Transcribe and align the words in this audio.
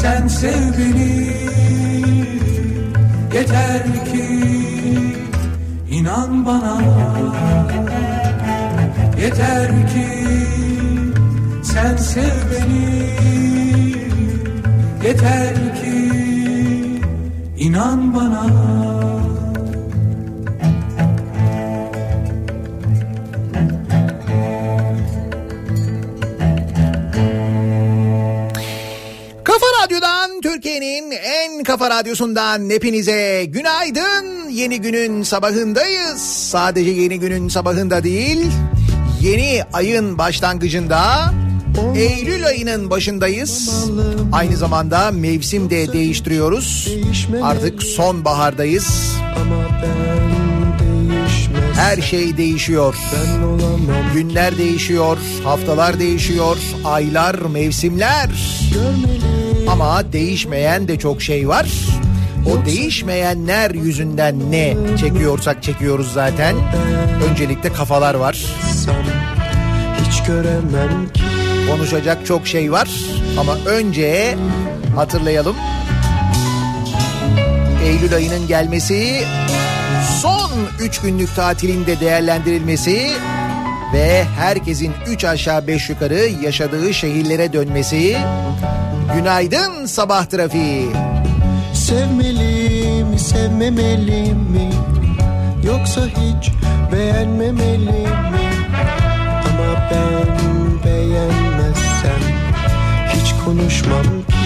sen 0.00 0.28
sev 0.28 0.62
beni. 0.78 1.12
Yeter 3.34 3.86
ki 4.10 4.26
inan 5.98 6.46
bana. 6.46 6.76
Yeter 9.22 9.70
ki 9.92 10.08
sen 11.70 11.96
sev 11.96 12.36
beni. 12.50 12.86
Yeter 15.04 15.56
ki 15.78 15.98
inan 17.66 18.00
bana 18.14 18.97
kafa 31.78 31.90
radyosundan 31.90 32.70
hepinize 32.70 33.44
günaydın. 33.44 34.48
Yeni 34.50 34.80
günün 34.80 35.22
sabahındayız. 35.22 36.20
Sadece 36.50 36.90
yeni 36.90 37.20
günün 37.20 37.48
sabahında 37.48 38.04
değil, 38.04 38.46
yeni 39.20 39.62
ayın 39.72 40.18
başlangıcında 40.18 41.00
Eylül 41.96 42.46
ayının 42.46 42.90
başındayız. 42.90 43.70
Aynı 44.32 44.56
zamanda 44.56 45.10
mevsim 45.10 45.70
de 45.70 45.92
değiştiriyoruz. 45.92 46.88
Artık 47.42 47.82
sonbahardayız. 47.82 49.16
Her 51.74 52.02
şey 52.02 52.36
değişiyor. 52.36 52.94
Günler 54.14 54.58
değişiyor, 54.58 55.18
haftalar 55.44 56.00
değişiyor, 56.00 56.56
aylar, 56.84 57.34
mevsimler. 57.34 58.30
görmeli 58.74 59.37
Ama 59.80 60.12
değişmeyen 60.12 60.88
de 60.88 60.98
çok 60.98 61.22
şey 61.22 61.48
var. 61.48 61.68
O 62.46 62.66
değişmeyenler 62.66 63.70
yüzünden 63.70 64.50
ne 64.50 64.76
çekiyorsak 65.00 65.62
çekiyoruz 65.62 66.12
zaten. 66.12 66.56
Öncelikle 67.30 67.72
kafalar 67.72 68.14
var. 68.14 68.44
Hiç 70.00 70.22
göremem 70.22 71.12
ki 71.14 71.22
Konuşacak 71.70 72.26
çok 72.26 72.46
şey 72.46 72.72
var. 72.72 72.88
Ama 73.38 73.56
önce 73.66 74.36
hatırlayalım. 74.96 75.56
Eylül 77.84 78.14
ayının 78.14 78.46
gelmesi, 78.48 79.24
son 80.22 80.50
3 80.80 81.00
günlük 81.00 81.36
tatilin 81.36 81.86
de 81.86 82.00
değerlendirilmesi 82.00 83.10
ve 83.94 84.24
herkesin 84.38 84.92
3 85.08 85.24
aşağı 85.24 85.66
5 85.66 85.90
yukarı 85.90 86.28
yaşadığı 86.42 86.94
şehirlere 86.94 87.52
dönmesi. 87.52 88.16
Günaydın 89.14 89.86
sabah 89.86 90.24
trafiği. 90.24 90.90
Sevmeli 91.74 93.04
mi 93.04 93.18
sevmemeli 93.18 94.34
mi? 94.34 94.70
Yoksa 95.64 96.00
hiç 96.06 96.52
beğenmemeli 96.92 97.84
mi? 97.84 98.08
Ama 99.44 99.88
ben 99.90 100.26
beğenmezsem 100.84 102.20
Hiç 103.14 103.34
konuşmam 103.44 104.02
ki. 104.02 104.38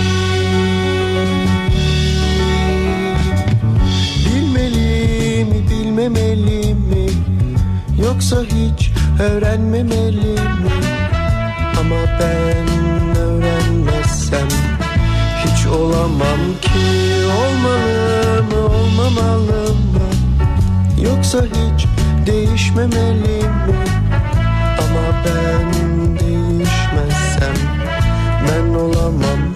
Bilmeli 4.27 5.45
mi 5.45 5.71
bilmemeli 5.71 6.75
mi? 6.75 7.07
Yoksa 8.05 8.37
hiç 8.43 8.91
öğrenmemeli 9.21 10.33
mi? 10.33 10.71
Ama 11.81 11.97
ben 12.21 13.02
öğrenmezsem 14.33 14.49
hiç 15.45 15.67
olamam 15.67 16.41
ki 16.61 16.71
Olmalı 17.27 18.43
mı 18.43 18.77
olmamalı 18.77 19.75
mı 19.75 20.09
Yoksa 21.03 21.43
hiç 21.43 21.87
değişmemeli 22.27 23.43
mi 23.43 23.85
Ama 24.79 25.25
ben 25.25 25.73
değişmezsem 26.19 27.55
Ben 28.49 28.75
olamam 28.75 29.52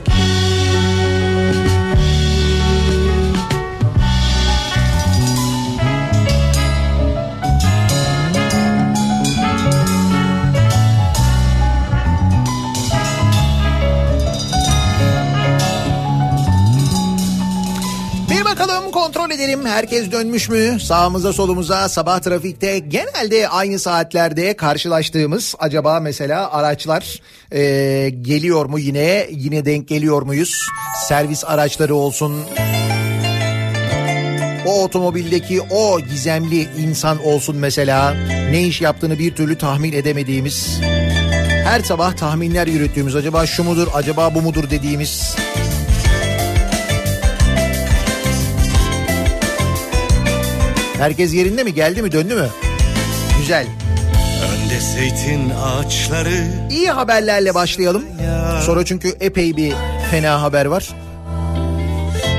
Bakalım 19.37 19.67
herkes 19.67 20.12
dönmüş 20.12 20.49
mü? 20.49 20.81
Sağımıza 20.81 21.33
solumuza 21.33 21.88
sabah 21.88 22.21
trafikte 22.21 22.79
genelde 22.79 23.49
aynı 23.49 23.79
saatlerde 23.79 24.56
karşılaştığımız 24.56 25.55
acaba 25.59 26.00
mesela 26.00 26.53
araçlar 26.53 27.21
e, 27.53 27.61
geliyor 28.21 28.67
mu 28.67 28.79
yine? 28.79 29.27
Yine 29.31 29.65
denk 29.65 29.88
geliyor 29.88 30.23
muyuz? 30.23 30.67
Servis 31.09 31.44
araçları 31.44 31.94
olsun. 31.94 32.44
O 34.67 34.83
otomobildeki 34.85 35.61
o 35.61 36.00
gizemli 36.00 36.69
insan 36.79 37.27
olsun 37.27 37.56
mesela. 37.56 38.15
Ne 38.50 38.62
iş 38.62 38.81
yaptığını 38.81 39.19
bir 39.19 39.35
türlü 39.35 39.59
tahmin 39.59 39.93
edemediğimiz. 39.93 40.81
Her 41.65 41.81
sabah 41.81 42.17
tahminler 42.17 42.67
yürüttüğümüz 42.67 43.17
acaba 43.17 43.47
şu 43.47 43.65
mudur 43.65 43.88
acaba 43.94 44.35
bu 44.35 44.43
mudur 44.43 44.71
dediğimiz 44.71 45.37
Herkes 50.99 51.35
yerinde 51.35 51.65
mi? 51.65 51.75
Geldi 51.75 52.03
mi? 52.03 52.13
Döndü 52.13 52.35
mü? 52.35 52.49
Güzel. 53.39 53.67
Önde 54.53 54.81
zeytin 54.81 55.51
ağaçları 55.51 56.45
İyi 56.71 56.91
haberlerle 56.91 57.55
başlayalım. 57.55 58.05
Sonra 58.63 58.85
çünkü 58.85 59.09
epey 59.21 59.57
bir 59.57 59.73
fena 60.11 60.43
haber 60.43 60.67
var. 60.67 60.89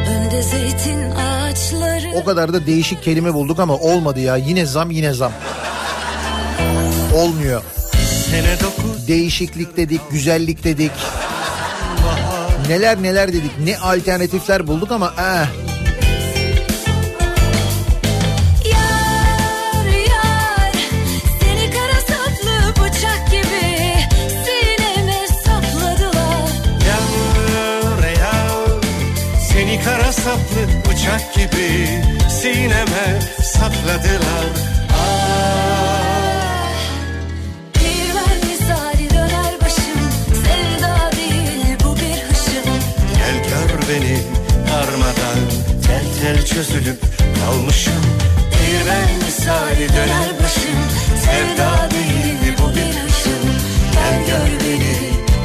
Önde 0.09 0.43
zeytin 0.43 1.11
ağaçları 1.11 2.11
O 2.15 2.25
kadar 2.25 2.53
da 2.53 2.65
değişik 2.65 3.03
kelime 3.03 3.33
bulduk 3.33 3.59
ama 3.59 3.75
olmadı 3.75 4.19
ya. 4.19 4.35
Yine 4.35 4.65
zam 4.65 4.91
yine 4.91 5.13
zam. 5.13 5.31
Olmuyor. 7.15 7.61
Sene 8.31 8.59
dokuz 8.63 9.07
Değişiklik 9.07 9.77
dedik, 9.77 10.01
güzellik 10.11 10.63
dedik. 10.63 10.91
Neler 12.67 13.03
neler 13.03 13.27
dedik. 13.33 13.51
Ne 13.63 13.77
alternatifler 13.77 14.67
bulduk 14.67 14.91
ama 14.91 15.13
eh, 15.19 15.66
bıçak 31.07 31.33
gibi 31.33 31.87
Sineme 32.29 33.19
sapladılar 33.43 34.47
Ah, 34.93 36.71
Bir 37.75 38.13
misali 38.49 39.09
döner 39.09 39.53
başım 39.61 39.99
Sevda 40.33 41.11
değil 41.17 41.77
bu 41.83 41.95
bir 41.95 42.21
hışım. 42.29 42.73
Gel 43.17 43.37
gör 43.49 43.89
beni 43.89 44.17
darmadan 44.71 45.39
Tel 45.87 46.05
tel 46.21 46.45
çözülüp 46.45 46.99
kalmışım. 47.45 48.03
Bir 48.51 48.89
ben 48.89 49.25
misali 49.25 49.89
döner 49.89 50.29
başım 50.43 50.79
Sevda 51.25 51.89
değil 51.91 52.53
bu 52.59 52.69
bir 52.69 52.99
hışım. 52.99 53.45
Gel 53.93 54.25
gör 54.27 54.51
beni 54.65 54.95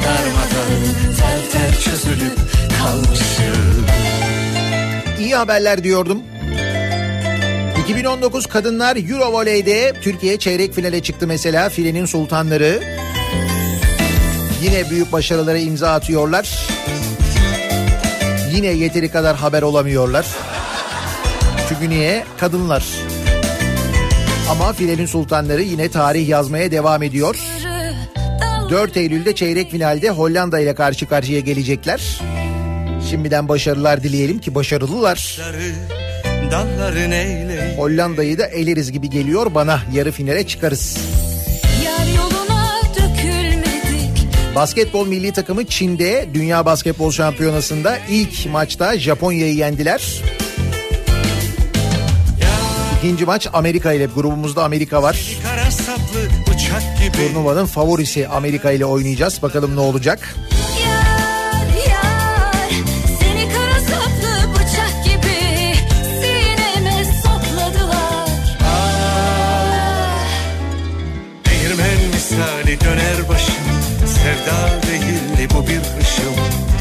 darmadan 0.03 0.73
Tel 1.19 1.41
tel 1.51 1.81
çözülüp 1.81 2.37
kalmışım 2.79 3.22
iyi 5.33 5.37
haberler 5.37 5.83
diyordum. 5.83 6.23
2019 7.83 8.45
Kadınlar 8.45 8.95
Euro 9.09 9.33
Voley'de 9.33 9.93
Türkiye 10.01 10.37
çeyrek 10.37 10.73
finale 10.73 11.01
çıktı 11.01 11.27
mesela. 11.27 11.69
Filenin 11.69 12.05
sultanları. 12.05 12.83
Yine 14.63 14.89
büyük 14.89 15.11
başarılara 15.11 15.57
imza 15.57 15.91
atıyorlar. 15.91 16.67
Yine 18.55 18.67
yeteri 18.67 19.11
kadar 19.11 19.35
haber 19.35 19.61
olamıyorlar. 19.61 20.25
Çünkü 21.69 21.89
niye? 21.89 22.23
Kadınlar. 22.39 22.85
Ama 24.49 24.73
filenin 24.73 25.05
sultanları 25.05 25.61
yine 25.61 25.91
tarih 25.91 26.29
yazmaya 26.29 26.71
devam 26.71 27.03
ediyor. 27.03 27.35
4 28.69 28.97
Eylül'de 28.97 29.35
çeyrek 29.35 29.71
finalde 29.71 30.09
Hollanda 30.09 30.59
ile 30.59 30.75
karşı 30.75 31.07
karşıya 31.07 31.39
gelecekler. 31.39 32.19
Şimdiden 33.13 33.47
başarılar 33.47 34.03
dileyelim 34.03 34.39
ki 34.39 34.55
başarılılar. 34.55 35.39
Hollanda'yı 37.77 38.37
da 38.37 38.45
eleriz 38.47 38.91
gibi 38.91 39.09
geliyor 39.09 39.55
bana. 39.55 39.79
Yarı 39.93 40.11
finale 40.11 40.47
çıkarız. 40.47 40.97
Yar 41.85 42.07
yoluna 42.15 42.81
dökülmedik 42.95 44.27
Basketbol 44.55 45.07
milli 45.07 45.33
takımı 45.33 45.65
Çin'de 45.65 46.29
Dünya 46.33 46.65
Basketbol 46.65 47.11
Şampiyonası'nda 47.11 47.97
ilk 48.09 48.45
maçta 48.51 48.99
Japonya'yı 48.99 49.55
yendiler. 49.55 50.21
İkinci 52.97 53.25
maç 53.25 53.47
Amerika 53.53 53.93
ile 53.93 54.05
grubumuzda 54.05 54.63
Amerika 54.63 55.03
var. 55.03 55.19
Turnuvanın 57.13 57.65
favorisi 57.65 58.27
Amerika 58.27 58.71
ile 58.71 58.85
oynayacağız. 58.85 59.41
Bakalım 59.41 59.75
ne 59.75 59.79
olacak. 59.79 60.35
Misali 72.73 72.91
döner 72.91 73.29
başım 73.29 73.55
Sevda 74.05 74.87
değil 74.87 75.49
bu 75.53 75.67
bir 75.67 75.77
hışım 75.77 76.35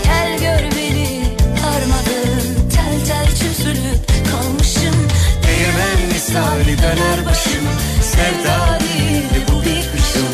Gel 0.04 0.38
gör 0.38 0.76
beni 0.76 1.24
harmadın 1.62 2.70
Tel 2.70 3.06
tel 3.06 3.26
çözülüp 3.26 4.30
kalmışım 4.30 5.08
Değirmen 5.46 6.12
misali 6.12 6.78
döner 6.78 7.26
başım 7.26 7.68
Sevda 8.02 8.78
değil 8.80 9.22
bu 9.48 9.60
bir 9.64 9.82
hışım 9.82 10.28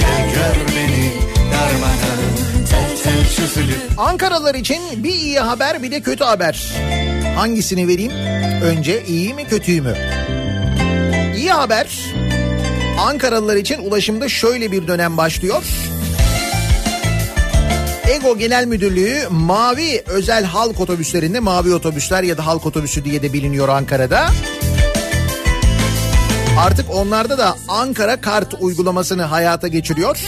Gel 0.00 0.34
gör 0.34 0.76
beni 0.76 1.12
darmadan 1.52 2.20
Tel 2.70 3.02
tel 3.02 3.34
çözülüp 3.36 3.98
Ankaralılar 3.98 4.54
için 4.54 4.82
bir 4.96 5.14
iyi 5.14 5.40
haber 5.40 5.82
bir 5.82 5.90
de 5.90 6.00
kötü 6.00 6.24
haber. 6.24 6.72
Hangisini 7.36 7.88
vereyim? 7.88 8.12
Önce 8.62 9.04
iyi 9.06 9.34
mi 9.34 9.44
kötüyü 9.44 9.80
mü? 9.82 9.94
İyi 11.36 11.50
haber. 11.52 11.86
Ankaralılar 13.00 13.56
için 13.56 13.78
ulaşımda 13.78 14.28
şöyle 14.28 14.72
bir 14.72 14.86
dönem 14.86 15.16
başlıyor. 15.16 15.62
Ego 18.10 18.38
Genel 18.38 18.66
Müdürlüğü 18.66 19.28
mavi 19.30 20.02
özel 20.06 20.44
halk 20.44 20.80
otobüslerinde 20.80 21.40
mavi 21.40 21.74
otobüsler 21.74 22.22
ya 22.22 22.38
da 22.38 22.46
halk 22.46 22.66
otobüsü 22.66 23.04
diye 23.04 23.22
de 23.22 23.32
biliniyor 23.32 23.68
Ankara'da. 23.68 24.30
Artık 26.58 26.94
onlarda 26.94 27.38
da 27.38 27.56
Ankara 27.68 28.20
Kart 28.20 28.54
uygulamasını 28.60 29.22
hayata 29.22 29.68
geçiriyor. 29.68 30.18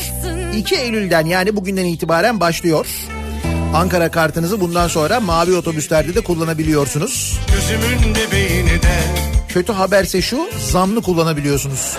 2 0.57 0.77
Eylül'den 0.77 1.27
yani 1.27 1.57
bugünden 1.57 1.85
itibaren 1.85 2.41
başlıyor. 2.41 2.87
Ankara 3.75 4.11
kartınızı 4.11 4.61
bundan 4.61 4.89
sonra 4.89 5.21
mavi 5.21 5.57
otobüslerde 5.57 6.15
de 6.15 6.21
kullanabiliyorsunuz. 6.21 7.39
Kötü 9.49 9.73
haberse 9.73 10.23
şu 10.23 10.49
zamlı 10.71 11.03
kullanabiliyorsunuz. 11.03 11.97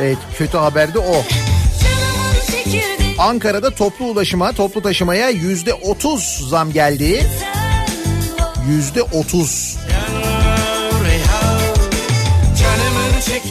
Evet 0.00 0.18
kötü 0.38 0.58
haber 0.58 0.94
de 0.94 0.98
o. 0.98 1.24
Ankara'da 3.18 3.70
toplu 3.70 4.04
ulaşıma, 4.04 4.52
toplu 4.52 4.82
taşımaya 4.82 5.28
yüzde 5.28 5.74
otuz 5.74 6.48
zam 6.48 6.72
geldi. 6.72 7.26
Yüzde 8.68 9.02
otuz. 9.02 9.76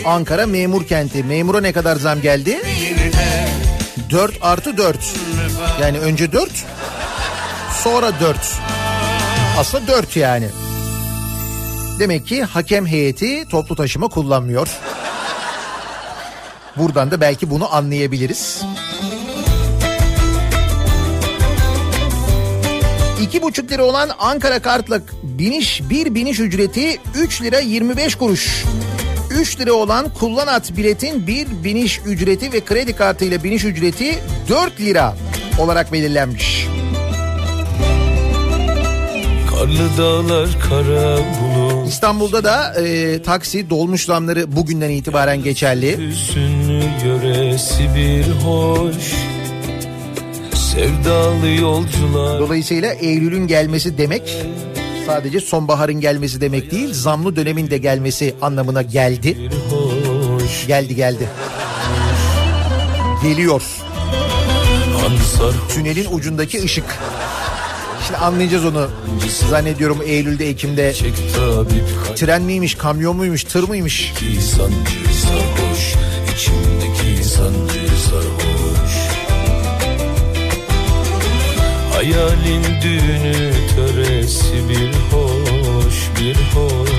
Ankara 0.06 0.46
memur 0.46 0.88
kenti. 0.88 1.24
Memura 1.24 1.62
ne 1.62 1.74
kadar 1.74 1.96
zam 1.96 2.22
geldi? 2.22 2.52
de 2.52 2.62
4 4.12 4.34
artı 4.42 4.78
4. 4.78 4.98
Yani 5.82 6.00
önce 6.00 6.32
4 6.32 6.52
sonra 7.84 8.20
4. 8.20 8.38
Aslında 9.58 9.88
4 9.88 10.16
yani. 10.18 10.48
Demek 12.00 12.28
ki 12.28 12.44
hakem 12.44 12.88
heyeti 12.88 13.46
toplu 13.50 13.76
taşıma 13.76 14.08
kullanmıyor. 14.08 14.68
Buradan 16.78 17.12
da 17.12 17.22
belki 17.22 17.50
bunu 17.50 17.76
anlayabiliriz. 17.76 18.64
İki 23.22 23.42
buçuk 23.42 23.72
lira 23.72 23.84
olan 23.84 24.10
Ankara 24.20 24.60
kartla 24.60 25.02
biniş 25.24 25.82
bir 25.90 26.16
biniş 26.16 26.40
ücreti 26.40 27.00
3 27.16 27.42
lira 27.42 27.60
25 27.60 28.16
kuruş. 28.16 28.64
3 29.32 29.60
lira 29.60 29.74
olan 29.74 30.14
kullan 30.14 30.48
at 30.48 30.78
biletin 30.78 31.28
bir 31.28 31.48
biniş 31.64 32.02
ücreti 32.06 32.54
ve 32.54 32.62
kredi 32.62 32.96
kartıyla 32.96 33.44
biniş 33.44 33.66
ücreti 33.66 34.20
4 34.50 34.82
lira 34.82 35.16
olarak 35.60 35.94
belirlenmiş. 35.94 36.68
Karlı 39.50 39.98
dağlar 39.98 40.50
kara 40.70 41.18
bulut 41.18 41.55
İstanbul'da 41.88 42.44
da 42.44 42.74
e, 42.74 43.22
taksi 43.22 43.70
dolmuş 43.70 44.06
zamları 44.06 44.56
bugünden 44.56 44.90
itibaren 44.90 45.44
geçerli. 45.44 45.98
Dolayısıyla 52.40 52.94
Eylül'ün 52.94 53.48
gelmesi 53.48 53.98
demek 53.98 54.38
sadece 55.06 55.40
sonbaharın 55.40 56.02
gelmesi 56.02 56.42
demek 56.42 56.72
değil, 56.72 56.94
zamlı 56.94 57.36
dönemin 57.36 57.70
de 57.70 57.78
gelmesi 57.78 58.36
anlamına 58.42 58.82
geldi. 58.82 59.38
Geldi 60.68 60.96
geldi. 60.96 61.30
Geliyor. 63.24 63.62
Tünelin 65.70 66.08
ucundaki 66.12 66.64
ışık. 66.64 66.86
Şimdi 68.06 68.18
anlayacağız 68.18 68.66
onu. 68.66 68.88
Zannediyorum 69.50 70.02
Eylül'de, 70.06 70.50
Ekim'de. 70.50 70.94
Tren 72.16 72.42
miymiş, 72.42 72.76
kamyon 72.76 73.16
muymuş, 73.16 73.44
tır 73.44 73.68
mıymış? 73.68 74.14
Hayalin 81.94 82.64
düğünü 82.82 83.54
töresi 83.76 84.70
bir 84.70 84.94
hoş 85.12 85.96
bir 86.20 86.36
hoş 86.36 86.90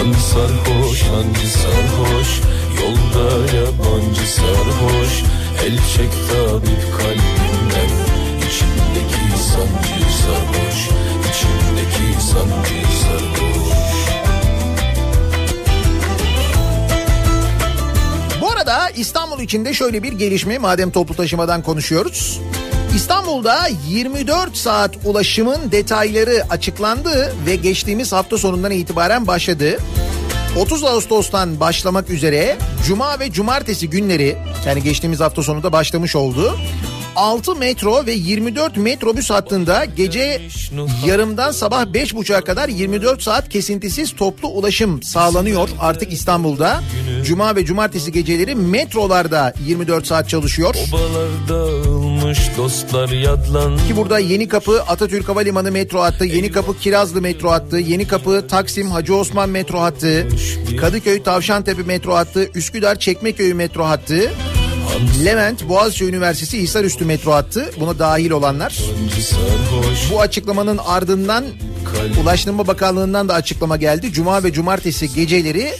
An 0.00 0.12
sarhoş 0.12 1.02
hancı 1.02 1.48
sarhoş 1.48 2.40
Yolda 2.80 3.56
yabancı 3.56 4.32
sarhoş 4.32 5.39
El 5.64 5.76
çek 5.76 6.10
tabip 6.12 6.98
kalbimden 6.98 7.90
İçimdeki 8.38 9.42
sancı 9.42 10.04
sarhoş 10.22 10.88
İçimdeki 11.30 12.22
sancı 12.22 12.86
sarhoş 13.02 13.70
Bu 18.40 18.50
arada 18.50 18.90
İstanbul 18.90 19.40
içinde 19.40 19.74
şöyle 19.74 20.02
bir 20.02 20.12
gelişme 20.12 20.58
madem 20.58 20.90
toplu 20.90 21.14
taşımadan 21.14 21.62
konuşuyoruz. 21.62 22.40
İstanbul'da 22.94 23.68
24 23.88 24.56
saat 24.56 24.96
ulaşımın 25.04 25.72
detayları 25.72 26.42
açıklandı 26.50 27.34
ve 27.46 27.56
geçtiğimiz 27.56 28.12
hafta 28.12 28.38
sonundan 28.38 28.72
itibaren 28.72 29.26
başladı. 29.26 29.78
30 30.56 30.84
Ağustos'tan 30.84 31.60
başlamak 31.60 32.10
üzere 32.10 32.56
Cuma 32.86 33.20
ve 33.20 33.32
Cumartesi 33.32 33.90
günleri 33.90 34.36
yani 34.66 34.82
geçtiğimiz 34.82 35.20
hafta 35.20 35.42
sonunda 35.42 35.72
başlamış 35.72 36.16
oldu. 36.16 36.58
6 37.16 37.54
metro 37.54 38.06
ve 38.06 38.12
24 38.12 38.76
metrobüs 38.76 39.30
hattında 39.30 39.84
gece 39.84 40.42
yarımdan 41.06 41.50
sabah 41.52 41.82
5.30'a 41.82 42.40
kadar 42.40 42.68
24 42.68 43.22
saat 43.22 43.48
kesintisiz 43.48 44.16
toplu 44.16 44.48
ulaşım 44.48 45.02
sağlanıyor 45.02 45.68
artık 45.80 46.12
İstanbul'da. 46.12 46.80
Cuma 47.24 47.56
ve 47.56 47.64
cumartesi 47.64 48.12
geceleri 48.12 48.54
metrolarda 48.54 49.52
24 49.66 50.06
saat 50.06 50.28
çalışıyor. 50.28 50.74
Dağılmış 52.30 52.56
dostlar 52.56 53.08
yadlanmış 53.08 53.86
Ki 53.86 53.96
burada 53.96 54.18
Yeni 54.18 54.48
Kapı 54.48 54.82
Atatürk 54.82 55.28
Havalimanı 55.28 55.72
metro 55.72 56.00
hattı, 56.00 56.24
Yeni 56.24 56.52
Kapı 56.52 56.78
Kirazlı 56.78 57.20
metro 57.20 57.50
hattı, 57.50 57.78
Yeni 57.78 58.06
Kapı 58.06 58.46
Taksim 58.48 58.90
Hacı 58.90 59.16
Osman 59.16 59.50
metro 59.50 59.80
hattı, 59.80 60.28
Kadıköy 60.80 61.22
Tavşantepe 61.22 61.82
metro 61.82 62.14
hattı, 62.14 62.50
Üsküdar 62.54 62.98
Çekmeköy 62.98 63.54
metro 63.54 63.84
hattı, 63.84 64.30
Levent 65.24 65.68
Boğaziçi 65.68 66.04
Üniversitesi 66.04 66.62
Hisarüstü 66.62 67.04
metro 67.04 67.32
hattı 67.32 67.70
buna 67.80 67.98
dahil 67.98 68.30
olanlar. 68.30 68.78
Bu 70.12 70.20
açıklamanın 70.20 70.78
ardından 70.78 71.44
Ulaştırma 72.22 72.66
Bakanlığı'ndan 72.66 73.28
da 73.28 73.34
açıklama 73.34 73.76
geldi. 73.76 74.12
Cuma 74.12 74.44
ve 74.44 74.52
cumartesi 74.52 75.14
geceleri 75.14 75.72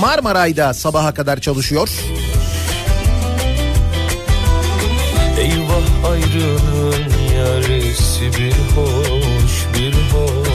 Marmaray'da 0.00 0.74
sabaha 0.74 1.14
kadar 1.14 1.40
çalışıyor. 1.40 1.88
Eyvah 5.38 6.10
ayrılığın 6.10 7.12
yaresi 7.36 8.24
bir 8.24 8.52
hoş 8.52 9.66
bir 9.74 9.92
hoş 9.92 10.48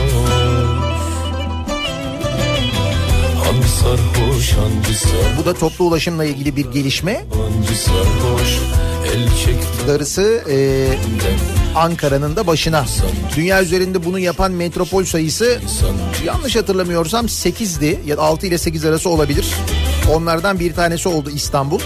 Hangi 3.44 3.68
sarhoş 3.68 4.52
hangi 4.52 4.94
sarhoş 4.94 5.38
Bu 5.38 5.44
da 5.44 5.54
toplu 5.54 5.84
ulaşımla 5.84 6.24
ilgili 6.24 6.56
bir 6.56 6.72
gelişme. 6.72 7.24
Hangi 7.34 7.76
sarhoş 7.76 8.58
Darısı 9.88 10.42
e, 10.50 10.88
Ankara'nın 11.74 12.36
da 12.36 12.46
başına. 12.46 12.84
Dünya 13.36 13.62
üzerinde 13.62 14.04
bunu 14.04 14.18
yapan 14.18 14.52
metropol 14.52 15.04
sayısı 15.04 15.60
yanlış 16.24 16.56
hatırlamıyorsam 16.56 17.26
8'di 17.26 18.00
ya 18.06 18.16
da 18.16 18.22
6 18.22 18.46
ile 18.46 18.58
8 18.58 18.84
arası 18.84 19.10
olabilir. 19.10 19.46
Onlardan 20.14 20.60
bir 20.60 20.74
tanesi 20.74 21.08
oldu 21.08 21.30
İstanbul. 21.30 21.80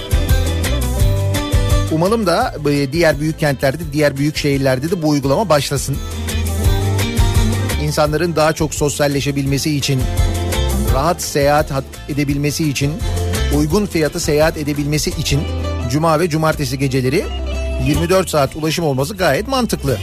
Umalım 1.98 2.26
da 2.26 2.54
e, 2.70 2.92
diğer 2.92 3.20
büyük 3.20 3.38
kentlerde, 3.38 3.82
diğer 3.92 4.16
büyük 4.16 4.36
şehirlerde 4.36 4.90
de 4.90 5.02
bu 5.02 5.08
uygulama 5.08 5.48
başlasın. 5.48 5.96
İnsanların 7.82 8.36
daha 8.36 8.52
çok 8.52 8.74
sosyalleşebilmesi 8.74 9.76
için, 9.76 10.00
rahat 10.94 11.22
seyahat 11.22 11.70
hat- 11.70 11.84
edebilmesi 12.08 12.70
için, 12.70 12.92
uygun 13.56 13.86
fiyatı 13.86 14.20
seyahat 14.20 14.56
edebilmesi 14.56 15.10
için 15.10 15.40
cuma 15.90 16.20
ve 16.20 16.28
cumartesi 16.28 16.78
geceleri 16.78 17.24
24 17.86 18.30
saat 18.30 18.56
ulaşım 18.56 18.84
olması 18.84 19.14
gayet 19.16 19.48
mantıklı. 19.48 19.98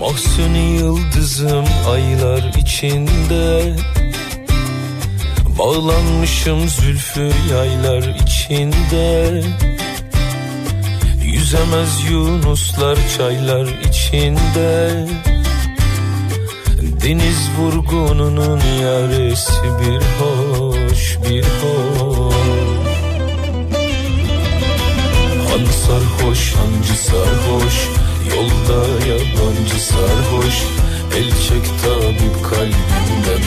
Mahsuni 0.00 0.76
yıldızım 0.76 1.64
aylar 1.88 2.52
içinde 2.58 3.76
Bağlanmışım 5.58 6.68
zülfü 6.68 7.30
yaylar 7.52 8.16
içinde 8.22 9.42
Yüzemez 11.34 12.10
yunuslar 12.10 12.98
çaylar 13.16 13.66
içinde. 13.88 15.06
Deniz 17.02 17.50
vurgununun 17.58 18.60
yaresi 18.82 19.62
bir 19.80 20.00
hoş 20.18 21.18
bir 21.28 21.44
hoş. 21.44 22.34
Han 25.50 25.64
sarhoş 25.64 26.54
hancı 26.54 27.02
sarhoş 27.02 27.88
Yolda 28.30 28.80
yabancı 29.08 29.80
sarhoş. 29.84 30.54
El 31.16 31.30
çek 31.30 31.64
tabip 31.82 32.44
kalbimden 32.50 33.44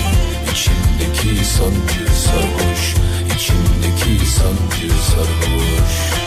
İçimdeki 0.52 1.46
sancı 1.46 2.14
sarhoş 2.22 2.96
İçimdeki 3.36 4.26
sancı 4.26 4.94
sarhoş 5.04 6.27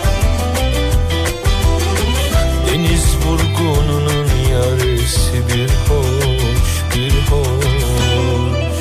Deniz 2.70 3.16
vurgununun 3.26 4.28
yaresi 4.52 5.36
bir 5.48 5.70
hoş 5.88 6.70
bir 6.94 7.12
hoş. 7.30 8.74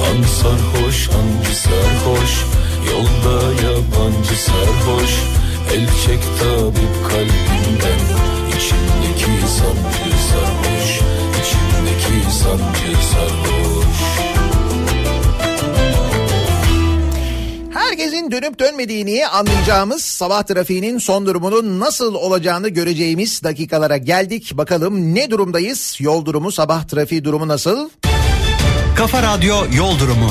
Han 0.00 0.22
sarhoş 0.22 1.08
hancı 1.08 1.56
sarhoş 1.56 2.44
Yolda 2.90 3.62
yabancı 3.62 4.36
sarhoş. 4.36 5.12
El 5.74 5.86
çek 6.06 6.22
tabip 6.40 7.08
kalbimden 7.08 8.00
İçimdeki 8.48 9.46
sancı 9.46 10.16
sarhoş 10.30 11.00
İçimdeki 11.40 12.36
sancı 12.38 13.06
sarhoş 13.06 14.29
Herkesin 18.00 18.30
dönüp 18.30 18.58
dönmediğini 18.58 19.26
anlayacağımız 19.26 20.02
sabah 20.02 20.42
trafiğinin 20.42 20.98
son 20.98 21.26
durumunun 21.26 21.80
nasıl 21.80 22.14
olacağını 22.14 22.68
göreceğimiz 22.68 23.42
dakikalara 23.44 23.96
geldik. 23.96 24.52
Bakalım 24.54 25.14
ne 25.14 25.30
durumdayız? 25.30 25.96
Yol 26.00 26.24
durumu, 26.24 26.52
sabah 26.52 26.84
trafiği 26.84 27.24
durumu 27.24 27.48
nasıl? 27.48 27.90
Kafa 28.96 29.22
Radyo 29.22 29.56
Yol 29.76 29.98
Durumu. 29.98 30.30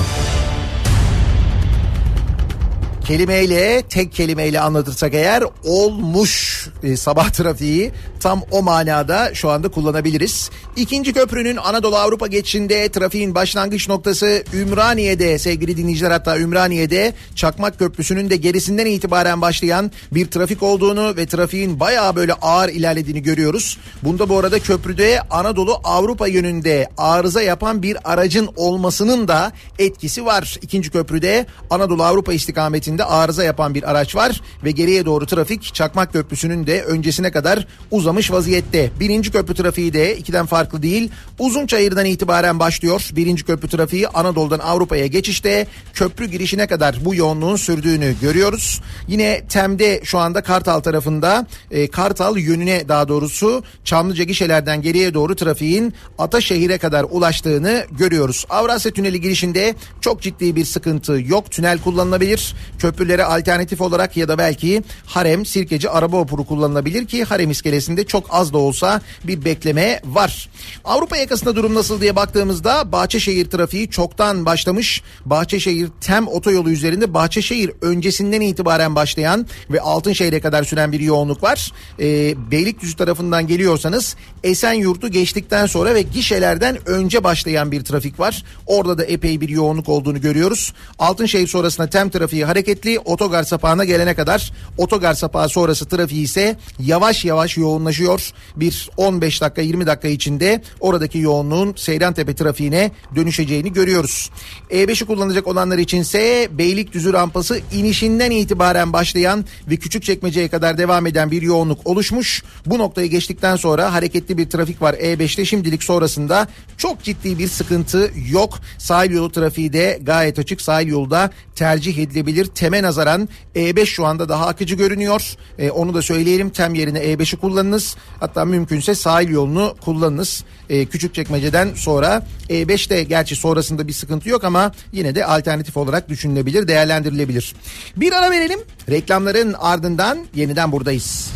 Kelimeyle, 3.10 3.82
tek 3.82 4.14
kelimeyle 4.14 4.60
anlatırsak 4.60 5.14
eğer 5.14 5.44
olmuş 5.64 6.66
e, 6.84 6.98
sabah 6.98 7.30
trafiği 7.30 7.92
tam 8.20 8.42
o 8.52 8.64
manada 8.64 9.34
şu 9.34 9.50
anda 9.50 9.68
kullanabiliriz. 9.68 10.50
İkinci 10.76 11.14
köprünün 11.14 11.58
Anadolu 11.58 11.96
Avrupa 11.98 12.28
geçişinde 12.28 12.90
trafiğin 12.90 13.36
başlangıç 13.36 13.90
noktası 13.90 14.44
Ümraniye'de 14.54 15.40
sevgili 15.40 15.78
dinleyiciler 15.78 16.12
hatta 16.12 16.38
Ümraniye'de 16.38 17.14
Çakmak 17.36 17.80
Köprüsü'nün 17.80 18.30
de 18.30 18.36
gerisinden 18.36 18.86
itibaren 18.86 19.42
başlayan 19.42 19.92
bir 20.12 20.32
trafik 20.32 20.64
olduğunu 20.64 21.18
ve 21.18 21.26
trafiğin 21.26 21.80
bayağı 21.80 22.16
böyle 22.16 22.34
ağır 22.34 22.70
ilerlediğini 22.70 23.24
görüyoruz. 23.24 23.78
Bunda 24.04 24.30
bu 24.30 24.40
arada 24.40 24.60
köprüde 24.60 25.22
Anadolu 25.30 25.80
Avrupa 25.84 26.28
yönünde 26.28 26.88
arıza 26.98 27.42
yapan 27.42 27.84
bir 27.84 28.12
aracın 28.12 28.50
olmasının 28.56 29.28
da 29.28 29.52
etkisi 29.80 30.26
var. 30.26 30.58
İkinci 30.62 30.90
köprüde 30.90 31.46
Anadolu 31.70 32.04
Avrupa 32.04 32.34
istikametinde 32.34 32.99
üzerinde 33.00 33.04
arıza 33.06 33.44
yapan 33.44 33.74
bir 33.74 33.84
araç 33.92 34.16
var 34.16 34.42
ve 34.64 34.72
geriye 34.72 35.06
doğru 35.06 35.26
trafik 35.26 35.74
Çakmak 35.74 36.14
Köprüsü'nün 36.14 36.68
de 36.68 36.84
öncesine 36.84 37.32
kadar 37.32 37.68
uzamış 37.92 38.32
vaziyette. 38.32 38.92
Birinci 39.00 39.32
köprü 39.32 39.54
trafiği 39.54 39.94
de 39.94 40.18
ikiden 40.18 40.46
farklı 40.46 40.82
değil. 40.82 41.12
Uzunçayır'dan 41.40 42.06
itibaren 42.06 42.60
başlıyor. 42.60 43.10
Birinci 43.16 43.46
köprü 43.46 43.68
trafiği 43.68 44.08
Anadolu'dan 44.08 44.60
Avrupa'ya 44.60 45.08
geçişte 45.08 45.68
köprü 45.94 46.26
girişine 46.26 46.68
kadar 46.68 46.96
bu 47.06 47.16
yoğunluğun 47.16 47.56
sürdüğünü 47.56 48.16
görüyoruz. 48.22 48.82
Yine 49.08 49.42
Tem'de 49.50 50.02
şu 50.04 50.18
anda 50.18 50.42
Kartal 50.42 50.80
tarafında 50.80 51.48
e, 51.72 51.88
Kartal 51.88 52.38
yönüne 52.38 52.88
daha 52.88 53.08
doğrusu 53.08 53.64
Çamlıca 53.84 54.24
gişelerden 54.24 54.82
geriye 54.82 55.14
doğru 55.14 55.36
trafiğin 55.36 55.94
Ataşehir'e 56.18 56.78
kadar 56.78 57.06
ulaştığını 57.10 57.86
görüyoruz. 57.92 58.46
Avrasya 58.50 58.92
Tüneli 58.92 59.22
girişinde 59.22 59.76
çok 60.02 60.22
ciddi 60.22 60.56
bir 60.56 60.66
sıkıntı 60.66 61.22
yok. 61.28 61.52
Tünel 61.52 61.78
kullanılabilir. 61.78 62.56
Köprülere 62.90 63.24
alternatif 63.24 63.82
olarak 63.82 64.18
ya 64.18 64.28
da 64.28 64.38
belki 64.38 64.84
Harem, 65.06 65.46
Sirkeci, 65.46 65.90
araba 65.90 66.20
vapuru 66.20 66.46
kullanılabilir 66.46 67.08
ki 67.08 67.24
Harem 67.24 67.52
iskelesinde 67.52 68.04
çok 68.04 68.26
az 68.30 68.54
da 68.54 68.58
olsa 68.58 69.02
bir 69.24 69.46
bekleme 69.46 70.02
var. 70.06 70.50
Avrupa 70.86 71.18
yakasında 71.18 71.56
durum 71.56 71.76
nasıl 71.76 72.02
diye 72.02 72.16
baktığımızda 72.16 72.92
Bahçeşehir 72.92 73.50
trafiği 73.50 73.90
çoktan 73.90 74.46
başlamış. 74.46 75.02
Bahçeşehir 75.26 75.90
Tem 76.02 76.28
otoyolu 76.28 76.72
üzerinde 76.72 77.14
Bahçeşehir 77.14 77.72
öncesinden 77.82 78.42
itibaren 78.42 78.96
başlayan 78.96 79.48
ve 79.72 79.82
Altınşehir'e 79.82 80.40
kadar 80.40 80.64
süren 80.64 80.92
bir 80.92 81.00
yoğunluk 81.00 81.44
var. 81.44 81.72
Ee, 82.00 82.36
Beylikdüzü 82.52 82.96
tarafından 82.96 83.48
geliyorsanız 83.48 84.16
Esenyurt'u 84.44 85.08
geçtikten 85.08 85.66
sonra 85.66 85.96
ve 85.96 86.02
gişelerden 86.02 86.90
önce 86.90 87.24
başlayan 87.24 87.72
bir 87.72 87.84
trafik 87.84 88.20
var. 88.20 88.44
Orada 88.66 88.98
da 88.98 89.04
epey 89.04 89.42
bir 89.42 89.50
yoğunluk 89.50 89.90
olduğunu 89.90 90.22
görüyoruz. 90.22 90.74
Altınşehir 91.00 91.48
sonrasında 91.48 91.90
Tem 91.90 92.10
trafiği 92.10 92.46
hareketli. 92.80 93.00
Otogar 93.00 93.44
sapağına 93.44 93.86
gelene 93.86 94.14
kadar 94.14 94.52
otogar 94.78 95.14
sapağı 95.14 95.50
sonrası 95.50 95.86
trafiği 95.86 96.24
ise 96.24 96.58
yavaş 96.80 97.26
yavaş 97.26 97.58
yoğunlaşıyor. 97.58 98.32
Bir 98.56 98.90
15 98.98 99.42
dakika 99.42 99.62
20 99.62 99.86
dakika 99.86 100.08
içinde 100.08 100.62
oradaki 100.80 101.20
yoğunluğun 101.20 101.74
Seyrantepe 101.78 102.36
trafiğine 102.36 102.92
dönüşeceğini 103.16 103.74
görüyoruz. 103.74 104.30
E5'i 104.72 105.06
kullanacak 105.06 105.48
olanlar 105.48 105.78
içinse 105.78 106.48
Beylikdüzü 106.52 107.14
rampası 107.14 107.60
inişinden 107.74 108.32
itibaren 108.32 108.94
başlayan 108.94 109.46
ve 109.70 109.78
Küçükçekmece'ye 109.78 110.48
kadar 110.48 110.78
devam 110.78 111.08
eden 111.08 111.32
bir 111.32 111.42
yoğunluk 111.42 111.88
oluşmuş. 111.88 112.44
Bu 112.66 112.78
noktayı 112.78 113.10
geçtikten 113.10 113.56
sonra 113.56 113.94
hareketli 113.94 114.38
bir 114.38 114.50
trafik 114.50 114.82
var 114.82 114.94
E5'te 114.94 115.46
şimdilik 115.46 115.84
sonrasında 115.84 116.48
çok 116.78 117.04
ciddi 117.04 117.40
bir 117.40 117.48
sıkıntı 117.48 118.12
yok. 118.32 118.60
Sahil 118.78 119.12
yolu 119.12 119.32
trafiği 119.32 119.74
de 119.74 120.00
gayet 120.04 120.40
açık. 120.40 120.62
Sahil 120.62 120.88
yolda 120.88 121.32
tercih 121.56 121.98
edilebilir. 121.98 122.46
Teme 122.60 122.84
nazaran 122.84 123.30
E5 123.56 123.86
şu 123.86 124.06
anda 124.06 124.30
daha 124.30 124.48
akıcı 124.48 124.76
görünüyor. 124.76 125.36
E, 125.60 125.72
onu 125.72 125.94
da 125.94 126.02
söyleyelim. 126.02 126.50
Tem 126.50 126.74
yerine 126.74 127.00
E5'i 127.00 127.38
kullanınız. 127.38 127.96
Hatta 128.20 128.46
mümkünse 128.46 128.96
sahil 128.96 129.30
yolunu 129.30 129.76
kullanınız. 129.82 130.44
E, 130.70 130.86
Küçükçekmece'den 130.86 131.74
sonra 131.76 132.28
E5 132.50 132.90
de 132.90 133.04
gerçi 133.04 133.36
sonrasında 133.36 133.88
bir 133.88 133.94
sıkıntı 133.94 134.30
yok 134.30 134.44
ama 134.44 134.72
yine 134.92 135.16
de 135.16 135.26
alternatif 135.26 135.78
olarak 135.78 136.10
düşünülebilir, 136.10 136.68
değerlendirilebilir. 136.68 137.56
Bir 137.96 138.14
ara 138.14 138.32
verelim. 138.32 138.60
Reklamların 138.90 139.56
ardından 139.60 140.18
yeniden 140.36 140.72
buradayız. 140.72 141.32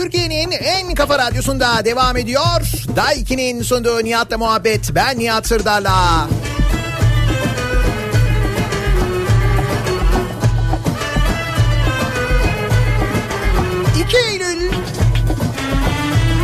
Türkiye'nin 0.00 0.50
en 0.50 0.94
kafa 0.94 1.18
radyosunda 1.18 1.84
devam 1.84 2.16
ediyor. 2.16 2.60
Daiki'nin 2.96 3.62
sunduğu 3.62 4.04
Nihat'la 4.04 4.38
muhabbet. 4.38 4.94
Ben 4.94 5.18
Nihat 5.18 5.46
Sırdar'la. 5.46 6.28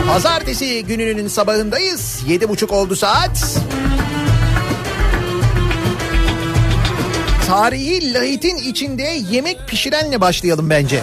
Pazartesi 0.06 0.84
gününün 0.84 1.28
sabahındayız. 1.28 2.22
Yedi 2.28 2.48
buçuk 2.48 2.72
oldu 2.72 2.96
saat. 2.96 3.60
Tarihi 7.46 8.14
lahitin 8.14 8.56
içinde 8.56 9.18
yemek 9.30 9.68
pişirenle 9.68 10.20
başlayalım 10.20 10.70
bence. 10.70 11.02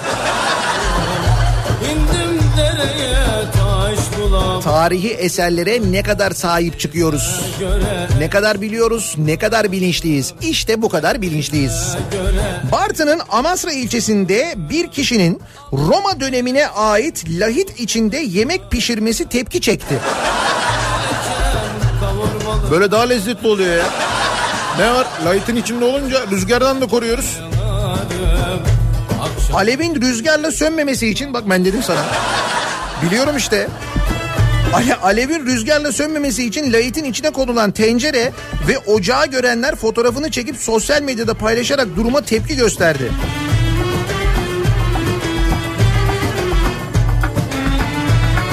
İndim 2.53 2.65
dereye 2.77 3.15
taş 3.53 4.19
bulam 4.19 4.61
Tarihi 4.61 5.09
eserlere 5.09 5.91
ne 5.91 6.03
kadar 6.03 6.31
sahip 6.31 6.79
çıkıyoruz? 6.79 7.41
Ne 8.19 8.29
kadar 8.29 8.61
biliyoruz, 8.61 9.15
ne 9.17 9.37
kadar 9.37 9.71
bilinçliyiz? 9.71 10.33
İşte 10.41 10.81
bu 10.81 10.89
kadar 10.89 11.21
bilinçliyiz. 11.21 11.95
Bartın'ın 12.71 13.21
Amasra 13.29 13.71
ilçesinde 13.71 14.53
bir 14.57 14.87
kişinin 14.87 15.41
Roma 15.73 16.19
dönemine 16.19 16.67
ait 16.67 17.23
lahit 17.29 17.79
içinde 17.79 18.17
yemek 18.17 18.71
pişirmesi 18.71 19.29
tepki 19.29 19.61
çekti. 19.61 19.95
Böyle 22.71 22.91
daha 22.91 23.03
lezzetli 23.03 23.47
oluyor 23.47 23.77
ya. 23.77 23.85
Ne 24.79 24.93
var? 24.93 25.07
Lahitin 25.25 25.55
içinde 25.55 25.85
olunca 25.85 26.21
rüzgardan 26.31 26.81
da 26.81 26.87
koruyoruz. 26.87 27.37
Alevin 29.53 30.01
rüzgarla 30.01 30.51
sönmemesi 30.51 31.07
için 31.09 31.33
bak 31.33 31.49
ben 31.49 31.65
dedim 31.65 31.83
sana. 31.83 32.05
Biliyorum 33.05 33.37
işte. 33.37 33.67
Ale, 34.73 34.95
alevin 34.95 35.45
rüzgarla 35.45 35.91
sönmemesi 35.91 36.45
için 36.45 36.73
lahitin 36.73 37.03
içine 37.03 37.29
konulan 37.29 37.71
tencere 37.71 38.31
ve 38.67 38.77
ocağı 38.77 39.27
görenler 39.27 39.75
fotoğrafını 39.75 40.31
çekip 40.31 40.57
sosyal 40.57 41.01
medyada 41.01 41.33
paylaşarak 41.33 41.95
duruma 41.95 42.21
tepki 42.21 42.55
gösterdi. 42.55 43.11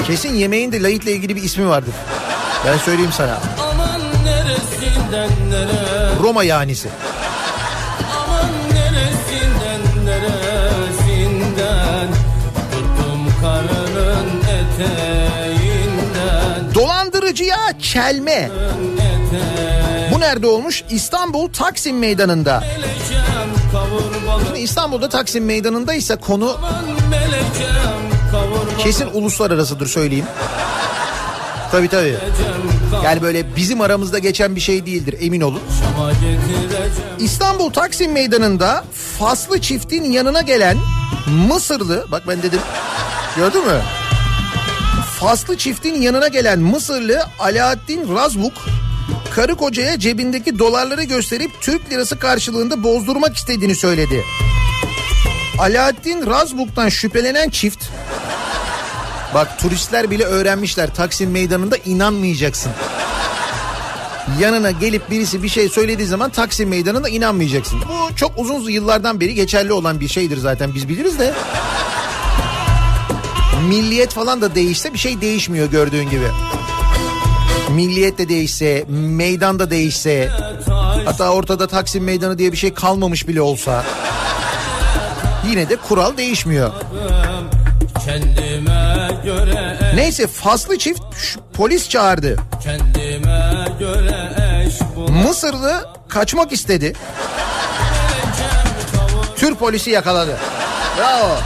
Kesin 0.07 0.33
yemeğin 0.33 0.71
de 0.71 0.83
lahitle 0.83 1.11
ilgili 1.11 1.35
bir 1.35 1.43
ismi 1.43 1.67
vardır. 1.67 1.93
Ben 2.65 2.77
söyleyeyim 2.77 3.11
sana. 3.11 3.39
Roma 6.23 6.43
yanisi. 6.43 6.89
Dolandırıcıya 17.31 17.79
çelme. 17.79 18.49
Bu 20.13 20.19
nerede 20.19 20.47
olmuş? 20.47 20.83
İstanbul 20.89 21.49
Taksim 21.49 21.99
Meydanı'nda. 21.99 22.63
Şimdi 24.45 24.59
İstanbul'da 24.59 25.09
Taksim 25.09 25.45
Meydanı'ndaysa 25.45 26.15
konu 26.15 26.57
kesin 28.79 29.07
uluslararasıdır 29.13 29.87
söyleyeyim. 29.87 30.25
Tabii 31.71 31.87
tabii. 31.87 32.15
Yani 33.03 33.21
böyle 33.21 33.55
bizim 33.55 33.81
aramızda 33.81 34.19
geçen 34.19 34.55
bir 34.55 34.61
şey 34.61 34.85
değildir 34.85 35.15
emin 35.21 35.41
olun. 35.41 35.61
İstanbul 37.19 37.69
Taksim 37.69 38.11
Meydanı'nda 38.11 38.83
Faslı 39.19 39.61
çiftin 39.61 40.03
yanına 40.03 40.41
gelen 40.41 40.77
Mısırlı 41.47 42.05
bak 42.11 42.23
ben 42.27 42.43
dedim 42.43 42.59
gördün 43.37 43.65
mü? 43.65 43.81
Faslı 45.21 45.57
çiftin 45.57 46.01
yanına 46.01 46.27
gelen 46.27 46.59
Mısırlı 46.59 47.23
Alaaddin 47.39 48.15
Razvuk 48.15 48.53
karı 49.31 49.55
kocaya 49.55 49.99
cebindeki 49.99 50.59
dolarları 50.59 51.03
gösterip 51.03 51.51
Türk 51.61 51.91
lirası 51.91 52.19
karşılığında 52.19 52.83
bozdurmak 52.83 53.35
istediğini 53.35 53.75
söyledi. 53.75 54.23
Alaaddin 55.59 56.27
Razvuk'tan 56.27 56.89
şüphelenen 56.89 57.49
çift 57.49 57.85
bak 59.33 59.59
turistler 59.59 60.11
bile 60.11 60.23
öğrenmişler 60.23 60.95
Taksim 60.95 61.31
Meydanı'nda 61.31 61.77
inanmayacaksın. 61.77 62.71
Yanına 64.39 64.71
gelip 64.71 65.11
birisi 65.11 65.43
bir 65.43 65.49
şey 65.49 65.69
söylediği 65.69 66.07
zaman 66.07 66.29
Taksim 66.29 66.69
Meydanı'nda 66.69 67.09
inanmayacaksın. 67.09 67.81
Bu 67.81 68.15
çok 68.15 68.31
uzun 68.37 68.69
yıllardan 68.69 69.19
beri 69.19 69.33
geçerli 69.33 69.73
olan 69.73 69.99
bir 69.99 70.07
şeydir 70.07 70.37
zaten 70.37 70.75
biz 70.75 70.89
biliriz 70.89 71.19
de. 71.19 71.33
Milliyet 73.67 74.13
falan 74.13 74.41
da 74.41 74.55
değişse 74.55 74.93
bir 74.93 74.97
şey 74.97 75.21
değişmiyor 75.21 75.71
gördüğün 75.71 76.09
gibi. 76.09 76.27
Milliyet 77.71 78.17
de 78.17 78.29
değişse, 78.29 78.85
meydan 78.89 79.59
da 79.59 79.69
değişse, 79.69 80.29
hatta 81.05 81.29
ortada 81.29 81.67
Taksim 81.67 82.03
Meydanı 82.03 82.37
diye 82.37 82.51
bir 82.51 82.57
şey 82.57 82.73
kalmamış 82.73 83.27
bile 83.27 83.41
olsa 83.41 83.83
yine 85.47 85.69
de 85.69 85.75
kural 85.75 86.17
değişmiyor. 86.17 86.71
Neyse 89.95 90.27
faslı 90.27 90.77
çift 90.77 91.01
polis 91.53 91.89
çağırdı. 91.89 92.35
Mısırlı 95.09 95.85
kaçmak 96.09 96.51
istedi. 96.51 96.93
Türk 99.35 99.59
polisi 99.59 99.89
yakaladı. 99.89 100.37
Bravo. 100.97 101.37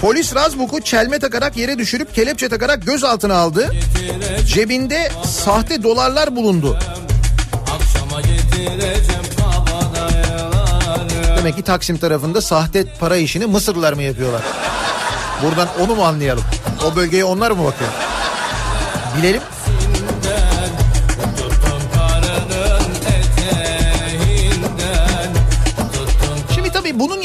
Polis 0.00 0.34
Razbuk'u 0.34 0.80
çelme 0.80 1.18
takarak 1.18 1.56
yere 1.56 1.78
düşürüp 1.78 2.14
kelepçe 2.14 2.48
takarak 2.48 2.86
gözaltına 2.86 3.34
aldı. 3.34 3.72
Cebinde 4.46 5.10
sahte 5.24 5.82
dolarlar 5.82 6.36
bulundu. 6.36 6.78
Demek 11.36 11.56
ki 11.56 11.62
Taksim 11.62 11.98
tarafında 11.98 12.40
sahte 12.40 12.84
para 13.00 13.16
işini 13.16 13.46
Mısırlılar 13.46 13.92
mı 13.92 14.02
yapıyorlar? 14.02 14.42
Buradan 15.42 15.68
onu 15.80 15.94
mu 15.94 16.04
anlayalım? 16.04 16.44
O 16.86 16.96
bölgeye 16.96 17.24
onlar 17.24 17.50
mı 17.50 17.64
bakıyor? 17.64 17.90
Bilelim. 19.18 19.42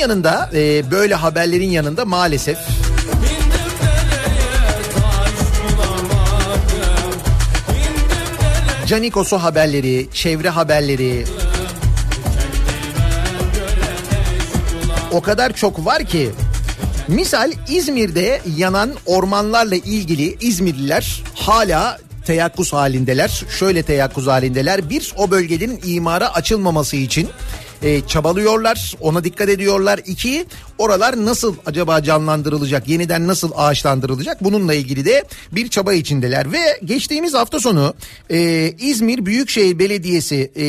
Yanında 0.09 0.49
e, 0.53 0.91
böyle 0.91 1.15
haberlerin 1.15 1.69
yanında 1.69 2.05
maalesef 2.05 2.57
Canikos'u 8.87 9.37
haberleri, 9.37 10.07
çevre 10.13 10.49
haberleri 10.49 11.25
o 15.11 15.21
kadar 15.21 15.53
çok 15.53 15.85
var 15.85 16.05
ki 16.05 16.29
misal 17.07 17.51
İzmir'de 17.67 18.41
yanan 18.57 18.91
ormanlarla 19.05 19.75
ilgili 19.75 20.37
İzmirliler 20.41 21.23
hala 21.35 21.99
teyakkuz 22.25 22.73
halindeler. 22.73 23.43
Şöyle 23.59 23.83
teyakkuz 23.83 24.27
halindeler. 24.27 24.89
Bir 24.89 25.13
o 25.17 25.31
bölgenin 25.31 25.81
imara 25.85 26.33
açılmaması 26.33 26.95
için 26.95 27.29
e, 27.83 28.01
çabalıyorlar. 28.07 28.95
Ona 29.01 29.23
dikkat 29.23 29.49
ediyorlar. 29.49 29.99
İki 30.05 30.45
oralar 30.77 31.25
nasıl 31.25 31.55
acaba 31.65 32.03
canlandırılacak? 32.03 32.87
Yeniden 32.87 33.27
nasıl 33.27 33.51
ağaçlandırılacak? 33.55 34.43
Bununla 34.43 34.73
ilgili 34.73 35.05
de 35.05 35.23
bir 35.51 35.67
çaba 35.67 35.93
içindeler. 35.93 36.51
Ve 36.51 36.79
geçtiğimiz 36.85 37.33
hafta 37.33 37.59
sonu 37.59 37.93
e, 38.29 38.71
İzmir 38.79 39.25
Büyükşehir 39.25 39.79
Belediyesi 39.79 40.51
e, 40.57 40.67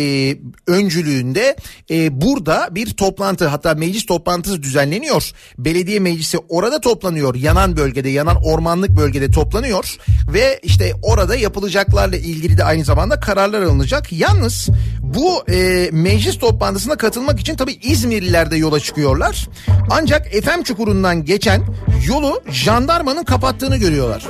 öncülüğünde 0.67 1.57
e, 1.91 2.21
burada 2.21 2.69
bir 2.71 2.91
toplantı 2.91 3.47
hatta 3.47 3.75
meclis 3.75 4.07
toplantısı 4.07 4.63
düzenleniyor. 4.63 5.31
Belediye 5.59 6.01
meclisi 6.01 6.39
orada 6.49 6.81
toplanıyor. 6.81 7.35
Yanan 7.35 7.77
bölgede, 7.77 8.09
yanan 8.09 8.37
ormanlık 8.45 8.97
bölgede 8.97 9.31
toplanıyor 9.31 9.97
ve 10.33 10.61
işte 10.63 10.93
orada 11.03 11.37
yapılacaklarla 11.37 12.17
ilgili 12.17 12.59
de 12.59 12.65
aynı 12.65 12.85
zamanda 12.85 13.21
kararlar 13.21 13.63
alınacak. 13.63 14.13
Yalnız 14.13 14.69
bu 15.03 15.45
e, 15.53 15.89
meclis 15.93 16.39
toplantısına 16.39 16.97
katılmak 17.01 17.41
için 17.41 17.57
tabii 17.57 17.79
İzmirliler 17.83 18.51
de 18.51 18.57
yola 18.57 18.81
çıkıyorlar. 18.81 19.49
Ancak 19.91 20.35
Efem 20.35 20.63
Çukuru'ndan 20.63 21.25
geçen 21.25 21.63
yolu 22.07 22.43
jandarmanın 22.51 23.25
kapattığını 23.25 23.77
görüyorlar. 23.77 24.27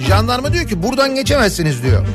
Jandarma 0.00 0.52
diyor 0.52 0.68
ki 0.68 0.82
buradan 0.82 1.14
geçemezsiniz 1.14 1.82
diyor. 1.82 2.06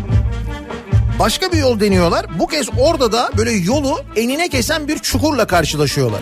Başka 1.19 1.52
bir 1.52 1.58
yol 1.58 1.80
deniyorlar. 1.80 2.26
Bu 2.39 2.48
kez 2.48 2.69
orada 2.80 3.12
da 3.12 3.32
böyle 3.38 3.52
yolu 3.52 4.02
enine 4.15 4.50
kesen 4.50 4.88
bir 4.88 5.00
çukurla 5.00 5.48
karşılaşıyorlar. 5.48 6.21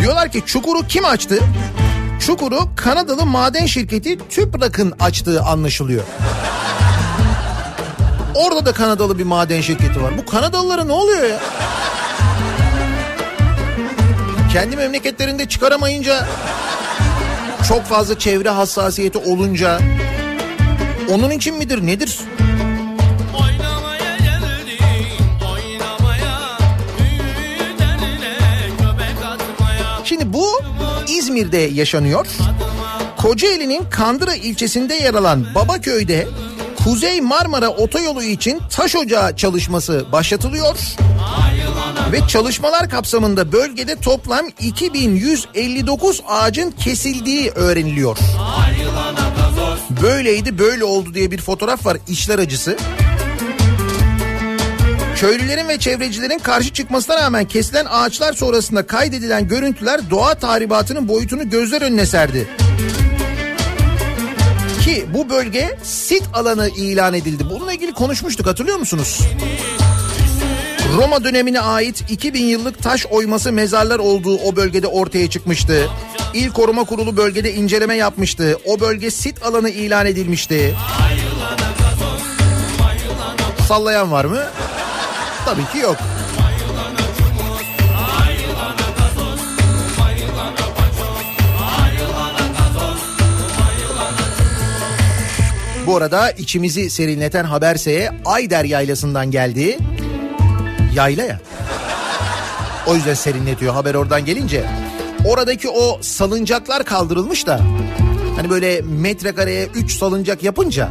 Diyorlar 0.00 0.32
ki 0.32 0.42
çukuru 0.46 0.86
kim 0.86 1.04
açtı? 1.04 1.38
Çukuru 2.26 2.58
Kanadalı 2.76 3.26
maden 3.26 3.66
şirketi 3.66 4.18
Tüprak'ın 4.28 4.92
açtığı 5.00 5.42
anlaşılıyor. 5.42 6.02
Orada 8.34 8.66
da 8.66 8.72
Kanadalı 8.72 9.18
bir 9.18 9.24
maden 9.24 9.60
şirketi 9.60 10.02
var. 10.02 10.12
Bu 10.18 10.30
Kanadalılara 10.30 10.84
ne 10.84 10.92
oluyor 10.92 11.22
ya? 11.22 11.38
Kendi 14.52 14.76
memleketlerinde 14.76 15.48
çıkaramayınca 15.48 16.26
çok 17.68 17.84
fazla 17.84 18.18
çevre 18.18 18.48
hassasiyeti 18.48 19.18
olunca 19.18 19.80
onun 21.10 21.30
için 21.30 21.56
midir 21.56 21.86
nedir? 21.86 22.18
Oynamaya 23.34 24.16
geldim 24.16 24.78
oynamaya 25.52 26.58
Şimdi 30.04 30.32
bu 30.32 30.46
İzmir'de 31.08 31.58
yaşanıyor. 31.58 32.26
Kocaeli'nin 33.18 33.84
Kandıra 33.90 34.34
ilçesinde 34.34 34.94
yer 34.94 35.14
alan 35.14 35.46
Babaköy'de 35.54 36.28
Kuzey 36.84 37.20
Marmara 37.20 37.68
Otoyolu 37.68 38.22
için 38.22 38.62
taş 38.70 38.96
ocağı 38.96 39.36
çalışması 39.36 40.04
başlatılıyor. 40.12 40.76
Ve 42.12 42.26
çalışmalar 42.28 42.90
kapsamında 42.90 43.52
bölgede 43.52 43.96
toplam 43.96 44.46
2159 44.60 46.22
ağacın 46.28 46.70
kesildiği 46.70 47.50
öğreniliyor. 47.50 48.18
Böyleydi 50.02 50.58
böyle 50.58 50.84
oldu 50.84 51.14
diye 51.14 51.30
bir 51.30 51.40
fotoğraf 51.40 51.86
var 51.86 51.96
işler 52.08 52.38
acısı. 52.38 52.76
Köylülerin 55.16 55.68
ve 55.68 55.78
çevrecilerin 55.78 56.38
karşı 56.38 56.72
çıkmasına 56.72 57.16
rağmen 57.16 57.44
kesilen 57.44 57.86
ağaçlar 57.90 58.32
sonrasında 58.32 58.86
kaydedilen 58.86 59.48
görüntüler 59.48 60.10
doğa 60.10 60.34
tahribatının 60.34 61.08
boyutunu 61.08 61.50
gözler 61.50 61.82
önüne 61.82 62.06
serdi. 62.06 62.48
Ki 64.84 65.06
bu 65.14 65.30
bölge 65.30 65.78
sit 65.82 66.22
alanı 66.34 66.68
ilan 66.68 67.14
edildi. 67.14 67.44
Bununla 67.50 67.72
ilgili 67.72 67.92
konuşmuştuk 67.92 68.46
hatırlıyor 68.46 68.78
musunuz? 68.78 69.20
Roma 70.96 71.24
dönemine 71.24 71.60
ait 71.60 72.04
2000 72.10 72.44
yıllık 72.44 72.82
taş 72.82 73.06
oyması 73.06 73.52
mezarlar 73.52 73.98
olduğu 73.98 74.38
o 74.38 74.56
bölgede 74.56 74.86
ortaya 74.86 75.30
çıkmıştı. 75.30 75.88
İl 76.34 76.50
Koruma 76.50 76.84
Kurulu 76.84 77.16
bölgede 77.16 77.54
inceleme 77.54 77.96
yapmıştı. 77.96 78.58
O 78.66 78.80
bölge 78.80 79.10
sit 79.10 79.42
alanı 79.42 79.70
ilan 79.70 80.06
edilmişti. 80.06 80.74
Sallayan 83.68 84.12
var 84.12 84.24
mı? 84.24 84.42
Tabii 85.44 85.66
ki 85.72 85.78
yok. 85.78 85.96
Bu 95.86 95.96
arada 95.96 96.30
içimizi 96.30 96.90
serinleten 96.90 97.44
haberse 97.44 98.10
Ayder 98.24 98.64
Yaylası'ndan 98.64 99.30
geldi. 99.30 99.78
Yayla 100.94 101.24
ya. 101.24 101.40
O 102.86 102.94
yüzden 102.94 103.14
serinletiyor 103.14 103.74
haber 103.74 103.94
oradan 103.94 104.24
gelince. 104.24 104.64
Oradaki 105.26 105.68
o 105.68 105.98
salıncaklar 106.02 106.84
kaldırılmış 106.84 107.46
da 107.46 107.60
hani 108.36 108.50
böyle 108.50 108.80
metrekareye 108.82 109.66
3 109.74 109.98
salıncak 109.98 110.42
yapınca 110.42 110.88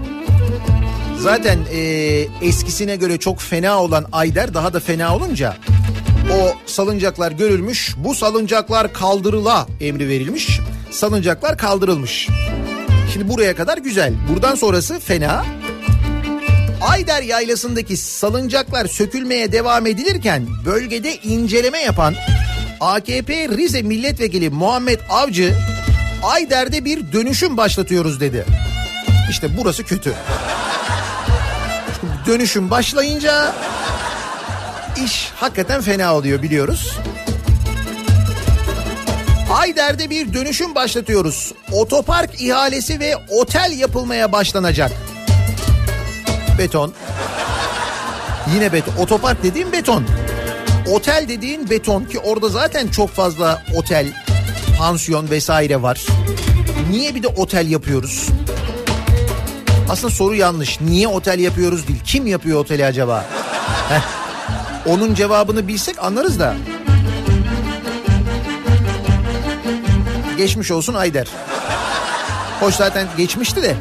zaten 1.19 1.59
e, 1.71 1.79
eskisine 2.41 2.95
göre 2.95 3.17
çok 3.17 3.39
fena 3.39 3.83
olan 3.83 4.05
Ayder 4.11 4.53
daha 4.53 4.73
da 4.73 4.79
fena 4.79 5.15
olunca 5.15 5.55
o 6.31 6.53
salıncaklar 6.65 7.31
görülmüş. 7.31 7.95
Bu 7.97 8.15
salıncaklar 8.15 8.93
kaldırıla 8.93 9.67
emri 9.81 10.09
verilmiş. 10.09 10.59
Salıncaklar 10.91 11.57
kaldırılmış. 11.57 12.27
Şimdi 13.13 13.29
buraya 13.29 13.55
kadar 13.55 13.77
güzel. 13.77 14.13
Buradan 14.29 14.55
sonrası 14.55 14.99
fena. 14.99 15.45
Ayder 16.81 17.21
Yaylası'ndaki 17.21 17.97
salıncaklar 17.97 18.85
sökülmeye 18.85 19.51
devam 19.51 19.87
edilirken 19.87 20.47
bölgede 20.65 21.15
inceleme 21.15 21.79
yapan 21.79 22.15
AKP 22.79 23.49
Rize 23.49 23.81
Milletvekili 23.81 24.49
Muhammed 24.49 24.99
Avcı 25.09 25.53
Ayder'de 26.23 26.85
bir 26.85 27.11
dönüşüm 27.13 27.57
başlatıyoruz 27.57 28.19
dedi. 28.19 28.45
İşte 29.29 29.57
burası 29.57 29.83
kötü. 29.83 30.13
Dönüşüm 32.27 32.69
başlayınca 32.69 33.55
iş 35.05 35.31
hakikaten 35.35 35.81
fena 35.81 36.15
oluyor 36.15 36.41
biliyoruz. 36.41 36.97
Ayder'de 39.53 40.09
bir 40.09 40.33
dönüşüm 40.33 40.75
başlatıyoruz. 40.75 41.53
Otopark 41.71 42.41
ihalesi 42.41 42.99
ve 42.99 43.15
otel 43.29 43.71
yapılmaya 43.79 44.31
başlanacak. 44.31 44.91
Beton. 46.61 46.93
Yine 48.53 48.73
beton. 48.73 48.93
Otopark 48.97 49.43
dediğim 49.43 49.71
beton. 49.71 50.05
Otel 50.91 51.25
dediğin 51.27 51.69
beton 51.69 52.03
ki 52.03 52.19
orada 52.19 52.49
zaten 52.49 52.87
çok 52.87 53.09
fazla 53.09 53.63
otel, 53.75 54.07
pansiyon 54.77 55.29
vesaire 55.29 55.81
var. 55.81 56.05
Niye 56.89 57.15
bir 57.15 57.23
de 57.23 57.27
otel 57.27 57.69
yapıyoruz? 57.69 58.27
Aslında 59.89 60.13
soru 60.13 60.35
yanlış. 60.35 60.81
Niye 60.81 61.07
otel 61.07 61.39
yapıyoruz 61.39 61.87
değil. 61.87 61.99
Kim 62.05 62.27
yapıyor 62.27 62.59
oteli 62.59 62.85
acaba? 62.85 63.25
Onun 64.85 65.13
cevabını 65.13 65.67
bilsek 65.67 66.03
anlarız 66.03 66.39
da. 66.39 66.55
geçmiş 70.37 70.71
olsun 70.71 70.93
Ayder. 70.93 71.27
Hoş 72.59 72.75
zaten 72.75 73.07
geçmişti 73.17 73.61
de. 73.61 73.75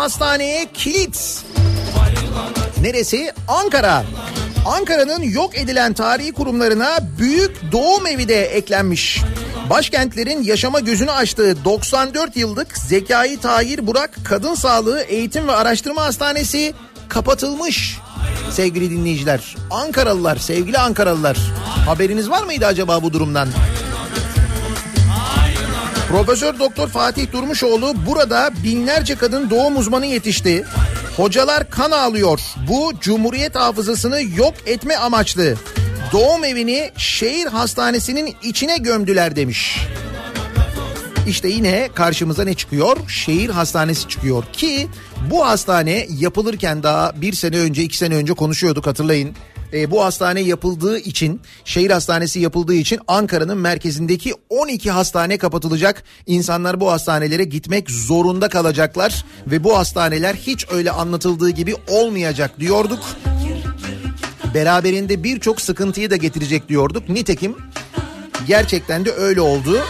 Hastaneye 0.00 0.66
kilit. 0.74 1.44
Neresi? 2.80 3.32
Ankara. 3.48 4.04
Ankara'nın 4.66 5.22
yok 5.22 5.58
edilen 5.58 5.92
tarihi 5.92 6.32
kurumlarına 6.32 6.98
büyük 7.18 7.72
doğum 7.72 8.06
evi 8.06 8.28
de 8.28 8.44
eklenmiş. 8.44 9.20
Başkentlerin 9.70 10.42
yaşama 10.42 10.80
gözünü 10.80 11.10
açtığı 11.10 11.64
94 11.64 12.36
yıllık 12.36 12.78
Zekai 12.78 13.40
Tahir 13.40 13.86
Burak 13.86 14.10
Kadın 14.24 14.54
Sağlığı 14.54 15.00
Eğitim 15.00 15.48
ve 15.48 15.52
Araştırma 15.52 16.02
Hastanesi 16.02 16.74
kapatılmış. 17.08 17.98
Sevgili 18.50 18.90
dinleyiciler, 18.90 19.56
Ankaralılar, 19.70 20.36
sevgili 20.36 20.78
Ankaralılar 20.78 21.38
haberiniz 21.86 22.30
var 22.30 22.42
mıydı 22.42 22.66
acaba 22.66 23.02
bu 23.02 23.12
durumdan? 23.12 23.48
Profesör 26.10 26.58
Doktor 26.58 26.88
Fatih 26.88 27.32
Durmuşoğlu 27.32 27.94
burada 28.06 28.50
binlerce 28.64 29.14
kadın 29.14 29.50
doğum 29.50 29.76
uzmanı 29.76 30.06
yetişti. 30.06 30.64
Hocalar 31.16 31.70
kan 31.70 31.90
ağlıyor. 31.90 32.40
Bu 32.68 32.92
Cumhuriyet 33.00 33.54
hafızasını 33.54 34.22
yok 34.36 34.54
etme 34.66 34.96
amaçlı. 34.96 35.54
Doğum 36.12 36.44
evini 36.44 36.90
şehir 36.96 37.46
hastanesinin 37.46 38.36
içine 38.42 38.78
gömdüler 38.78 39.36
demiş. 39.36 39.86
İşte 41.26 41.48
yine 41.48 41.88
karşımıza 41.94 42.44
ne 42.44 42.54
çıkıyor? 42.54 42.96
Şehir 43.08 43.50
hastanesi 43.50 44.08
çıkıyor 44.08 44.44
ki 44.52 44.88
bu 45.30 45.46
hastane 45.46 46.06
yapılırken 46.18 46.82
daha 46.82 47.20
bir 47.20 47.32
sene 47.32 47.58
önce 47.58 47.82
iki 47.82 47.96
sene 47.96 48.14
önce 48.14 48.34
konuşuyorduk 48.34 48.86
hatırlayın. 48.86 49.34
E, 49.72 49.90
bu 49.90 50.04
hastane 50.04 50.40
yapıldığı 50.40 50.98
için 50.98 51.40
şehir 51.64 51.90
hastanesi 51.90 52.40
yapıldığı 52.40 52.74
için 52.74 53.00
Ankara'nın 53.08 53.58
merkezindeki 53.58 54.34
12 54.50 54.90
hastane 54.90 55.38
kapatılacak. 55.38 56.04
İnsanlar 56.26 56.80
bu 56.80 56.92
hastanelere 56.92 57.44
gitmek 57.44 57.90
zorunda 57.90 58.48
kalacaklar 58.48 59.24
ve 59.46 59.64
bu 59.64 59.78
hastaneler 59.78 60.34
hiç 60.34 60.66
öyle 60.70 60.90
anlatıldığı 60.90 61.50
gibi 61.50 61.74
olmayacak 61.88 62.60
diyorduk. 62.60 62.98
Beraberinde 64.54 65.24
birçok 65.24 65.60
sıkıntıyı 65.60 66.10
da 66.10 66.16
getirecek 66.16 66.68
diyorduk. 66.68 67.08
Nitekim 67.08 67.56
gerçekten 68.46 69.04
de 69.04 69.12
öyle 69.12 69.40
oldu. 69.40 69.80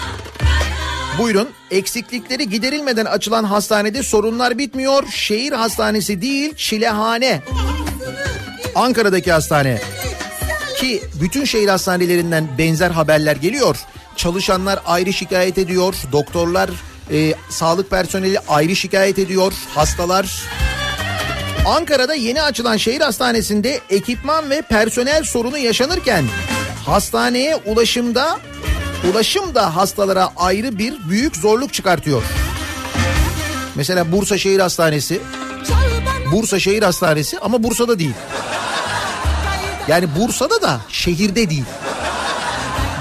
Buyurun 1.18 1.48
eksiklikleri 1.70 2.48
giderilmeden 2.48 3.04
açılan 3.04 3.44
hastanede 3.44 4.02
sorunlar 4.02 4.58
bitmiyor. 4.58 5.06
Şehir 5.10 5.52
hastanesi 5.52 6.22
değil 6.22 6.54
çilehane. 6.56 7.42
Ankara'daki 8.74 9.32
hastane. 9.32 9.80
Ki 10.76 11.02
bütün 11.22 11.44
şehir 11.44 11.68
hastanelerinden 11.68 12.48
benzer 12.58 12.90
haberler 12.90 13.36
geliyor. 13.36 13.76
Çalışanlar 14.20 14.80
ayrı 14.86 15.12
şikayet 15.12 15.58
ediyor. 15.58 15.94
Doktorlar, 16.12 16.70
e, 17.12 17.34
sağlık 17.50 17.90
personeli 17.90 18.38
ayrı 18.48 18.76
şikayet 18.76 19.18
ediyor. 19.18 19.52
Hastalar. 19.74 20.42
Ankara'da 21.66 22.14
yeni 22.14 22.42
açılan 22.42 22.76
şehir 22.76 23.00
hastanesinde 23.00 23.80
ekipman 23.90 24.50
ve 24.50 24.62
personel 24.62 25.24
sorunu 25.24 25.58
yaşanırken 25.58 26.24
hastaneye 26.86 27.56
ulaşımda 27.56 28.38
ulaşım 29.10 29.54
da 29.54 29.76
hastalara 29.76 30.30
ayrı 30.36 30.78
bir 30.78 30.94
büyük 31.08 31.36
zorluk 31.36 31.74
çıkartıyor. 31.74 32.22
Mesela 33.74 34.12
Bursa 34.12 34.38
Şehir 34.38 34.60
Hastanesi 34.60 35.20
Bursa 36.32 36.58
Şehir 36.58 36.82
Hastanesi 36.82 37.38
ama 37.38 37.62
Bursa'da 37.62 37.98
değil. 37.98 38.14
Yani 39.88 40.08
Bursa'da 40.18 40.62
da 40.62 40.80
şehirde 40.88 41.50
değil. 41.50 41.64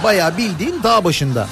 Bayağı 0.04 0.38
bildiğin 0.38 0.84
dağ 0.84 1.04
başında. 1.04 1.48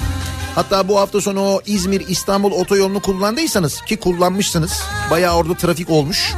Hatta 0.54 0.88
bu 0.88 1.00
hafta 1.00 1.20
sonu 1.20 1.40
o 1.40 1.60
İzmir 1.66 2.08
İstanbul 2.08 2.52
otoyolunu 2.52 3.02
kullandıysanız 3.02 3.80
ki 3.80 3.96
kullanmışsınız. 3.96 4.82
Bayağı 5.10 5.36
orada 5.36 5.54
trafik 5.54 5.90
olmuş. 5.90 6.34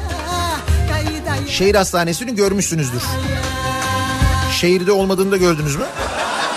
Şehir 1.48 1.74
hastanesini 1.74 2.34
görmüşsünüzdür. 2.34 3.02
Şehirde 4.60 4.92
olmadığını 4.92 5.30
da 5.30 5.36
gördünüz 5.36 5.76
mü? 5.76 5.84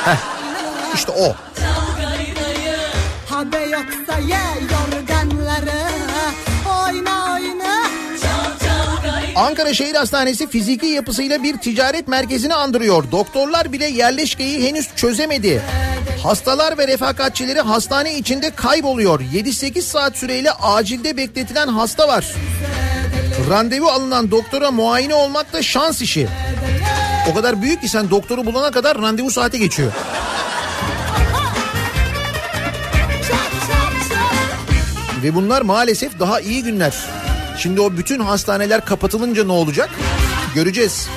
Heh, 0.05 0.17
işte 0.95 1.11
o. 1.11 1.35
Habe 3.29 3.57
yoksa 3.57 4.19
ye 4.19 4.52
Ankara 9.53 9.73
Şehir 9.73 9.95
Hastanesi 9.95 10.47
fiziki 10.47 10.85
yapısıyla 10.85 11.43
bir 11.43 11.57
ticaret 11.57 12.07
merkezini 12.07 12.53
andırıyor. 12.53 13.11
Doktorlar 13.11 13.73
bile 13.73 13.85
yerleşkeyi 13.85 14.67
henüz 14.67 14.95
çözemedi. 14.95 15.61
Hastalar 16.23 16.77
ve 16.77 16.87
refakatçileri 16.87 17.61
hastane 17.61 18.17
içinde 18.17 18.49
kayboluyor. 18.49 19.19
7-8 19.19 19.81
saat 19.81 20.17
süreyle 20.17 20.51
acilde 20.51 21.17
bekletilen 21.17 21.67
hasta 21.67 22.07
var. 22.07 22.25
Randevu 23.49 23.87
alınan 23.87 24.31
doktora 24.31 24.71
muayene 24.71 25.15
olmak 25.15 25.53
da 25.53 25.61
şans 25.61 26.01
işi. 26.01 26.27
O 27.31 27.33
kadar 27.35 27.61
büyük 27.61 27.81
ki 27.81 27.89
sen 27.89 28.09
doktoru 28.09 28.45
bulana 28.45 28.71
kadar 28.71 28.97
randevu 29.01 29.31
saati 29.31 29.59
geçiyor. 29.59 29.91
Ve 35.23 35.35
bunlar 35.35 35.61
maalesef 35.61 36.19
daha 36.19 36.39
iyi 36.39 36.63
günler. 36.63 37.22
Şimdi 37.57 37.81
o 37.81 37.97
bütün 37.97 38.19
hastaneler 38.19 38.85
kapatılınca 38.85 39.43
ne 39.43 39.51
olacak? 39.51 39.89
Göreceğiz. 40.55 41.09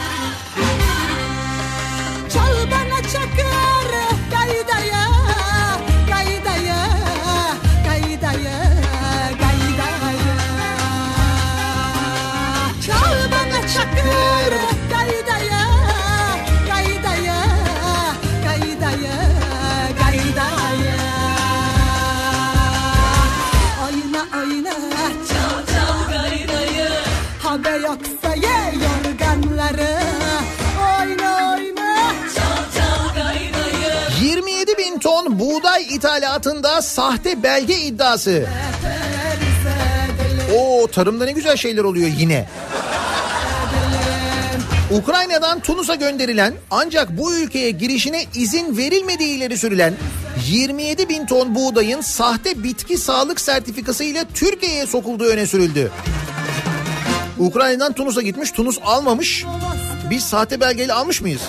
İthalatında 35.96 36.82
sahte 36.82 37.42
belge 37.42 37.78
iddiası. 37.78 38.46
O 40.58 40.86
tarımda 40.92 41.24
ne 41.24 41.32
güzel 41.32 41.56
şeyler 41.56 41.84
oluyor 41.84 42.08
yine. 42.18 42.48
Ukrayna'dan 44.90 45.60
Tunus'a 45.60 45.94
gönderilen 45.94 46.54
ancak 46.70 47.18
bu 47.18 47.34
ülkeye 47.34 47.70
girişine 47.70 48.24
izin 48.34 48.76
verilmediği 48.76 49.36
ileri 49.36 49.58
sürülen 49.58 49.94
27 50.46 51.08
bin 51.08 51.26
ton 51.26 51.54
buğdayın 51.54 52.00
sahte 52.00 52.62
bitki 52.62 52.98
sağlık 52.98 53.40
sertifikası 53.40 54.04
ile 54.04 54.24
Türkiye'ye 54.34 54.86
sokulduğu 54.86 55.24
öne 55.24 55.46
sürüldü. 55.46 55.90
Ukrayna'dan 57.38 57.92
Tunus'a 57.92 58.22
gitmiş, 58.22 58.50
Tunus 58.50 58.78
almamış. 58.84 59.44
Biz 60.10 60.24
sahte 60.24 60.60
belgeyle 60.60 60.92
almış 60.92 61.20
mıyız? 61.20 61.42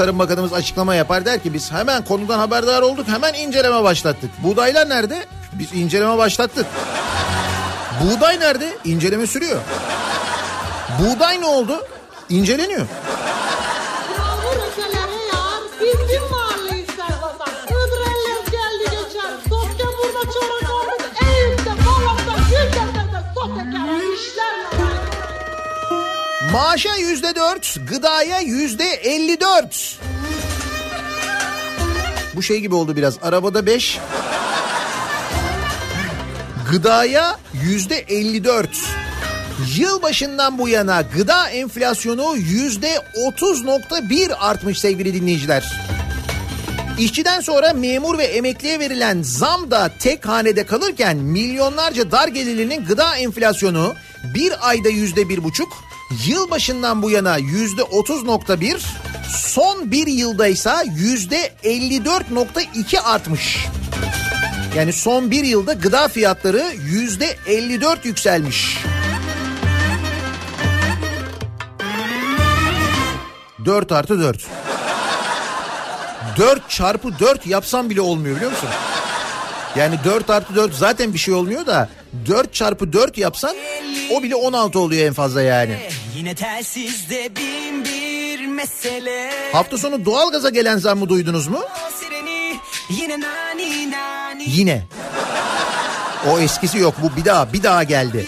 Tarım 0.00 0.18
Bakanımız 0.18 0.52
açıklama 0.52 0.94
yapar 0.94 1.24
der 1.24 1.42
ki 1.42 1.54
biz 1.54 1.72
hemen 1.72 2.04
konudan 2.04 2.38
haberdar 2.38 2.82
olduk 2.82 3.08
hemen 3.08 3.34
inceleme 3.34 3.82
başlattık. 3.82 4.30
Buğdaylar 4.42 4.88
nerede? 4.88 5.26
Biz 5.52 5.72
inceleme 5.72 6.18
başlattık. 6.18 6.66
Buğday 8.02 8.40
nerede? 8.40 8.68
İnceleme 8.84 9.26
sürüyor. 9.26 9.60
Buğday 10.98 11.40
ne 11.40 11.46
oldu? 11.46 11.86
İnceleniyor. 12.28 12.86
Maaşa 26.52 26.96
yüzde 26.96 27.34
dört, 27.34 27.76
gıdaya 27.88 28.40
yüzde 28.40 28.84
elli 28.84 29.40
dört. 29.40 29.98
Bu 32.36 32.42
şey 32.42 32.60
gibi 32.60 32.74
oldu 32.74 32.96
biraz. 32.96 33.18
Arabada 33.22 33.66
5. 33.66 33.98
Gıdaya 36.70 37.38
yüzde 37.64 37.96
54. 37.96 38.68
Yılbaşından 39.76 40.58
bu 40.58 40.68
yana 40.68 41.02
gıda 41.02 41.48
enflasyonu 41.48 42.36
yüzde 42.36 42.96
30.1 43.14 44.34
artmış 44.34 44.80
sevgili 44.80 45.14
dinleyiciler. 45.14 45.72
İşçiden 46.98 47.40
sonra 47.40 47.72
memur 47.72 48.18
ve 48.18 48.24
emekliye 48.24 48.78
verilen 48.78 49.22
zam 49.22 49.70
da 49.70 49.90
tek 49.98 50.28
hanede 50.28 50.66
kalırken 50.66 51.16
milyonlarca 51.16 52.10
dar 52.10 52.28
gelirlinin 52.28 52.84
gıda 52.84 53.16
enflasyonu 53.16 53.94
bir 54.34 54.68
ayda 54.68 54.88
yüzde 54.88 55.28
bir 55.28 55.44
buçuk, 55.44 55.72
yılbaşından 56.26 57.02
bu 57.02 57.10
yana 57.10 57.36
yüzde 57.36 57.82
30.1, 57.82 58.80
son 59.28 59.90
bir 59.90 60.06
yılda 60.06 60.46
ise 60.46 60.72
yüzde 60.96 61.52
54.2 61.64 63.00
artmış. 63.00 63.66
Yani 64.76 64.92
son 64.92 65.30
bir 65.30 65.44
yılda 65.44 65.72
gıda 65.72 66.08
fiyatları 66.08 66.72
yüzde 66.84 67.36
54 67.46 68.04
yükselmiş. 68.04 68.78
4 73.64 73.92
artı 73.92 74.20
4. 74.20 74.46
4 76.38 76.70
çarpı 76.70 77.18
4 77.18 77.46
yapsam 77.46 77.90
bile 77.90 78.00
olmuyor 78.00 78.36
biliyor 78.36 78.50
musun? 78.50 78.68
Yani 79.76 79.94
4 80.04 80.30
artı 80.30 80.56
4 80.56 80.74
zaten 80.74 81.14
bir 81.14 81.18
şey 81.18 81.34
olmuyor 81.34 81.66
da 81.66 81.88
4 82.26 82.54
çarpı 82.54 82.92
4 82.92 83.18
yapsan 83.18 83.56
o 84.12 84.22
bile 84.22 84.34
16 84.34 84.78
oluyor 84.78 85.06
en 85.06 85.12
fazla 85.12 85.42
yani. 85.42 85.76
Yine 86.16 86.34
telsizde 86.34 87.36
bin 87.36 87.84
bir 87.84 88.46
mesele 88.46 89.30
Hafta 89.52 89.78
sonu 89.78 90.04
doğalgaza 90.04 90.48
gelen 90.50 90.76
zammı 90.78 91.08
duydunuz 91.08 91.46
mu? 91.46 91.60
Sireni 92.00 92.56
yine 92.90 93.20
nani 93.20 93.90
nani 93.90 94.44
Yine. 94.46 94.82
O 96.30 96.38
eskisi 96.38 96.78
yok 96.78 96.94
bu 97.02 97.16
bir 97.16 97.24
daha 97.24 97.52
bir 97.52 97.62
daha 97.62 97.82
geldi. 97.82 98.26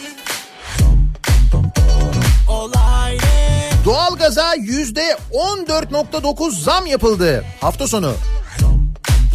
Doğalgaza 3.85 4.55
yüzde 4.55 5.17
14.9 5.33 6.61
zam 6.61 6.87
yapıldı 6.87 7.45
hafta 7.61 7.87
sonu. 7.87 8.15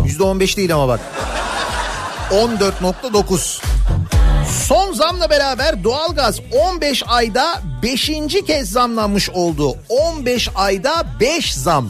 Yüzde 0.05 0.23
15 0.23 0.57
değil 0.57 0.73
ama 0.73 0.87
bak. 0.87 0.99
14.9. 2.31 3.61
Son 4.67 4.93
zamla 4.93 5.29
beraber 5.29 5.83
doğalgaz 5.83 6.39
15 6.51 7.03
ayda 7.07 7.61
5. 7.83 8.11
kez 8.47 8.69
zamlanmış 8.71 9.29
oldu. 9.29 9.77
15 9.89 10.49
ayda 10.55 11.05
5 11.19 11.53
zam. 11.53 11.89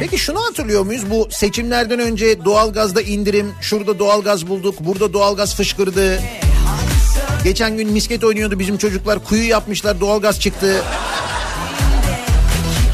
Peki 0.00 0.18
şunu 0.18 0.44
hatırlıyor 0.44 0.82
muyuz? 0.86 1.10
Bu 1.10 1.28
seçimlerden 1.30 1.98
önce 1.98 2.44
doğalgazda 2.44 3.02
indirim, 3.02 3.54
şurada 3.60 3.98
doğalgaz 3.98 4.48
bulduk, 4.48 4.74
burada 4.80 5.12
doğalgaz 5.12 5.54
fışkırdı. 5.54 6.20
Geçen 7.44 7.76
gün 7.76 7.92
misket 7.92 8.24
oynuyordu 8.24 8.58
bizim 8.58 8.78
çocuklar, 8.78 9.24
kuyu 9.24 9.48
yapmışlar, 9.48 10.00
doğalgaz 10.00 10.40
çıktı. 10.40 10.82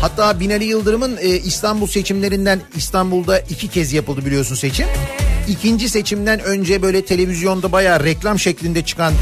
Hatta 0.03 0.41
Binali 0.41 0.65
Yıldırım'ın 0.65 1.17
e, 1.17 1.29
İstanbul 1.29 1.87
seçimlerinden 1.87 2.61
İstanbul'da 2.77 3.39
iki 3.39 3.69
kez 3.69 3.93
yapıldı 3.93 4.27
biliyorsun 4.27 4.55
seçim. 4.55 4.87
İkinci 5.49 5.89
seçimden 5.89 6.41
önce 6.41 6.83
böyle 6.83 7.05
televizyonda 7.05 7.73
bayağı 7.73 8.05
reklam 8.05 8.39
şeklinde 8.39 8.85
çıkan 8.85 9.13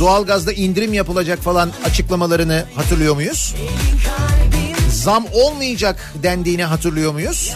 doğalgazda 0.00 0.52
indirim 0.52 0.94
yapılacak 0.94 1.38
falan 1.38 1.70
açıklamalarını 1.84 2.64
hatırlıyor 2.74 3.14
muyuz? 3.14 3.54
Zam 4.90 5.26
olmayacak 5.32 6.14
dendiğini 6.22 6.64
hatırlıyor 6.64 7.12
muyuz? 7.12 7.54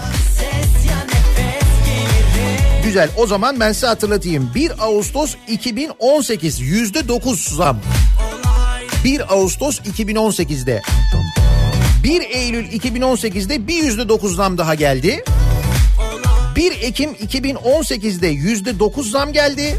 Güzel 2.84 3.08
o 3.16 3.26
zaman 3.26 3.60
ben 3.60 3.72
size 3.72 3.86
hatırlatayım. 3.86 4.50
1 4.54 4.72
Ağustos 4.80 5.34
2018 5.48 6.60
yüzde 6.60 7.08
9 7.08 7.44
zam. 7.44 7.78
1 9.04 9.34
Ağustos 9.34 9.80
2018'de. 9.80 10.82
1 12.04 12.20
Eylül 12.20 12.64
2018'de 12.64 13.66
bir 13.66 13.82
yüzde 13.82 14.08
9 14.08 14.36
zam 14.36 14.58
daha 14.58 14.74
geldi. 14.74 15.24
1 16.56 16.82
Ekim 16.82 17.12
2018'de 17.12 18.26
yüzde 18.26 18.78
9 18.78 19.10
zam 19.10 19.32
geldi. 19.32 19.78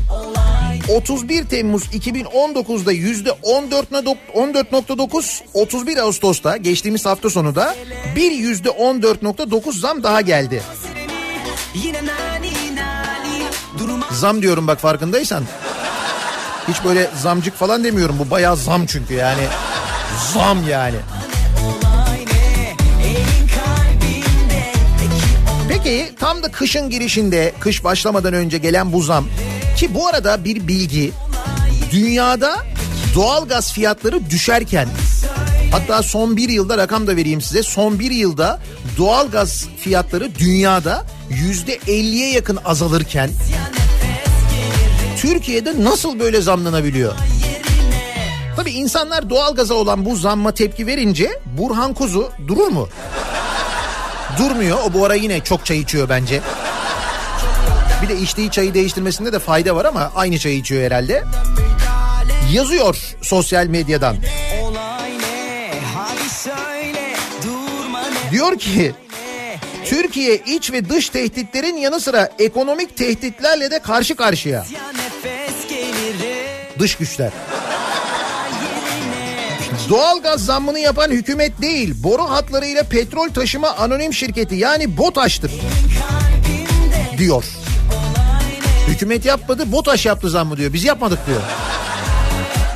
31 0.89 1.45
Temmuz 1.45 1.83
2019'da 1.83 2.91
yüzde 2.91 3.29
14.9, 3.29 5.41
31 5.53 5.97
Ağustos'ta 5.97 6.57
geçtiğimiz 6.57 7.05
hafta 7.05 7.29
sonu 7.29 7.55
da 7.55 7.75
bir 8.15 8.31
yüzde 8.31 8.69
14.9 8.69 9.79
zam 9.79 10.03
daha 10.03 10.21
geldi. 10.21 10.61
Zam 14.11 14.41
diyorum 14.41 14.67
bak 14.67 14.79
farkındaysan. 14.79 15.43
Hiç 16.67 16.83
böyle 16.85 17.09
zamcık 17.21 17.55
falan 17.55 17.83
demiyorum 17.83 18.15
bu 18.19 18.31
bayağı 18.31 18.57
zam 18.57 18.85
çünkü 18.85 19.13
yani. 19.13 19.43
Zam 20.33 20.69
yani. 20.69 20.95
Peki 25.83 26.11
tam 26.19 26.43
da 26.43 26.51
kışın 26.51 26.89
girişinde 26.89 27.53
kış 27.59 27.83
başlamadan 27.83 28.33
önce 28.33 28.57
gelen 28.57 28.93
bu 28.93 29.01
zam 29.01 29.25
ki 29.77 29.95
bu 29.95 30.07
arada 30.07 30.43
bir 30.43 30.67
bilgi 30.67 31.11
dünyada 31.91 32.57
doğalgaz 33.15 33.73
fiyatları 33.73 34.29
düşerken 34.29 34.87
hatta 35.71 36.03
son 36.03 36.37
bir 36.37 36.49
yılda 36.49 36.77
rakam 36.77 37.07
da 37.07 37.15
vereyim 37.15 37.41
size 37.41 37.63
son 37.63 37.99
bir 37.99 38.11
yılda 38.11 38.59
doğalgaz 38.97 39.67
fiyatları 39.77 40.35
dünyada 40.35 41.05
yüzde 41.29 41.77
50'ye 41.77 42.31
yakın 42.31 42.59
azalırken 42.65 43.29
Türkiye'de 45.17 45.83
nasıl 45.83 46.19
böyle 46.19 46.41
zamlanabiliyor? 46.41 47.13
Tabii 48.55 48.71
insanlar 48.71 49.29
doğalgaza 49.29 49.73
olan 49.73 50.05
bu 50.05 50.15
zamma 50.15 50.51
tepki 50.51 50.87
verince 50.87 51.41
Burhan 51.57 51.93
Kuzu 51.93 52.31
durur 52.47 52.67
mu? 52.67 52.89
Durmuyor. 54.39 54.77
O 54.85 54.93
bu 54.93 55.05
ara 55.05 55.15
yine 55.15 55.43
çok 55.43 55.65
çay 55.65 55.79
içiyor 55.79 56.09
bence. 56.09 56.41
Bir 58.01 58.09
de 58.09 58.17
içtiği 58.17 58.51
çayı 58.51 58.73
değiştirmesinde 58.73 59.33
de 59.33 59.39
fayda 59.39 59.75
var 59.75 59.85
ama 59.85 60.11
aynı 60.15 60.39
çayı 60.39 60.57
içiyor 60.57 60.83
herhalde. 60.83 61.23
Yazıyor 62.51 62.97
sosyal 63.21 63.65
medyadan. 63.65 64.15
Diyor 68.31 68.59
ki 68.59 68.93
Türkiye 69.85 70.37
iç 70.37 70.71
ve 70.71 70.89
dış 70.89 71.09
tehditlerin 71.09 71.77
yanı 71.77 71.99
sıra 71.99 72.29
ekonomik 72.39 72.97
tehditlerle 72.97 73.71
de 73.71 73.79
karşı 73.79 74.15
karşıya. 74.15 74.65
Dış 76.79 76.95
güçler. 76.95 77.31
Doğalgaz 79.89 80.45
zammını 80.45 80.79
yapan 80.79 81.09
hükümet 81.11 81.61
değil, 81.61 81.93
boru 82.03 82.29
hatlarıyla 82.29 82.83
petrol 82.83 83.29
taşıma 83.29 83.69
anonim 83.69 84.13
şirketi 84.13 84.55
yani 84.55 84.97
BOTAŞ'tır 84.97 85.51
diyor. 87.17 87.43
Hükümet 88.87 89.25
yapmadı, 89.25 89.71
BOTAŞ 89.71 90.05
yaptı 90.05 90.29
zammı 90.29 90.57
diyor. 90.57 90.73
Biz 90.73 90.83
yapmadık 90.83 91.27
diyor. 91.27 91.41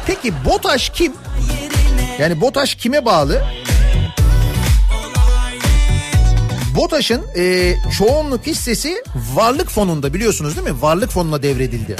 Peki 0.08 0.34
BOTAŞ 0.45 0.89
kim? 0.89 1.13
Yani 2.19 2.41
BOTAŞ 2.41 2.76
kime 2.76 3.06
bağlı? 3.06 3.43
BOTAŞ'ın 6.76 7.21
e, 7.38 7.76
çoğunluk 7.97 8.47
hissesi 8.47 9.04
varlık 9.34 9.69
fonunda 9.69 10.14
biliyorsunuz 10.14 10.55
değil 10.55 10.68
mi? 10.68 10.82
Varlık 10.82 11.11
fonuna 11.11 11.43
devredildi. 11.43 11.95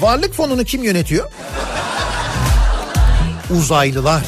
Varlık 0.00 0.34
fonunu 0.34 0.64
kim 0.64 0.82
yönetiyor? 0.84 1.30
Uzaylılar. 3.58 4.22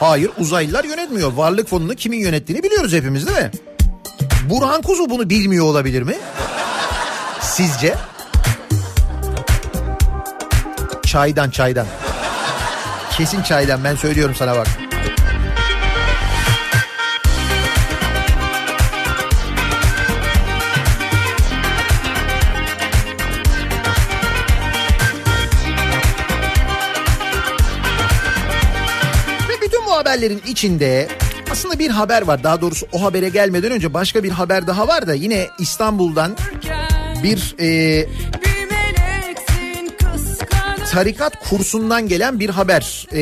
Hayır 0.00 0.30
uzaylılar 0.38 0.84
yönetmiyor. 0.84 1.32
Varlık 1.32 1.68
fonunu 1.68 1.94
kimin 1.94 2.18
yönettiğini 2.18 2.62
biliyoruz 2.62 2.92
hepimiz 2.92 3.26
değil 3.26 3.38
mi? 3.38 3.50
Burhan 4.50 4.82
Kuzu 4.82 5.10
bunu 5.10 5.30
bilmiyor 5.30 5.64
olabilir 5.64 6.02
mi? 6.02 6.14
Sizce? 7.40 7.94
Çaydan 11.06 11.50
çaydan. 11.50 11.86
Kesin 13.10 13.42
çaydan 13.42 13.84
ben 13.84 13.96
söylüyorum 13.96 14.34
sana 14.38 14.56
bak. 14.56 14.66
Haberlerin 29.96 30.42
içinde 30.46 31.08
aslında 31.50 31.78
bir 31.78 31.90
haber 31.90 32.22
var. 32.22 32.44
Daha 32.44 32.60
doğrusu 32.60 32.86
o 32.92 33.02
habere 33.02 33.28
gelmeden 33.28 33.72
önce 33.72 33.94
başka 33.94 34.22
bir 34.22 34.30
haber 34.30 34.66
daha 34.66 34.88
var 34.88 35.06
da 35.06 35.14
yine 35.14 35.46
İstanbul'dan 35.58 36.36
bir 37.22 37.54
e, 37.60 38.06
Bir 40.86 40.90
tarikat 40.90 41.48
kursundan 41.48 42.08
gelen 42.08 42.40
bir 42.40 42.50
haber. 42.50 43.06
Ee, 43.12 43.20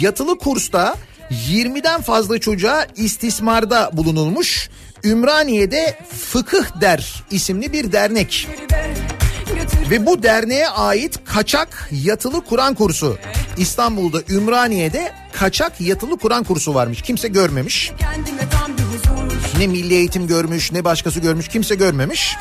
yatılı 0.00 0.38
kursta 0.38 0.96
20'den 1.30 2.00
fazla 2.00 2.38
çocuğa 2.38 2.86
istismarda 2.96 3.90
bulunulmuş. 3.92 4.70
Ümraniye'de 5.04 5.98
Fıkıh 6.18 6.80
Der 6.80 7.24
isimli 7.30 7.72
bir 7.72 7.92
dernek. 7.92 8.48
Ve 9.90 10.06
bu 10.06 10.22
derneğe 10.22 10.68
ait 10.68 11.20
kaçak 11.24 11.88
yatılı 12.04 12.44
Kur'an 12.44 12.74
kursu. 12.74 13.18
İstanbul'da 13.56 14.22
Ümraniye'de 14.28 15.12
kaçak 15.32 15.80
yatılı 15.80 16.18
Kur'an 16.18 16.44
kursu 16.44 16.74
varmış. 16.74 17.02
Kimse 17.02 17.28
görmemiş. 17.28 17.92
Ne 19.58 19.66
milli 19.66 19.94
eğitim 19.94 20.26
görmüş 20.26 20.72
ne 20.72 20.84
başkası 20.84 21.20
görmüş 21.20 21.48
kimse 21.48 21.74
görmemiş. 21.74 22.36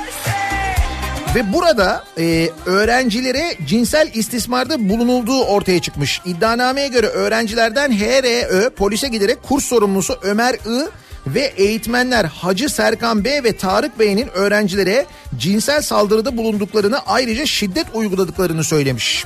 Ve 1.35 1.53
burada 1.53 2.03
e, 2.17 2.49
öğrencilere 2.65 3.55
cinsel 3.67 4.11
istismarda 4.13 4.89
bulunulduğu 4.89 5.43
ortaya 5.43 5.81
çıkmış. 5.81 6.21
İddianameye 6.25 6.87
göre 6.87 7.07
öğrencilerden 7.07 7.91
HRÖ 7.91 8.69
polise 8.69 9.07
giderek 9.07 9.43
kurs 9.43 9.65
sorumlusu 9.65 10.19
Ömer 10.23 10.53
I 10.53 10.87
ve 11.27 11.41
eğitmenler 11.41 12.25
Hacı 12.25 12.69
Serkan 12.69 13.23
B 13.23 13.43
ve 13.43 13.57
Tarık 13.57 13.99
Bey'in 13.99 14.27
öğrencilere 14.33 15.05
cinsel 15.37 15.81
saldırıda 15.81 16.37
bulunduklarını 16.37 16.99
ayrıca 17.05 17.45
şiddet 17.45 17.85
uyguladıklarını 17.93 18.63
söylemiş. 18.63 19.25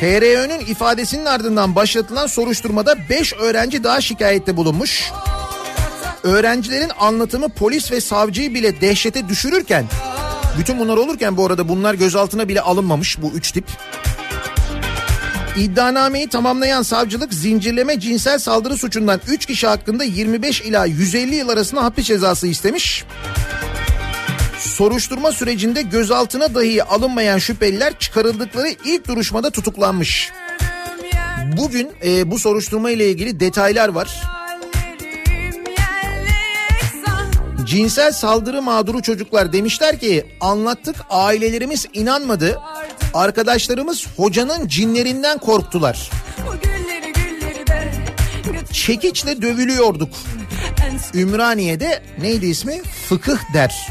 HRÖ'nün 0.00 0.60
ifadesinin 0.60 1.24
ardından 1.24 1.74
başlatılan 1.74 2.26
soruşturmada 2.26 2.96
5 3.10 3.32
öğrenci 3.32 3.84
daha 3.84 4.00
şikayette 4.00 4.56
bulunmuş. 4.56 5.12
Öğrencilerin 6.22 6.90
anlatımı 6.98 7.48
polis 7.48 7.92
ve 7.92 8.00
savcıyı 8.00 8.54
bile 8.54 8.80
dehşete 8.80 9.28
düşürürken 9.28 9.84
bütün 10.58 10.78
bunlar 10.78 10.96
olurken 10.96 11.36
bu 11.36 11.46
arada 11.46 11.68
bunlar 11.68 11.94
gözaltına 11.94 12.48
bile 12.48 12.60
alınmamış 12.60 13.22
bu 13.22 13.30
üç 13.30 13.52
tip. 13.52 13.64
İddianameyi 15.56 16.28
tamamlayan 16.28 16.82
savcılık 16.82 17.34
zincirleme 17.34 18.00
cinsel 18.00 18.38
saldırı 18.38 18.76
suçundan 18.76 19.20
3 19.28 19.46
kişi 19.46 19.66
hakkında 19.66 20.04
25 20.04 20.60
ila 20.60 20.86
150 20.86 21.34
yıl 21.34 21.48
arasında 21.48 21.84
hapis 21.84 22.06
cezası 22.06 22.46
istemiş. 22.46 23.04
Soruşturma 24.58 25.32
sürecinde 25.32 25.82
gözaltına 25.82 26.54
dahi 26.54 26.84
alınmayan 26.84 27.38
şüpheliler 27.38 27.98
çıkarıldıkları 27.98 28.68
ilk 28.84 29.08
duruşmada 29.08 29.50
tutuklanmış. 29.50 30.30
Bugün 31.56 31.90
e, 32.04 32.30
bu 32.30 32.38
soruşturma 32.38 32.90
ile 32.90 33.10
ilgili 33.10 33.40
detaylar 33.40 33.88
var. 33.88 34.22
Cinsel 37.64 38.12
saldırı 38.12 38.62
mağduru 38.62 39.02
çocuklar 39.02 39.52
demişler 39.52 40.00
ki 40.00 40.26
anlattık 40.40 40.96
ailelerimiz 41.10 41.86
inanmadı. 41.92 42.58
Arkadaşlarımız 43.14 44.06
hocanın 44.16 44.68
cinlerinden 44.68 45.38
korktular. 45.38 46.10
Çekiçle 48.72 49.42
dövülüyorduk. 49.42 50.08
Ümraniye'de 51.14 52.02
neydi 52.20 52.46
ismi? 52.46 52.82
Fıkıh 53.08 53.38
der. 53.54 53.86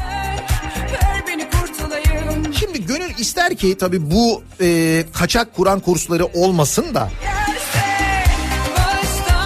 Şimdi 2.60 2.86
gönül 2.86 3.10
ister 3.18 3.56
ki 3.56 3.78
tabii 3.78 4.10
bu 4.10 4.42
e, 4.60 5.04
kaçak 5.12 5.54
Kur'an 5.56 5.80
kursları 5.80 6.26
olmasın 6.26 6.94
da 6.94 7.10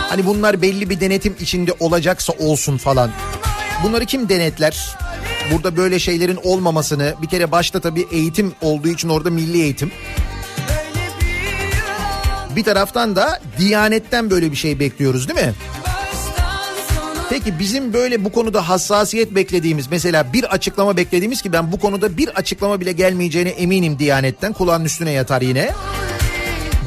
hani 0.08 0.26
bunlar 0.26 0.62
belli 0.62 0.90
bir 0.90 1.00
denetim 1.00 1.36
içinde 1.40 1.72
olacaksa 1.80 2.32
olsun 2.32 2.76
falan. 2.76 3.10
Bunları 3.84 4.04
kim 4.04 4.28
denetler? 4.28 4.96
Burada 5.52 5.76
böyle 5.76 5.98
şeylerin 5.98 6.38
olmamasını 6.44 7.14
bir 7.22 7.26
kere 7.26 7.52
başta 7.52 7.80
tabii 7.80 8.06
eğitim 8.12 8.52
olduğu 8.62 8.88
için 8.88 9.08
orada 9.08 9.30
milli 9.30 9.62
eğitim. 9.62 9.92
bir 12.56 12.64
taraftan 12.64 13.16
da 13.16 13.40
Diyanet'ten 13.58 14.30
böyle 14.30 14.50
bir 14.50 14.56
şey 14.56 14.80
bekliyoruz 14.80 15.28
değil 15.28 15.46
mi? 15.46 15.54
Peki 17.30 17.58
bizim 17.58 17.92
böyle 17.92 18.24
bu 18.24 18.32
konuda 18.32 18.68
hassasiyet 18.68 19.34
beklediğimiz 19.34 19.90
mesela 19.90 20.32
bir 20.32 20.44
açıklama 20.44 20.96
beklediğimiz 20.96 21.42
ki 21.42 21.52
ben 21.52 21.72
bu 21.72 21.78
konuda 21.78 22.16
bir 22.16 22.28
açıklama 22.28 22.80
bile 22.80 22.92
gelmeyeceğine 22.92 23.48
eminim 23.48 23.98
Diyanet'ten 23.98 24.52
kulağın 24.52 24.84
üstüne 24.84 25.10
yatar 25.10 25.42
yine. 25.42 25.70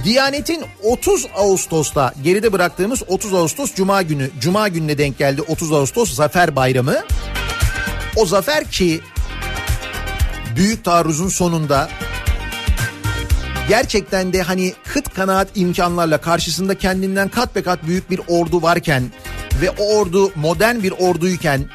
Diyanet'in 0.03 0.63
30 0.83 1.25
Ağustos'ta 1.35 2.13
geride 2.23 2.53
bıraktığımız 2.53 3.03
30 3.07 3.33
Ağustos 3.33 3.75
Cuma 3.75 4.01
günü 4.01 4.29
Cuma 4.39 4.67
gününe 4.67 4.97
denk 4.97 5.17
geldi 5.17 5.41
30 5.41 5.71
Ağustos 5.71 6.13
Zafer 6.13 6.55
Bayramı. 6.55 6.95
O 8.15 8.25
zafer 8.25 8.71
ki 8.71 9.01
büyük 10.55 10.83
taarruzun 10.83 11.29
sonunda 11.29 11.89
gerçekten 13.69 14.33
de 14.33 14.41
hani 14.41 14.73
kıt 14.87 15.13
kanaat 15.13 15.47
imkanlarla 15.55 16.17
karşısında 16.17 16.77
kendinden 16.77 17.29
kat 17.29 17.55
be 17.55 17.63
kat 17.63 17.83
büyük 17.83 18.09
bir 18.09 18.21
ordu 18.27 18.61
varken 18.61 19.03
ve 19.61 19.69
o 19.69 19.97
ordu 19.97 20.31
modern 20.35 20.83
bir 20.83 20.91
orduyken 20.91 21.65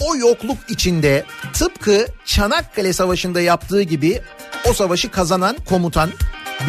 o 0.00 0.16
yokluk 0.16 0.58
içinde 0.68 1.24
tıpkı 1.52 2.06
Çanakkale 2.24 2.92
Savaşı'nda 2.92 3.40
yaptığı 3.40 3.82
gibi 3.82 4.22
o 4.70 4.72
savaşı 4.72 5.10
kazanan 5.10 5.56
komutan, 5.68 6.10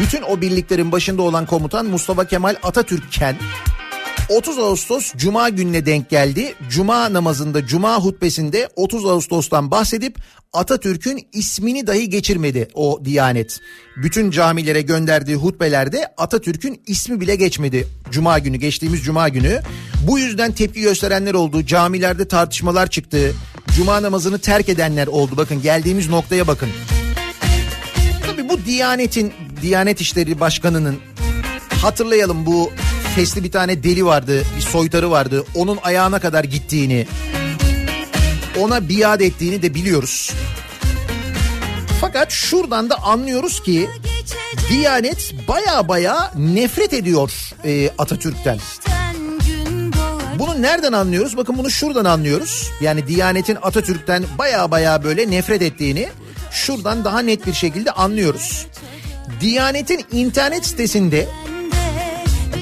bütün 0.00 0.22
o 0.22 0.40
birliklerin 0.40 0.92
başında 0.92 1.22
olan 1.22 1.46
komutan 1.46 1.86
Mustafa 1.86 2.24
Kemal 2.24 2.56
Atatürk'ken 2.62 3.36
30 4.30 4.58
Ağustos 4.58 5.12
Cuma 5.16 5.48
gününe 5.48 5.86
denk 5.86 6.10
geldi. 6.10 6.54
Cuma 6.70 7.12
namazında, 7.12 7.66
Cuma 7.66 7.96
hutbesinde 7.96 8.68
30 8.76 9.06
Ağustos'tan 9.06 9.70
bahsedip 9.70 10.16
Atatürk'ün 10.52 11.28
ismini 11.32 11.86
dahi 11.86 12.08
geçirmedi 12.08 12.68
o 12.74 13.00
Diyanet. 13.04 13.60
Bütün 13.96 14.30
camilere 14.30 14.82
gönderdiği 14.82 15.36
hutbelerde 15.36 16.14
Atatürk'ün 16.16 16.82
ismi 16.86 17.20
bile 17.20 17.36
geçmedi. 17.36 17.88
Cuma 18.10 18.38
günü, 18.38 18.56
geçtiğimiz 18.56 19.04
Cuma 19.04 19.28
günü. 19.28 19.60
Bu 20.06 20.18
yüzden 20.18 20.52
tepki 20.52 20.80
gösterenler 20.80 21.34
oldu. 21.34 21.66
Camilerde 21.66 22.28
tartışmalar 22.28 22.86
çıktı. 22.86 23.34
Cuma 23.76 24.02
namazını 24.02 24.38
terk 24.38 24.68
edenler 24.68 25.06
oldu. 25.06 25.36
Bakın 25.36 25.62
geldiğimiz 25.62 26.08
noktaya 26.08 26.46
bakın. 26.46 26.68
Tabii 28.26 28.48
bu 28.48 28.64
Diyanet'in, 28.64 29.32
Diyanet 29.62 30.00
İşleri 30.00 30.40
Başkanı'nın 30.40 30.98
hatırlayalım 31.82 32.46
bu 32.46 32.70
fesli 33.16 33.44
bir 33.44 33.50
tane 33.50 33.82
deli 33.82 34.04
vardı, 34.04 34.44
bir 34.56 34.62
soytarı 34.62 35.10
vardı. 35.10 35.44
Onun 35.54 35.78
ayağına 35.82 36.18
kadar 36.18 36.44
gittiğini, 36.44 37.06
ona 38.58 38.88
biat 38.88 39.22
ettiğini 39.22 39.62
de 39.62 39.74
biliyoruz. 39.74 40.32
Fakat 42.00 42.32
şuradan 42.32 42.90
da 42.90 43.02
anlıyoruz 43.02 43.62
ki 43.62 43.88
Diyanet 44.70 45.34
baya 45.48 45.88
baya 45.88 46.32
nefret 46.36 46.92
ediyor 46.92 47.32
e, 47.64 47.90
Atatürk'ten. 47.98 48.58
Bunu 50.38 50.62
nereden 50.62 50.92
anlıyoruz? 50.92 51.36
Bakın 51.36 51.58
bunu 51.58 51.70
şuradan 51.70 52.04
anlıyoruz. 52.04 52.70
Yani 52.80 53.06
Diyanet'in 53.06 53.58
Atatürk'ten 53.62 54.24
baya 54.38 54.70
baya 54.70 55.04
böyle 55.04 55.30
nefret 55.30 55.62
ettiğini 55.62 56.08
şuradan 56.50 57.04
daha 57.04 57.18
net 57.18 57.46
bir 57.46 57.52
şekilde 57.52 57.92
anlıyoruz. 57.92 58.66
Diyanet'in 59.40 60.04
internet 60.12 60.66
sitesinde 60.66 61.28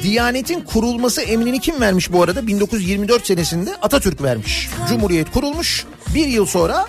Diyanet'in 0.02 0.60
kurulması 0.60 1.22
emrini 1.22 1.60
kim 1.60 1.80
vermiş 1.80 2.12
bu 2.12 2.22
arada? 2.22 2.46
1924 2.46 3.26
senesinde 3.26 3.76
Atatürk 3.82 4.22
vermiş. 4.22 4.68
Cumhuriyet 4.88 5.30
kurulmuş. 5.30 5.86
Bir 6.14 6.26
yıl 6.26 6.46
sonra 6.46 6.86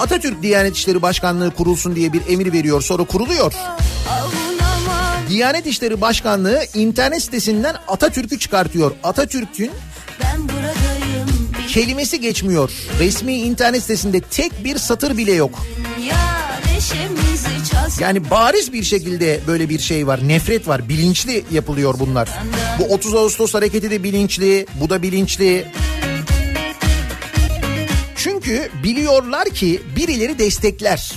Atatürk 0.00 0.42
Diyanet 0.42 0.76
İşleri 0.76 1.02
Başkanlığı 1.02 1.50
kurulsun 1.50 1.96
diye 1.96 2.12
bir 2.12 2.22
emir 2.28 2.52
veriyor. 2.52 2.82
Sonra 2.82 3.04
kuruluyor. 3.04 3.52
Diyanet 5.28 5.66
İşleri 5.66 6.00
Başkanlığı 6.00 6.62
internet 6.74 7.22
sitesinden 7.22 7.74
Atatürk'ü 7.88 8.38
çıkartıyor. 8.38 8.92
Atatürk'ün 9.02 9.70
kelimesi 11.68 12.20
geçmiyor. 12.20 12.70
Resmi 12.98 13.34
internet 13.36 13.82
sitesinde 13.82 14.20
tek 14.20 14.64
bir 14.64 14.78
satır 14.78 15.16
bile 15.16 15.32
yok. 15.32 15.58
Yani 18.00 18.30
bariz 18.30 18.72
bir 18.72 18.82
şekilde 18.82 19.40
böyle 19.46 19.68
bir 19.68 19.78
şey 19.78 20.06
var. 20.06 20.28
Nefret 20.28 20.68
var. 20.68 20.88
Bilinçli 20.88 21.44
yapılıyor 21.50 21.94
bunlar. 21.98 22.28
Bu 22.78 22.84
30 22.84 23.14
Ağustos 23.14 23.54
hareketi 23.54 23.90
de 23.90 24.02
bilinçli. 24.02 24.66
Bu 24.80 24.90
da 24.90 25.02
bilinçli. 25.02 25.66
Çünkü 28.16 28.70
biliyorlar 28.82 29.48
ki 29.48 29.82
birileri 29.96 30.38
destekler. 30.38 31.12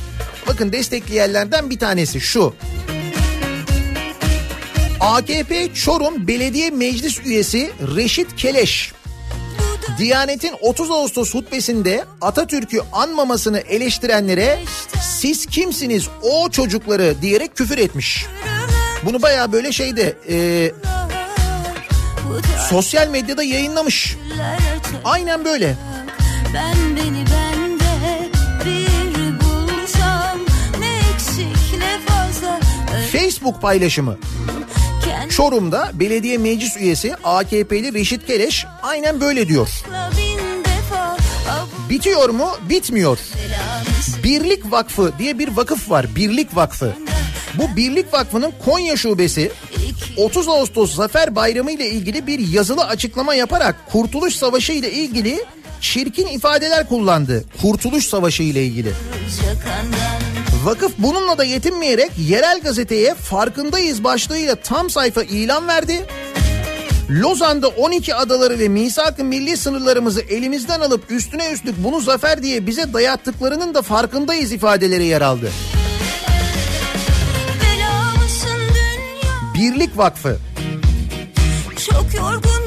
Bakın 0.48 0.72
destekleyenlerden 0.72 1.70
bir 1.70 1.80
tanesi 1.80 2.22
şu. 2.22 2.54
AKP 5.00 5.74
Çorum 5.74 6.28
Belediye 6.28 6.70
Meclis 6.70 7.20
Üyesi 7.26 7.72
Reşit 7.96 8.36
Keleş. 8.36 8.94
Diyanet'in 9.98 10.54
30 10.62 10.92
Ağustos 10.92 11.34
hutbesinde 11.34 12.06
Atatürk'ü 12.22 12.82
anmamasını 12.92 13.60
eleştirenlere 13.60 14.60
siz 15.02 15.46
kimsiniz 15.46 16.08
o 16.22 16.50
çocukları 16.50 17.22
diyerek 17.22 17.56
küfür 17.56 17.78
etmiş. 17.78 18.26
Bunu 19.06 19.22
baya 19.22 19.52
böyle 19.52 19.72
şeyde 19.72 20.16
e, 20.30 20.72
sosyal 22.70 23.08
medyada 23.08 23.44
yayınlamış. 23.44 24.18
Aynen 25.04 25.46
böyle. 25.46 25.76
Ben 26.54 26.76
beni 26.96 27.26
bende 27.26 28.30
bir 28.66 29.40
bulsam 29.40 30.38
ne 30.80 30.98
eksik 31.14 31.80
ne 31.80 32.00
fazla. 32.08 32.60
Facebook 33.12 33.62
paylaşımı. 33.62 34.18
Çorum'da 35.32 35.92
belediye 35.94 36.38
meclis 36.38 36.78
üyesi 36.78 37.16
AKP'li 37.24 37.94
Reşit 37.94 38.28
Keleş 38.28 38.66
aynen 38.84 39.22
böyle 39.22 39.48
diyor. 39.48 39.70
Bitiyor 41.90 42.30
mu? 42.30 42.50
Bitmiyor. 42.70 43.20
Birlik 44.24 44.72
Vakfı 44.72 45.14
diye 45.20 45.40
bir 45.40 45.58
vakıf 45.58 45.90
var. 45.90 46.16
Birlik 46.16 46.56
Vakfı. 46.56 46.96
Bu 47.54 47.76
Birlik 47.76 48.14
Vakfı'nın 48.14 48.54
Konya 48.66 48.98
şubesi 48.98 49.52
30 50.18 50.48
Ağustos 50.48 50.96
Zafer 50.96 51.36
Bayramı 51.36 51.72
ile 51.72 51.90
ilgili 51.90 52.28
bir 52.28 52.40
yazılı 52.40 52.86
açıklama 52.86 53.36
yaparak 53.36 53.76
Kurtuluş 53.92 54.36
Savaşı 54.36 54.72
ile 54.72 54.92
ilgili 54.92 55.46
çirkin 55.82 56.28
ifadeler 56.28 56.90
kullandı. 56.90 57.46
Kurtuluş 57.62 58.06
Savaşı 58.06 58.44
ile 58.44 58.66
ilgili. 58.66 58.92
Vakıf 60.64 60.92
bununla 60.98 61.38
da 61.38 61.44
yetinmeyerek 61.44 62.12
yerel 62.18 62.60
gazeteye 62.62 63.14
farkındayız 63.14 64.04
başlığıyla 64.04 64.56
tam 64.56 64.90
sayfa 64.90 65.24
ilan 65.24 65.68
verdi. 65.68 66.06
Lozan'da 67.10 67.68
12 67.68 68.16
adaları 68.16 68.60
ve 68.60 68.68
misak-ı 68.68 69.24
milli 69.24 69.58
sınırlarımızı 69.58 70.22
elimizden 70.22 70.80
alıp 70.80 71.12
üstüne 71.12 71.52
üstlük 71.52 71.84
bunu 71.84 72.00
zafer 72.00 72.44
diye 72.44 72.68
bize 72.68 72.94
dayattıklarının 72.94 73.74
da 73.74 73.82
farkındayız 73.82 74.52
ifadeleri 74.52 75.06
yer 75.06 75.22
aldı. 75.22 75.52
Birlik 79.56 79.98
Vakfı 79.98 80.38
Çok 81.90 82.12
dünya 82.12 82.61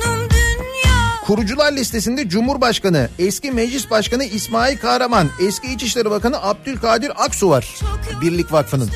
kurucular 1.27 1.73
listesinde 1.73 2.29
Cumhurbaşkanı, 2.29 3.09
eski 3.19 3.53
Meclis 3.53 3.91
Başkanı 3.91 4.25
İsmail 4.25 4.79
Kahraman, 4.79 5.31
eski 5.47 5.73
İçişleri 5.73 6.11
Bakanı 6.11 6.43
Abdülkadir 6.43 7.25
Aksu 7.25 7.51
var. 7.51 7.75
Birlik 8.21 8.53
Vakfı'nın. 8.53 8.91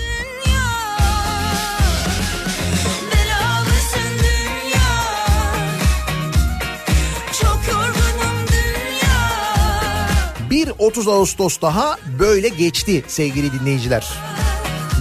Bir 10.51 10.72
30 10.79 11.09
Ağustos 11.09 11.61
daha 11.61 11.97
böyle 12.18 12.49
geçti 12.49 13.05
sevgili 13.09 13.61
dinleyiciler. 13.61 14.09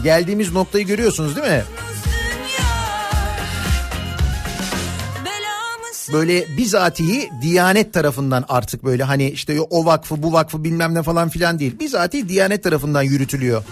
Geldiğimiz 0.04 0.54
noktayı 0.54 0.86
görüyorsunuz 0.86 1.36
değil 1.36 1.48
mi? 1.48 1.64
Böyle 6.14 6.58
bizatihi 6.58 7.30
Diyanet 7.42 7.94
tarafından 7.94 8.46
artık 8.50 8.84
böyle 8.84 9.04
hani 9.04 9.30
işte 9.30 9.62
o 9.62 9.86
vakfı 9.86 10.24
bu 10.24 10.34
vakfı 10.34 10.64
bilmem 10.64 10.94
ne 10.94 11.04
falan 11.04 11.30
filan 11.30 11.60
değil. 11.60 11.80
Bizatihi 11.80 12.30
Diyanet 12.30 12.64
tarafından 12.64 13.02
yürütülüyor. 13.02 13.64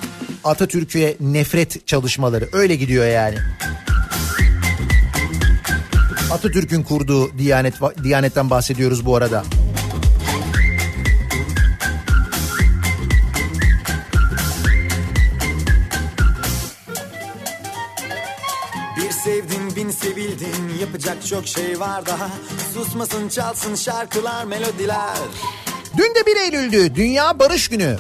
Atatürk'e 0.44 1.16
nefret 1.20 1.88
çalışmaları 1.88 2.50
öyle 2.54 2.76
gidiyor 2.76 3.06
yani. 3.06 3.38
Atatürk'ün 6.32 6.84
kurduğu 6.84 7.38
Diyanet 7.38 7.74
Diyanet'ten 8.04 8.50
bahsediyoruz 8.50 9.06
bu 9.06 9.16
arada. 9.16 9.44
Yapacak 21.16 21.28
çok 21.30 21.48
şey 21.48 21.80
var 21.80 22.06
daha. 22.06 22.30
Susmasın 22.74 23.30
çalsın 23.30 23.76
şarkılar 23.76 24.46
melodiler. 24.46 25.18
Dün 25.98 26.16
de 26.16 26.26
1 26.26 26.36
Eylül'dü. 26.36 26.96
Dünya 26.96 27.40
Barış 27.40 27.68
Günü. 27.68 27.98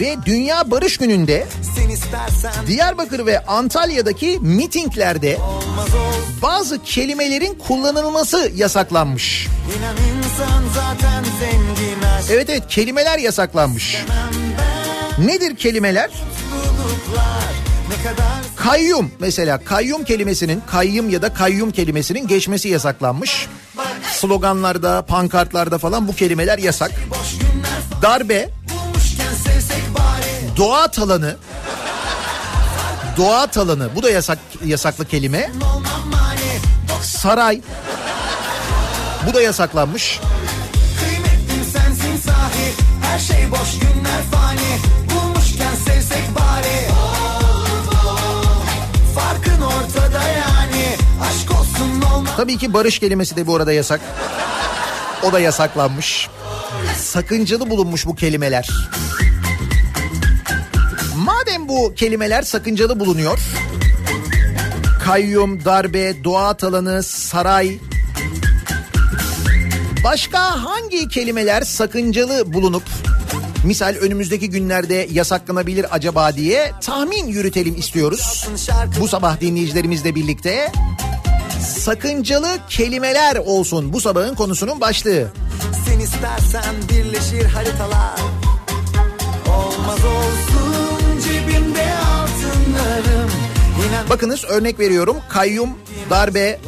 Ve 0.00 0.16
Dünya 0.26 0.70
Barış 0.70 0.96
Günü'nde 0.98 1.46
Diyarbakır 2.66 3.26
ve 3.26 3.44
Antalya'daki 3.46 4.38
mitinglerde 4.40 5.38
bazı 6.42 6.82
kelimelerin 6.82 7.54
kullanılması 7.54 8.50
yasaklanmış. 8.54 9.48
Evet 12.30 12.50
evet 12.50 12.68
kelimeler 12.68 13.18
yasaklanmış. 13.18 13.96
Nedir 15.18 15.56
kelimeler? 15.56 16.10
Kayyum 18.56 19.10
mesela 19.18 19.64
kayyum 19.64 20.04
kelimesinin 20.04 20.62
kayyum 20.66 21.10
ya 21.10 21.22
da 21.22 21.34
kayyum 21.34 21.70
kelimesinin 21.70 22.26
geçmesi 22.26 22.68
yasaklanmış. 22.68 23.48
Sloganlarda, 24.12 25.02
pankartlarda 25.02 25.78
falan 25.78 26.08
bu 26.08 26.14
kelimeler 26.14 26.58
yasak. 26.58 26.90
Darbe, 28.02 28.48
doğa 30.56 30.88
talanı, 30.90 31.36
doğa 33.16 33.46
talanı 33.46 33.88
bu 33.94 34.02
da 34.02 34.10
yasak 34.10 34.38
yasaklı 34.64 35.06
kelime. 35.08 35.50
Saray, 37.02 37.60
bu 39.28 39.34
da 39.34 39.42
yasaklanmış. 39.42 40.20
Kıymetlim 41.00 41.72
sensin 41.72 42.16
sahi 42.16 42.72
Her 43.02 43.18
şey 43.18 43.50
boş 43.50 43.78
günler 43.80 44.22
fani 44.32 44.95
Tabii 52.36 52.58
ki 52.58 52.72
barış 52.72 52.98
kelimesi 52.98 53.36
de 53.36 53.46
bu 53.46 53.56
arada 53.56 53.72
yasak. 53.72 54.00
O 55.22 55.32
da 55.32 55.40
yasaklanmış. 55.40 56.28
Sakıncalı 56.98 57.70
bulunmuş 57.70 58.06
bu 58.06 58.14
kelimeler. 58.14 58.68
Madem 61.16 61.68
bu 61.68 61.94
kelimeler 61.94 62.42
sakıncalı 62.42 63.00
bulunuyor. 63.00 63.38
Kayyum, 65.04 65.64
darbe, 65.64 66.24
doğa 66.24 66.56
talanı, 66.56 67.02
saray. 67.02 67.78
Başka 70.04 70.64
hangi 70.64 71.08
kelimeler 71.08 71.62
sakıncalı 71.62 72.52
bulunup 72.52 72.82
misal 73.64 73.94
önümüzdeki 74.00 74.50
günlerde 74.50 75.08
yasaklanabilir 75.12 75.86
acaba 75.90 76.36
diye 76.36 76.72
tahmin 76.80 77.26
yürütelim 77.26 77.76
istiyoruz. 77.76 78.48
Bu 79.00 79.08
sabah 79.08 79.40
dinleyicilerimizle 79.40 80.14
birlikte 80.14 80.72
sakıncalı 81.66 82.58
kelimeler 82.68 83.36
olsun 83.36 83.92
bu 83.92 84.00
sabahın 84.00 84.34
konusunun 84.34 84.80
başlığı. 84.80 85.28
Sen 85.86 86.00
istersen 86.00 86.74
birleşir 86.90 87.44
haritalar 87.44 88.20
Olmaz 89.48 90.04
olsun 90.04 91.20
cebimde 91.24 91.86
altınlarım 91.94 93.30
İnan 93.88 94.10
Bakınız 94.10 94.44
örnek 94.44 94.80
veriyorum 94.80 95.16
kayyum, 95.28 95.70
darbe, 96.10 96.60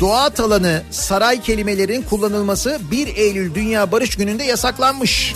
doğa 0.00 0.30
talanı, 0.30 0.82
saray 0.90 1.40
kelimelerin 1.40 2.02
kullanılması 2.02 2.78
1 2.90 3.16
Eylül 3.16 3.54
Dünya 3.54 3.92
Barış 3.92 4.16
Günü'nde 4.16 4.44
yasaklanmış. 4.44 5.34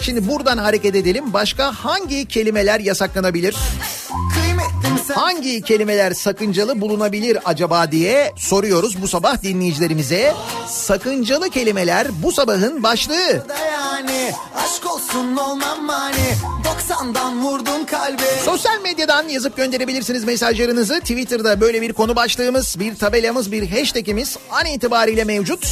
Şimdi 0.00 0.28
buradan 0.28 0.58
hareket 0.58 0.94
edelim. 0.94 1.32
Başka 1.32 1.72
hangi 1.72 2.28
kelimeler 2.28 2.80
yasaklanabilir? 2.80 3.56
Hangi 5.14 5.62
kelimeler 5.62 6.12
sakıncalı 6.12 6.80
bulunabilir 6.80 7.38
acaba 7.44 7.92
diye 7.92 8.32
soruyoruz 8.36 9.02
bu 9.02 9.08
sabah 9.08 9.42
dinleyicilerimize. 9.42 10.34
Sakıncalı 10.68 11.50
kelimeler 11.50 12.06
bu 12.22 12.32
sabahın 12.32 12.82
başlığı. 12.82 13.46
yani 13.72 14.32
Aşk 14.56 14.86
olsun 14.94 15.36
olmam 15.36 15.84
mani 15.84 16.34
90'dan 16.88 17.44
vurdun 17.44 17.84
kalbi 17.84 18.22
Sosyal 18.44 18.80
medyadan 18.82 19.28
yazıp 19.28 19.56
gönderebilirsiniz 19.56 20.24
mesajlarınızı. 20.24 21.00
Twitter'da 21.00 21.60
böyle 21.60 21.82
bir 21.82 21.92
konu 21.92 22.16
başlığımız, 22.16 22.76
bir 22.78 22.94
tabelamız, 22.96 23.52
bir 23.52 23.70
hashtagimiz 23.70 24.36
an 24.50 24.66
itibariyle 24.66 25.24
mevcut. 25.24 25.66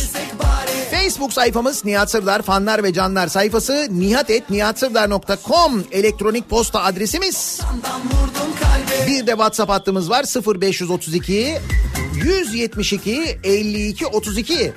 Facebook 0.91 1.33
sayfamız 1.33 1.85
Nihat 1.85 2.11
Sırdar 2.11 2.43
fanlar 2.43 2.83
ve 2.85 2.93
canlar 2.93 3.29
sayfası 3.29 3.87
nihatetnihatsırdar.com 3.91 5.85
elektronik 5.93 6.51
posta 6.51 6.83
adresimiz. 6.83 7.61
Ondan 7.75 8.01
vurdun 8.01 8.53
kalbi 8.61 8.90
Bir 9.07 9.27
de 9.27 9.31
WhatsApp 9.31 9.71
hattımız 9.71 10.11
var 10.11 10.25
0532 10.57 11.59
172 12.15 13.39
52 13.45 14.07
32. 14.07 14.73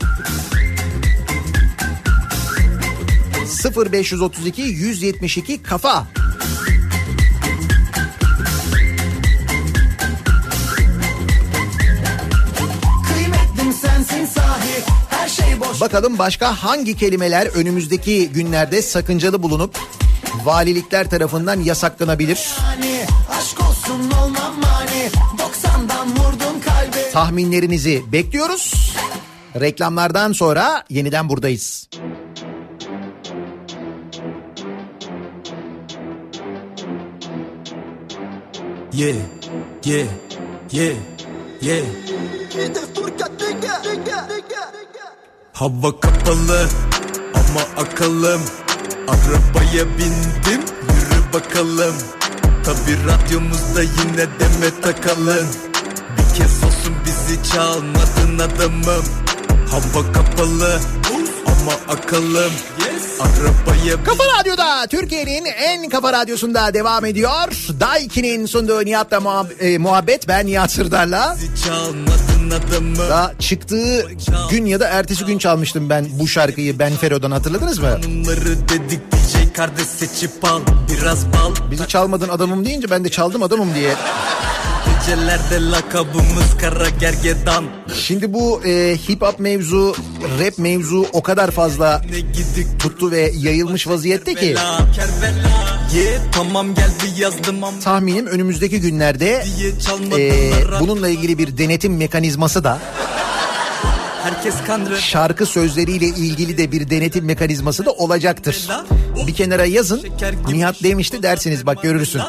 0532 3.75 4.61
172 4.61 5.63
kafa. 5.63 6.07
Şey 15.27 15.81
Bakalım 15.81 16.17
başka 16.19 16.63
hangi 16.63 16.97
kelimeler 16.97 17.47
önümüzdeki 17.47 18.29
günlerde 18.29 18.81
sakıncalı 18.81 19.43
bulunup 19.43 19.77
valilikler 20.43 21.09
tarafından 21.09 21.59
yasaklanabilir? 21.59 22.49
yani 22.71 23.05
olsun 23.83 24.11
olmam 24.11 24.53
mani 24.61 25.09
90'dan 25.37 26.09
vurdun 26.09 26.59
kalbi 26.65 27.11
Tahminlerinizi 27.13 28.03
bekliyoruz. 28.11 28.93
Reklamlardan 29.59 30.31
sonra 30.33 30.83
yeniden 30.89 31.29
buradayız. 31.29 31.89
Yeah, 38.93 39.15
yeah, 39.85 40.07
yeah, 40.71 40.95
yeah. 41.61 41.85
Hava 45.53 45.99
kapalı 45.99 46.67
ama 47.33 47.83
akalım. 47.83 48.41
Arabaya 49.07 49.85
bindim 49.97 50.61
yürü 50.81 51.33
bakalım. 51.33 51.95
Tabi 52.65 52.97
radyomuzda 53.07 53.81
yine 53.81 54.17
deme 54.39 54.81
takalım. 54.81 55.47
Bir 56.17 56.35
kez 56.37 56.63
olsun 56.63 56.95
bizi 57.05 57.51
çalmadın 57.51 58.39
adamım. 58.39 59.05
Hava 59.71 60.11
kapalı 60.13 60.79
ama 61.45 61.71
akalım. 61.97 62.51
Arabaya 63.19 64.03
Kafa 64.03 64.23
Radyo'da 64.39 64.87
Türkiye'nin 64.87 65.45
en 65.45 65.89
kafa 65.89 66.13
radyosunda 66.13 66.73
devam 66.73 67.05
ediyor. 67.05 67.51
Daiki'nin 67.79 68.45
sunduğu 68.45 68.85
Nihat'la 68.85 69.17
muhab- 69.17 69.59
e, 69.59 69.77
muhabbet 69.77 70.27
ben 70.27 70.45
Nihat 70.47 70.71
Sırdar'la. 70.71 71.37
çalmadın 71.65 72.03
adamım. 72.03 72.32
Daha 73.09 73.31
çıktığı 73.39 74.07
gün 74.51 74.65
ya 74.65 74.79
da 74.79 74.87
ertesi 74.87 75.25
gün 75.25 75.37
çalmıştım 75.37 75.89
ben 75.89 76.07
bu 76.11 76.27
şarkıyı 76.27 76.79
Ben 76.79 76.93
Fero'dan 76.95 77.31
hatırladınız 77.31 77.79
mı? 77.79 77.99
Bizi 81.71 81.87
çalmadın 81.87 82.29
adamım 82.29 82.65
deyince 82.65 82.89
ben 82.89 83.03
de 83.05 83.09
çaldım 83.09 83.43
adamım 83.43 83.75
diye. 83.75 83.93
Gecelerde 84.85 85.71
lakabımız 85.71 86.57
kara 86.61 86.89
gergedan. 86.89 87.65
Şimdi 87.95 88.33
bu 88.33 88.61
e, 88.65 88.97
hip 89.09 89.21
hop 89.21 89.39
mevzu, 89.39 89.95
rap 90.39 90.57
mevzu 90.57 91.05
o 91.13 91.23
kadar 91.23 91.51
fazla 91.51 92.01
tuttu 92.79 93.11
ve 93.11 93.31
yayılmış 93.35 93.87
vaziyette 93.87 94.33
ki 94.35 94.39
Kervela, 94.39 94.91
Kervela. 94.95 95.62
Tamam 96.31 96.75
gel 96.75 96.89
bir 97.03 97.21
yazdım 97.21 97.61
tahminim 97.83 98.27
önümüzdeki 98.27 98.81
günlerde 98.81 99.43
e, 100.17 100.51
bununla 100.79 101.09
ilgili 101.09 101.37
bir 101.37 101.57
denetim 101.57 101.97
mekanizması 101.97 102.63
da 102.63 102.79
Herkes 104.23 104.55
kandırır. 104.67 104.97
şarkı 104.97 105.45
sözleriyle 105.45 106.05
ilgili 106.05 106.57
de 106.57 106.71
bir 106.71 106.89
denetim 106.89 107.25
mekanizması 107.25 107.85
da 107.85 107.91
olacaktır. 107.91 108.67
Bir 109.27 109.33
kenara 109.33 109.65
yazın. 109.65 110.03
Nihat 110.47 110.83
demişti 110.83 111.23
dersiniz 111.23 111.65
bak 111.65 111.83
görürsün. 111.83 112.21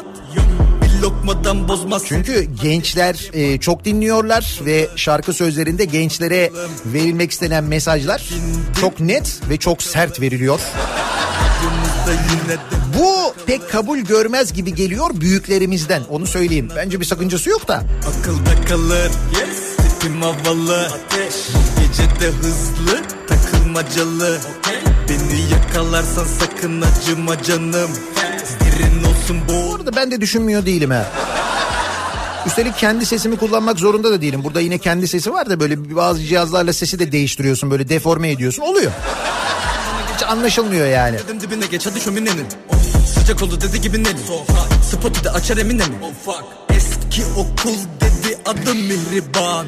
Çünkü 2.05 2.47
gençler 2.63 3.29
e, 3.33 3.59
çok 3.59 3.85
dinliyorlar 3.85 4.59
ve 4.65 4.87
şarkı 4.95 5.33
sözlerinde 5.33 5.85
gençlere 5.85 6.51
verilmek 6.85 7.31
istenen 7.31 7.63
mesajlar 7.63 8.29
çok 8.81 8.99
net 8.99 9.39
ve 9.49 9.57
çok 9.57 9.83
sert 9.83 10.21
veriliyor. 10.21 10.59
Bu 12.99 13.33
pek 13.45 13.69
kabul 13.71 13.97
görmez 13.99 14.53
gibi 14.53 14.75
geliyor 14.75 15.09
büyüklerimizden 15.13 16.03
onu 16.09 16.27
söyleyeyim. 16.27 16.69
Bence 16.75 16.99
bir 16.99 17.05
sakıncası 17.05 17.49
yok 17.49 17.67
da. 17.67 17.83
akılda 18.19 18.65
kalır. 18.69 19.11
Yes. 19.39 19.89
Tipim 19.99 20.21
havalı. 20.21 20.85
Ateş. 20.85 21.35
Bu 21.53 21.81
gece 21.81 22.03
de 22.19 22.27
hızlı. 22.31 23.01
Takılmacalı. 23.27 24.37
Beni 25.09 25.41
yakalarsan 25.51 26.25
sakın 26.39 26.81
acıma 26.81 27.43
canım. 27.43 27.91
Derin 28.61 29.03
olsun 29.03 29.37
bu. 29.49 29.71
Burada 29.71 29.95
ben 29.95 30.11
de 30.11 30.21
düşünmüyor 30.21 30.65
değilim 30.65 30.89
ha. 30.91 31.05
Üstelik 32.47 32.77
kendi 32.77 33.05
sesimi 33.05 33.37
kullanmak 33.37 33.79
zorunda 33.79 34.11
da 34.11 34.21
değilim. 34.21 34.43
Burada 34.43 34.61
yine 34.61 34.77
kendi 34.77 35.07
sesi 35.07 35.33
var 35.33 35.49
da 35.49 35.59
böyle 35.59 35.95
bazı 35.95 36.21
cihazlarla 36.21 36.73
sesi 36.73 36.99
de 36.99 37.11
değiştiriyorsun. 37.11 37.71
Böyle 37.71 37.89
deforme 37.89 38.31
ediyorsun. 38.31 38.61
Oluyor. 38.63 38.91
Hiç 40.15 40.23
anlaşılmıyor 40.23 40.87
yani. 40.87 41.17
Dedim 41.19 41.41
dibine 41.41 41.65
geç 41.65 41.85
hadi 41.85 42.01
şöminenin 42.01 42.47
Sıcak 43.07 43.43
oldu 43.43 43.61
dedi 43.61 43.81
gibi 43.81 44.03
neli 44.03 44.17
Spotu 44.91 45.23
da 45.23 45.33
açar 45.33 45.57
emine 45.57 45.85
mi 45.85 45.95
Eski 46.69 47.23
okul 47.25 47.75
dedi 48.01 48.37
adım 48.45 48.77
Mihriban 48.77 49.65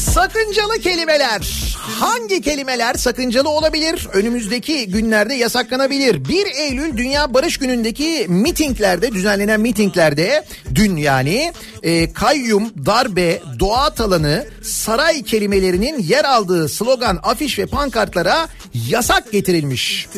Sakıncalı 0.00 0.78
kelimeler. 0.78 1.70
Hangi 2.00 2.42
kelimeler 2.42 2.94
sakıncalı 2.94 3.48
olabilir? 3.48 4.08
Önümüzdeki 4.12 4.88
günlerde 4.88 5.34
yasaklanabilir. 5.34 6.28
1 6.28 6.46
Eylül 6.46 6.96
Dünya 6.96 7.34
Barış 7.34 7.58
Günü'ndeki 7.58 8.26
mitinglerde, 8.28 9.12
düzenlenen 9.12 9.60
mitinglerde 9.60 10.44
dün 10.74 10.96
yani 10.96 11.52
e, 11.82 12.12
kayyum, 12.12 12.86
darbe, 12.86 13.42
doğa 13.58 13.90
talanı, 13.94 14.46
saray 14.62 15.22
kelimelerinin 15.22 15.98
yer 16.02 16.24
aldığı 16.24 16.68
slogan, 16.68 17.18
afiş 17.22 17.58
ve 17.58 17.66
pankartlara 17.66 18.48
yasak 18.88 19.32
getirilmiş. 19.32 20.08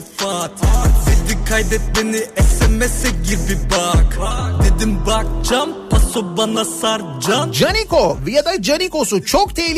Dedi 1.06 1.44
kaydet 1.48 1.80
beni 1.96 2.18
SMS'e 2.18 3.08
gir 3.08 3.38
bir 3.48 3.70
bak 3.70 4.18
Dedim 4.64 4.98
bakcam 5.06 5.70
paso 5.90 6.36
bana 6.36 6.64
sarcan 6.64 7.52
Caniko 7.52 8.18
ya 8.26 8.44
da 8.44 8.62
Canikos'u 8.62 9.24
çok 9.24 9.56
tehlikeli 9.56 9.71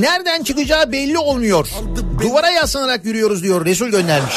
nereden 0.00 0.42
çıkacağı 0.42 0.92
belli 0.92 1.18
olmuyor. 1.18 1.68
Duvara 2.22 2.50
yaslanarak 2.50 3.04
yürüyoruz 3.04 3.42
diyor 3.42 3.64
Resul 3.64 3.88
göndermiş. 3.88 4.34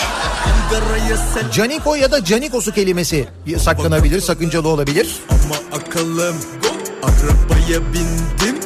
Caniko 1.54 1.95
ya 1.95 2.12
da 2.12 2.26
Canikos'u 2.26 2.72
kelimesi 2.72 3.28
saklanabilir, 3.58 4.22
sakıncalı 4.22 4.68
olabilir. 4.68 5.16
ama 5.30 5.80
akalım 5.82 6.36
Arabaya 7.04 7.93
bindim 7.93 8.60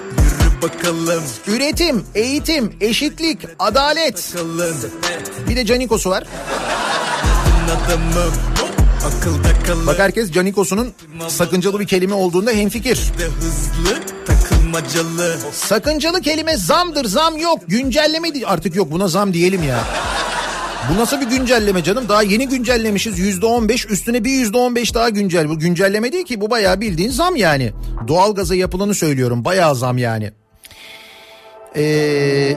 bakalım 0.61 1.23
Üretim, 1.47 2.05
eğitim, 2.15 2.73
eşitlik, 2.81 3.39
adalet. 3.59 4.33
Bakalım 4.35 4.75
Bir 5.49 5.55
de 5.55 5.65
Canikos'u 5.65 6.09
var. 6.09 6.23
adamım 7.65 8.33
Bak 9.87 9.99
herkes 9.99 10.31
Canikos'unun 10.31 10.93
sakıncalı 11.27 11.79
bir 11.79 11.87
kelime 11.87 12.13
olduğunda 12.13 12.51
hemfikir. 12.51 13.11
hızlı 13.17 13.99
takılmacalı 14.73 15.37
Sakıncalı 15.51 16.21
kelime 16.21 16.57
zamdır, 16.57 17.05
zam 17.05 17.37
yok. 17.37 17.59
Güncelleme 17.67 18.33
değil. 18.33 18.45
Artık 18.47 18.75
yok 18.75 18.91
buna 18.91 19.07
zam 19.07 19.33
diyelim 19.33 19.63
ya. 19.63 19.79
Bu 20.89 21.01
nasıl 21.01 21.21
bir 21.21 21.25
güncelleme 21.25 21.83
canım? 21.83 22.09
Daha 22.09 22.23
yeni 22.23 22.47
güncellemişiz. 22.47 23.19
Yüzde 23.19 23.45
on 23.45 23.69
beş 23.69 23.85
üstüne 23.85 24.23
bir 24.23 24.31
yüzde 24.31 24.57
on 24.57 24.75
beş 24.75 24.93
daha 24.93 25.09
güncel. 25.09 25.49
Bu 25.49 25.59
güncelleme 25.59 26.11
değil 26.11 26.25
ki 26.25 26.41
bu 26.41 26.49
bayağı 26.49 26.81
bildiğin 26.81 27.09
zam 27.09 27.35
yani. 27.35 27.73
Doğalgaza 28.07 28.55
yapılanı 28.55 28.95
söylüyorum. 28.95 29.45
Bayağı 29.45 29.75
zam 29.75 29.97
yani. 29.97 30.31
Ee, 31.75 32.55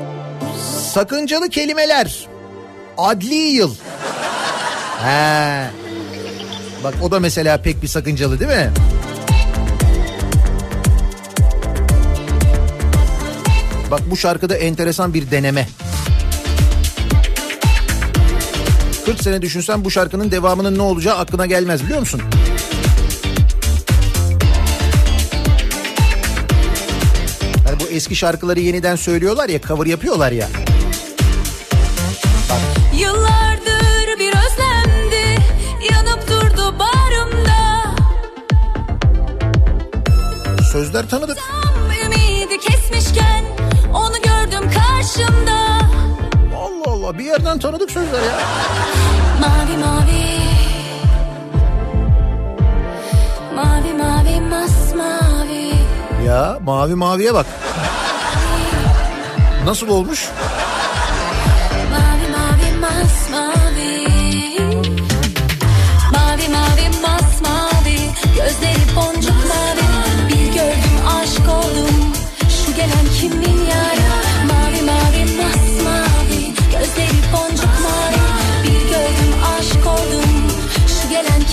sakıncalı 0.93 1.49
kelimeler. 1.49 2.27
Adli 2.99 3.35
yıl. 3.35 3.75
He. 5.05 5.67
Bak 6.85 6.95
o 7.03 7.11
da 7.11 7.21
mesela 7.21 7.63
pek 7.63 7.83
bir 7.83 7.89
sakıncalı 7.89 8.41
değil 8.41 8.51
mi? 8.51 8.71
Bak 13.91 14.01
bu 14.11 14.17
şarkıda 14.17 14.57
enteresan 14.57 15.15
bir 15.15 15.31
deneme. 15.31 15.69
40 19.07 19.23
sene 19.23 19.43
düşünsen 19.43 19.85
bu 19.85 19.91
şarkının 19.91 20.31
devamının 20.31 20.79
ne 20.79 20.83
olacağı 20.83 21.17
aklına 21.17 21.47
gelmez 21.47 21.85
biliyor 21.85 22.01
musun? 22.01 22.23
Yani 27.67 27.81
bu 27.81 27.85
eski 27.91 28.17
şarkıları 28.17 28.61
yeniden 28.61 28.97
söylüyorlar 28.97 29.49
ya, 29.49 29.61
cover 29.61 29.87
yapıyorlar 29.87 30.33
ya. 30.33 30.49
Yıllardır 33.01 34.19
bir 34.19 34.29
özlemdi 34.29 35.43
yanıp 35.93 36.29
durdu 36.29 36.75
bağrımda 36.79 37.85
Sözler 40.73 41.09
tanıdık. 41.09 41.39
Tam 41.39 41.91
ümidi 42.07 42.61
kesmişken 42.61 43.45
karşımda. 45.17 45.79
Allah 46.57 46.91
Allah 46.91 47.19
bir 47.19 47.25
yerden 47.25 47.59
tanıdık 47.59 47.91
sözler 47.91 48.23
ya. 48.23 48.39
Mavi 49.41 49.77
mavi. 49.77 50.27
Mavi 53.55 53.95
mavi 53.95 54.41
masmavi. 54.41 55.73
Ya 56.27 56.59
mavi 56.65 56.95
maviye 56.95 57.35
bak. 57.35 57.47
Nasıl 59.65 59.89
olmuş? 59.89 60.29
Mavi 61.91 62.31
mavi 62.37 62.79
masmavi. 62.81 64.09
Mavi 66.13 66.49
mavi 66.49 66.89
masmavi. 67.03 67.99
Gözleri 68.37 68.97
boncuk 68.97 69.37
mavi. 69.49 70.29
Bir 70.29 70.47
gördüm 70.55 70.97
aşk 71.23 71.49
oldum. 71.49 72.13
Şu 72.49 72.77
gelen 72.77 73.07
kimin 73.21 73.56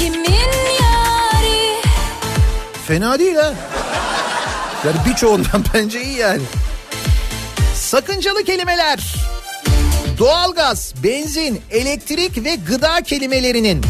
kimin 0.03 0.51
yari 0.81 1.81
Fena 2.87 3.19
değil 3.19 3.35
ha. 3.35 3.53
Yani 4.85 4.95
birçoğundan 5.09 5.63
bence 5.73 6.03
iyi 6.03 6.17
yani. 6.17 6.41
Sakıncalı 7.75 8.43
kelimeler. 8.43 9.15
Doğalgaz, 10.19 10.93
benzin, 11.03 11.61
elektrik 11.71 12.43
ve 12.43 12.55
gıda 12.55 13.01
kelimelerinin 13.01 13.81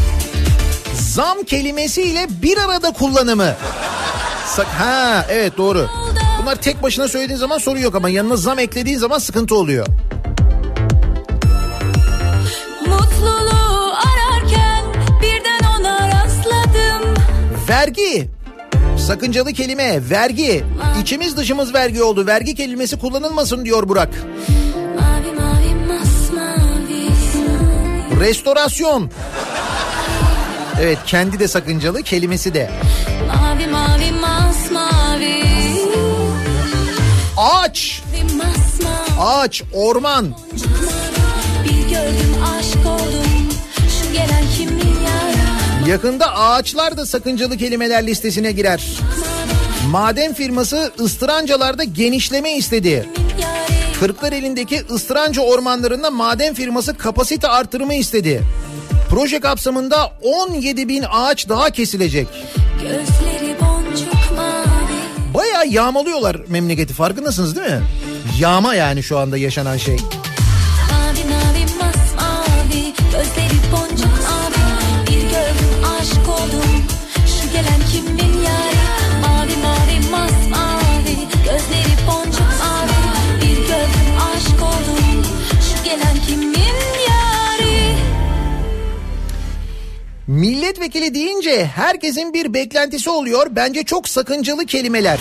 zam 0.94 1.44
kelimesiyle 1.44 2.26
bir 2.42 2.58
arada 2.58 2.92
kullanımı 2.92 3.54
Sak 4.46 4.66
ha 4.66 5.26
evet 5.28 5.56
doğru. 5.58 5.88
Bunlar 6.42 6.56
tek 6.56 6.82
başına 6.82 7.08
söylediğin 7.08 7.38
zaman 7.38 7.58
sorun 7.58 7.80
yok 7.80 7.94
ama 7.94 8.08
yanına 8.08 8.36
zam 8.36 8.58
eklediğin 8.58 8.98
zaman 8.98 9.18
sıkıntı 9.18 9.54
oluyor. 9.54 9.86
Mutluluğu 12.86 13.43
Vergi. 17.68 18.30
Sakıncalı 18.98 19.52
kelime 19.52 20.10
vergi. 20.10 20.64
İçimiz 21.02 21.36
dışımız 21.36 21.74
vergi 21.74 22.02
oldu. 22.02 22.26
Vergi 22.26 22.54
kelimesi 22.54 22.98
kullanılmasın 22.98 23.64
diyor 23.64 23.88
Burak. 23.88 24.08
Restorasyon. 28.20 29.10
Evet 30.80 30.98
kendi 31.06 31.38
de 31.38 31.48
sakıncalı 31.48 32.02
kelimesi 32.02 32.54
de. 32.54 32.70
Mavi 33.26 33.66
mavi 33.66 34.12
masmavi 34.12 35.44
Ağaç. 37.36 38.02
Ağaç, 39.20 39.62
orman. 39.72 40.34
Bir 41.64 41.88
gördüm 41.88 42.36
aşk 42.58 42.86
oldum 42.86 43.48
Şu 43.76 44.12
gelen 44.12 44.44
kimin 44.58 44.94
Yakında 45.88 46.36
ağaçlar 46.36 46.96
da 46.96 47.06
sakıncalı 47.06 47.56
kelimeler 47.56 48.06
listesine 48.06 48.52
girer. 48.52 48.98
Maden 49.90 50.34
firması 50.34 50.92
ıstırancalarda 51.00 51.84
genişleme 51.84 52.56
istedi. 52.56 52.88
yari 52.88 53.98
Kırklareli'ndeki 54.00 54.82
ıstıranca 54.90 55.42
ormanlarında 55.42 56.10
maden 56.10 56.54
firması 56.54 56.96
kapasite 56.96 57.48
artırımı 57.48 57.94
istedi. 57.94 58.42
Proje 59.10 59.40
kapsamında 59.40 60.12
17 60.22 60.88
bin 60.88 61.04
ağaç 61.10 61.48
daha 61.48 61.70
kesilecek. 61.70 62.28
Bayağı 65.34 65.66
yağmalıyorlar 65.66 66.36
memleketi 66.48 66.94
farkındasınız 66.94 67.56
değil 67.56 67.66
mi? 67.66 67.82
Yağma 68.38 68.74
yani 68.74 69.02
şu 69.02 69.18
anda 69.18 69.36
yaşanan 69.36 69.76
şey. 69.76 69.96
Kimin 77.94 78.42
yari 78.42 78.84
Milletvekili 90.26 91.14
deyince 91.14 91.66
herkesin 91.66 92.34
bir 92.34 92.54
beklentisi 92.54 93.10
oluyor. 93.10 93.46
Bence 93.50 93.82
çok 93.82 94.08
sakıncalı 94.08 94.66
kelimeler. 94.66 95.20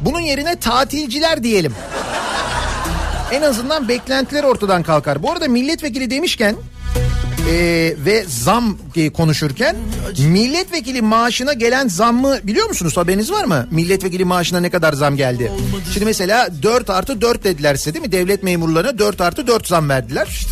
Bunun 0.00 0.20
yerine 0.20 0.56
tatilciler 0.56 1.42
diyelim. 1.42 1.74
En 3.32 3.42
azından 3.42 3.88
beklentiler 3.88 4.44
ortadan 4.44 4.82
kalkar. 4.82 5.22
Bu 5.22 5.32
arada 5.32 5.48
milletvekili 5.48 6.10
demişken 6.10 6.56
e, 7.50 7.94
ve 8.04 8.24
zam 8.28 8.78
e, 8.96 9.10
konuşurken 9.10 9.76
milletvekili 10.18 11.02
maaşına 11.02 11.52
gelen 11.52 11.88
zammı 11.88 12.38
biliyor 12.42 12.68
musunuz? 12.68 12.96
Haberiniz 12.96 13.30
var 13.30 13.44
mı? 13.44 13.66
Milletvekili 13.70 14.24
maaşına 14.24 14.60
ne 14.60 14.70
kadar 14.70 14.92
zam 14.92 15.16
geldi? 15.16 15.52
Şimdi 15.92 16.06
mesela 16.06 16.48
4 16.62 16.90
artı 16.90 17.20
4 17.20 17.44
dediler 17.44 17.76
size 17.76 17.94
değil 17.94 18.04
mi? 18.04 18.12
Devlet 18.12 18.42
memurlarına 18.42 18.98
4 18.98 19.20
artı 19.20 19.46
4 19.46 19.66
zam 19.66 19.88
verdiler. 19.88 20.46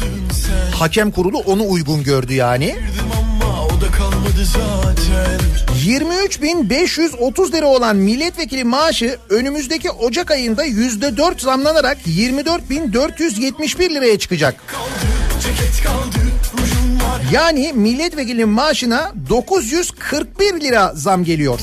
Hakem 0.74 1.10
kurulu 1.10 1.38
onu 1.38 1.68
uygun 1.68 2.02
gördü 2.02 2.34
yani. 2.34 2.76
Ama 3.12 3.64
o 3.64 3.80
da 3.80 3.90
kalmadı 3.90 4.44
zaten 4.44 5.40
23.530 5.86 7.52
lira 7.52 7.66
olan 7.66 7.96
milletvekili 7.96 8.64
maaşı 8.64 9.18
önümüzdeki 9.28 9.90
Ocak 9.90 10.30
ayında 10.30 10.66
%4 10.66 11.40
zamlanarak 11.40 11.98
24.471 12.06 13.94
liraya 13.94 14.18
çıkacak. 14.18 14.54
Kaldı 14.66 15.13
Yani 17.32 17.72
milletvekilinin 17.72 18.48
maaşına 18.48 19.12
941 19.30 20.60
lira 20.60 20.92
zam 20.94 21.24
geliyor. 21.24 21.58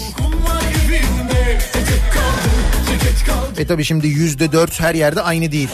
Kaldı 2.13 2.49
ceket 2.87 3.25
kaldı 3.25 3.61
E 3.61 3.67
tabi 3.67 3.83
şimdi 3.83 4.07
%4 4.07 4.79
her 4.79 4.95
yerde 4.95 5.21
aynı 5.21 5.51
değil. 5.51 5.69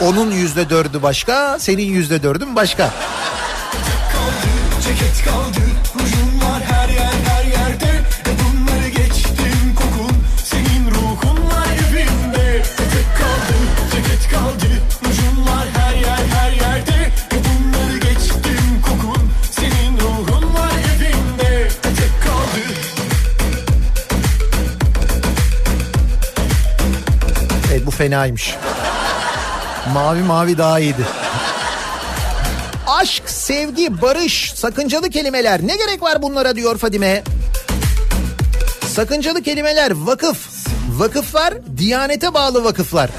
Onun 0.00 0.32
%4'ü 0.32 1.02
başka, 1.02 1.58
senin 1.58 2.02
%4'ün 2.02 2.56
başka. 2.56 2.90
Ceket 4.84 5.24
kaldı 5.24 5.60
rujun 5.94 6.40
var 6.40 6.62
fenaymış. 28.04 28.56
Mavi 29.92 30.22
mavi 30.22 30.58
daha 30.58 30.80
iyiydi. 30.80 31.04
Aşk, 32.86 33.22
sevgi, 33.26 34.02
barış, 34.02 34.52
sakıncalı 34.54 35.10
kelimeler. 35.10 35.60
Ne 35.66 35.76
gerek 35.76 36.02
var 36.02 36.22
bunlara 36.22 36.56
diyor 36.56 36.78
Fadime. 36.78 37.22
Sakıncalı 38.86 39.42
kelimeler 39.42 39.90
vakıf. 39.90 40.48
Vakıflar 40.90 41.54
diyanete 41.76 42.34
bağlı 42.34 42.64
vakıflar. 42.64 43.10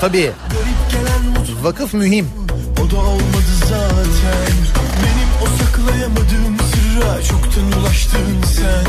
Tabii. 0.00 0.32
Vakıf 1.62 1.94
mühim. 1.94 2.30
O 2.86 2.90
da 2.90 2.96
olmadı 2.96 3.52
zaten 3.64 4.56
Benim 5.02 5.30
o 5.42 5.46
saklayamadığım 5.64 6.65
sırra 6.96 7.22
çoktan 7.22 7.80
ulaştın 7.82 8.42
sen 8.56 8.84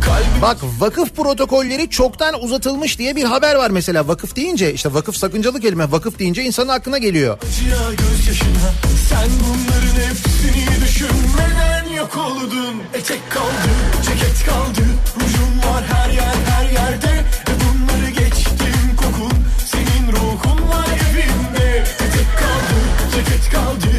Kalbim 0.00 0.42
Bak 0.42 0.58
vakıf 0.78 1.16
protokolleri 1.16 1.90
çoktan 1.90 2.42
uzatılmış 2.42 2.98
diye 2.98 3.16
bir 3.16 3.24
haber 3.24 3.54
var 3.54 3.70
mesela. 3.70 4.08
Vakıf 4.08 4.36
deyince 4.36 4.74
işte 4.74 4.94
vakıf 4.94 5.16
sakıncalı 5.16 5.60
kelime. 5.60 5.92
Vakıf 5.92 6.18
deyince 6.18 6.42
insanın 6.44 6.68
aklına 6.68 6.98
geliyor. 6.98 7.38
acıya 7.48 7.90
gözyaşına 7.90 8.70
Sen 9.08 9.28
bunların 9.44 10.08
hepsini 10.08 10.86
düşünmeden 10.86 11.94
yok 11.96 12.16
oldun 12.16 12.82
Etek 12.94 13.30
kaldı, 13.30 13.70
ceket 14.06 14.44
kaldı 14.46 14.82
Rujun 15.16 15.72
var 15.72 15.84
her 15.84 16.10
yer 16.10 16.36
her 16.48 16.70
yerde 16.72 17.24
E 17.50 17.52
bunları 17.62 18.10
geçtim 18.10 18.96
kokun 18.96 19.38
Senin 19.66 20.12
ruhun 20.12 20.68
var 20.68 20.86
evimde 21.10 21.78
Etek 21.78 22.30
kaldı, 22.38 22.78
ceket 23.14 23.50
kaldı 23.52 23.90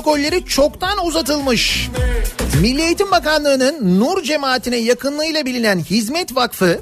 protokolleri 0.00 0.44
çoktan 0.44 1.06
uzatılmış. 1.06 1.88
Milli 2.60 2.82
Eğitim 2.82 3.10
Bakanlığı'nın 3.10 4.00
Nur 4.00 4.22
cemaatine 4.22 4.76
yakınlığıyla 4.76 5.46
bilinen 5.46 5.78
Hizmet 5.78 6.36
Vakfı 6.36 6.80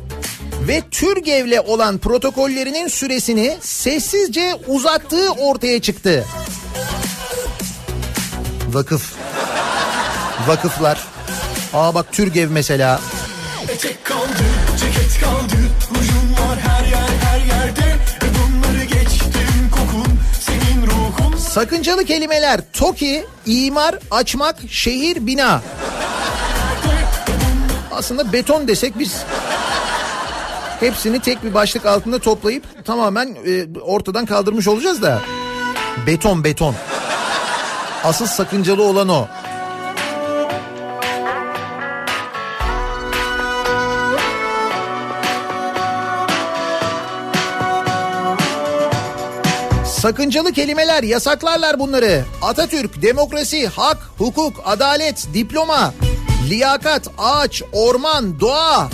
ve 0.68 0.82
Türgev'le 0.90 1.60
olan 1.66 1.98
protokollerinin 1.98 2.88
süresini 2.88 3.56
sessizce 3.60 4.54
uzattığı 4.66 5.30
ortaya 5.30 5.82
çıktı. 5.82 6.24
Vakıf. 8.68 9.14
Vakıflar. 10.48 11.06
Aa 11.74 11.94
bak 11.94 12.12
Türgev 12.12 12.50
mesela. 12.50 13.00
Kaldı, 14.04 14.28
kaldı 15.20 15.57
Sakıncalı 21.48 22.04
kelimeler 22.04 22.60
TOKİ, 22.72 23.26
imar, 23.46 23.94
açmak, 24.10 24.56
şehir, 24.70 25.26
bina. 25.26 25.62
Aslında 27.92 28.32
beton 28.32 28.68
desek 28.68 28.98
biz 28.98 29.22
hepsini 30.80 31.20
tek 31.20 31.44
bir 31.44 31.54
başlık 31.54 31.86
altında 31.86 32.18
toplayıp 32.18 32.84
tamamen 32.84 33.36
e, 33.46 33.80
ortadan 33.80 34.26
kaldırmış 34.26 34.68
olacağız 34.68 35.02
da. 35.02 35.20
Beton 36.06 36.44
beton. 36.44 36.74
Asıl 38.04 38.26
sakıncalı 38.26 38.82
olan 38.82 39.08
o. 39.08 39.26
Sakıncalı 49.98 50.52
kelimeler 50.52 51.02
yasaklarlar 51.02 51.78
bunları. 51.78 52.24
Atatürk, 52.42 53.02
demokrasi, 53.02 53.68
hak, 53.68 53.98
hukuk, 54.18 54.62
adalet, 54.64 55.28
diploma, 55.34 55.94
liyakat, 56.48 57.08
ağaç, 57.18 57.62
orman, 57.72 58.40
doğa. 58.40 58.90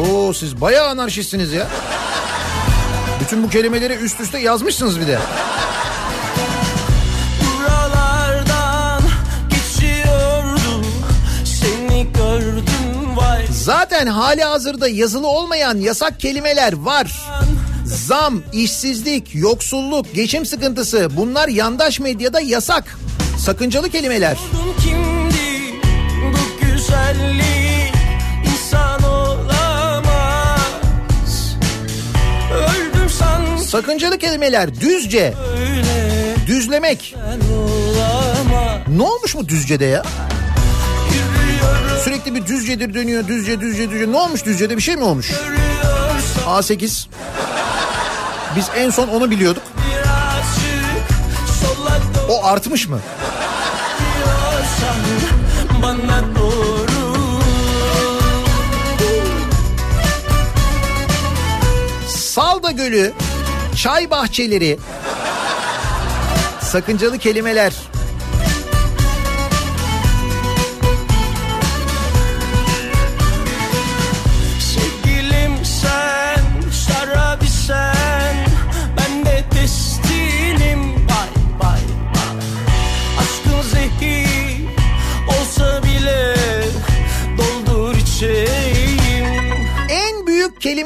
Oo 0.00 0.32
siz 0.32 0.60
bayağı 0.60 0.88
anarşistsiniz 0.88 1.52
ya. 1.52 1.66
Bütün 3.20 3.42
bu 3.42 3.48
kelimeleri 3.50 3.92
üst 3.94 4.20
üste 4.20 4.38
yazmışsınız 4.38 5.00
bir 5.00 5.06
de. 5.06 5.18
Zaten 13.50 14.06
hali 14.06 14.44
hazırda 14.44 14.88
yazılı 14.88 15.26
olmayan 15.28 15.76
yasak 15.76 16.20
kelimeler 16.20 16.72
var. 16.72 17.12
Zam, 17.90 18.42
işsizlik, 18.52 19.34
yoksulluk, 19.34 20.14
geçim 20.14 20.46
sıkıntısı 20.46 21.08
bunlar 21.16 21.48
yandaş 21.48 22.00
medyada 22.00 22.40
yasak. 22.40 22.98
Sakıncalı 23.38 23.90
kelimeler. 23.90 24.36
kimdi 24.84 25.80
bu 26.32 26.66
güzellik 26.66 27.94
insan 28.52 29.02
olamaz 29.02 30.60
Öldüm 32.52 33.10
san 33.10 33.56
Sakıncalı 33.56 34.18
kelimeler 34.18 34.80
düzce, 34.80 35.34
öyle 35.60 36.34
düzlemek. 36.46 37.14
Ne 38.88 39.02
olmuş 39.02 39.34
mu 39.34 39.48
düzcede 39.48 39.84
ya? 39.84 40.02
Sürekli 42.04 42.34
bir 42.34 42.46
düzcedir 42.46 42.94
dönüyor 42.94 43.28
düzce 43.28 43.60
düzce 43.60 43.90
düzce. 43.90 44.12
Ne 44.12 44.16
olmuş 44.16 44.44
düzcede 44.44 44.76
bir 44.76 44.82
şey 44.82 44.96
mi 44.96 45.04
olmuş? 45.04 45.32
A8. 46.46 47.06
Biz 48.56 48.70
en 48.76 48.90
son 48.90 49.08
onu 49.08 49.30
biliyorduk. 49.30 49.62
O 52.28 52.44
artmış 52.44 52.88
mı? 52.88 53.00
bana 55.82 56.20
Salda 62.08 62.70
Gölü, 62.70 63.12
çay 63.76 64.10
bahçeleri, 64.10 64.78
sakıncalı 66.60 67.18
kelimeler. 67.18 67.72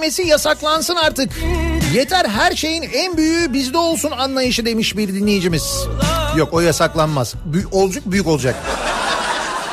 Büyük 0.05 0.17
kelimesi 0.17 0.23
yasaklansın 0.31 0.97
artık. 0.97 1.31
Yeter 1.95 2.25
her 2.25 2.57
şeyin 2.57 2.83
en 2.83 3.17
büyüğü 3.17 3.53
bizde 3.53 3.79
olsun 3.79 4.11
anlayışı 4.11 4.67
demiş 4.67 4.97
bir 4.97 5.09
dinleyicimiz. 5.09 5.87
Yok 6.37 6.49
o 6.53 6.61
yasaklanmaz. 6.61 7.35
Büyük 7.45 7.75
olacak 7.75 8.03
büyük 8.07 8.27
olacak. 8.27 8.55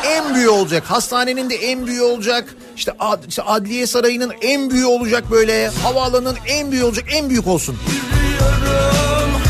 En 0.06 0.36
büyüğü 0.36 0.50
olacak. 0.50 0.84
Hastanenin 0.88 1.50
de 1.50 1.56
en 1.56 1.88
büyüğü 1.88 2.02
olacak. 2.02 2.56
İşte, 2.76 2.92
ad, 3.00 3.24
işte 3.28 3.42
adliye 3.42 3.88
sarayının 3.88 4.34
en 4.42 4.70
büyüğü 4.70 4.86
olacak 4.86 5.32
böyle. 5.32 5.70
Havaalanının 5.84 6.38
en 6.48 6.72
büyüğü 6.72 6.84
olacak. 6.84 7.06
En 7.14 7.30
büyük 7.30 7.48
olsun. 7.48 7.78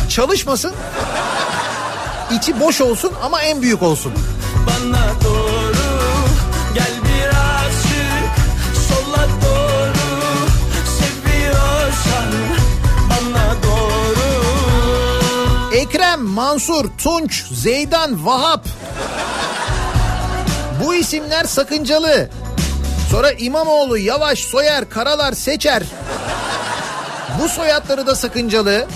Çalışmasın. 0.10 0.74
İçi 2.38 2.60
boş 2.60 2.82
olsun 2.82 3.12
ama 3.24 3.42
en 3.42 3.62
büyük 3.62 3.84
olsun. 3.84 4.14
Bana 4.68 5.21
Ekrem, 15.92 16.22
Mansur, 16.24 16.86
Tunç, 16.98 17.44
Zeydan, 17.52 18.26
Vahap. 18.26 18.66
Bu 20.84 20.94
isimler 20.94 21.44
sakıncalı. 21.44 22.30
Sonra 23.10 23.32
İmamoğlu, 23.32 23.98
Yavaş, 23.98 24.40
Soyer, 24.40 24.90
Karalar, 24.90 25.34
Seçer. 25.34 25.84
Bu 27.42 27.50
soyadları 27.50 28.08
da 28.08 28.16
sakıncalı. 28.16 28.88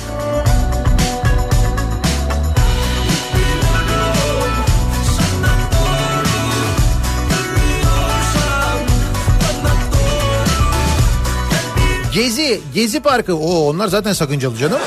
Gezi, 12.13 12.61
Gezi 12.73 12.99
Parkı. 12.99 13.35
Oo, 13.35 13.69
onlar 13.69 13.87
zaten 13.87 14.13
sakıncalı 14.13 14.57
canım. 14.57 14.79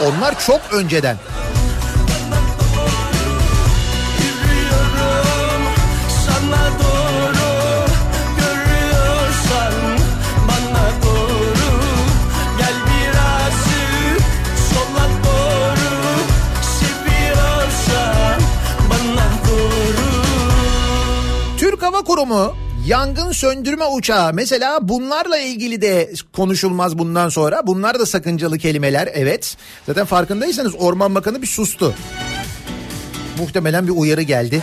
Onlar 0.00 0.40
çok 0.40 0.60
önceden. 0.72 1.16
Türk 21.58 21.82
Hava 21.82 22.02
Kurumu 22.02 22.54
yangın 22.86 23.32
söndürme 23.32 23.84
uçağı 23.84 24.34
mesela 24.34 24.88
bunlarla 24.88 25.38
ilgili 25.38 25.82
de 25.82 26.12
konuşulmaz 26.32 26.98
bundan 26.98 27.28
sonra. 27.28 27.66
Bunlar 27.66 27.98
da 27.98 28.06
sakıncalı 28.06 28.58
kelimeler 28.58 29.08
evet. 29.14 29.56
Zaten 29.86 30.04
farkındaysanız 30.06 30.74
Orman 30.78 31.14
Bakanı 31.14 31.42
bir 31.42 31.46
sustu. 31.46 31.94
Muhtemelen 33.38 33.86
bir 33.86 33.92
uyarı 33.92 34.22
geldi. 34.22 34.62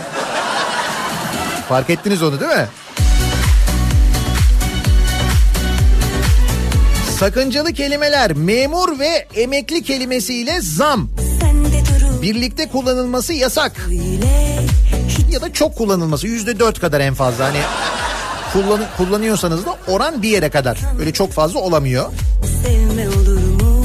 Fark 1.68 1.90
ettiniz 1.90 2.22
onu 2.22 2.40
değil 2.40 2.52
mi? 2.52 2.66
Sakıncalı 7.18 7.72
kelimeler 7.72 8.32
memur 8.32 8.98
ve 8.98 9.26
emekli 9.34 9.82
kelimesiyle 9.82 10.60
zam. 10.60 11.08
Birlikte 12.22 12.68
kullanılması 12.68 13.34
yasak. 13.34 13.88
Ya 15.30 15.40
da 15.40 15.52
çok 15.52 15.76
kullanılması 15.76 16.26
yüzde 16.26 16.58
dört 16.58 16.80
kadar 16.80 17.00
en 17.00 17.14
fazla 17.14 17.44
hani 17.44 17.58
kullan, 18.52 18.80
kullanıyorsanız 18.96 19.66
da 19.66 19.76
oran 19.88 20.22
bir 20.22 20.28
yere 20.28 20.48
kadar. 20.48 20.78
Öyle 21.00 21.12
çok 21.12 21.32
fazla 21.32 21.60
olamıyor. 21.60 22.12
Sevme 22.64 23.08
olur 23.08 23.38
mu? 23.38 23.84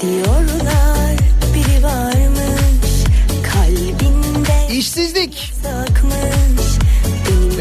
Diyorlar 0.00 1.16
biri 1.54 1.82
varmış 1.82 3.04
kalbinde 3.52 4.74
İşsizlik. 4.74 5.52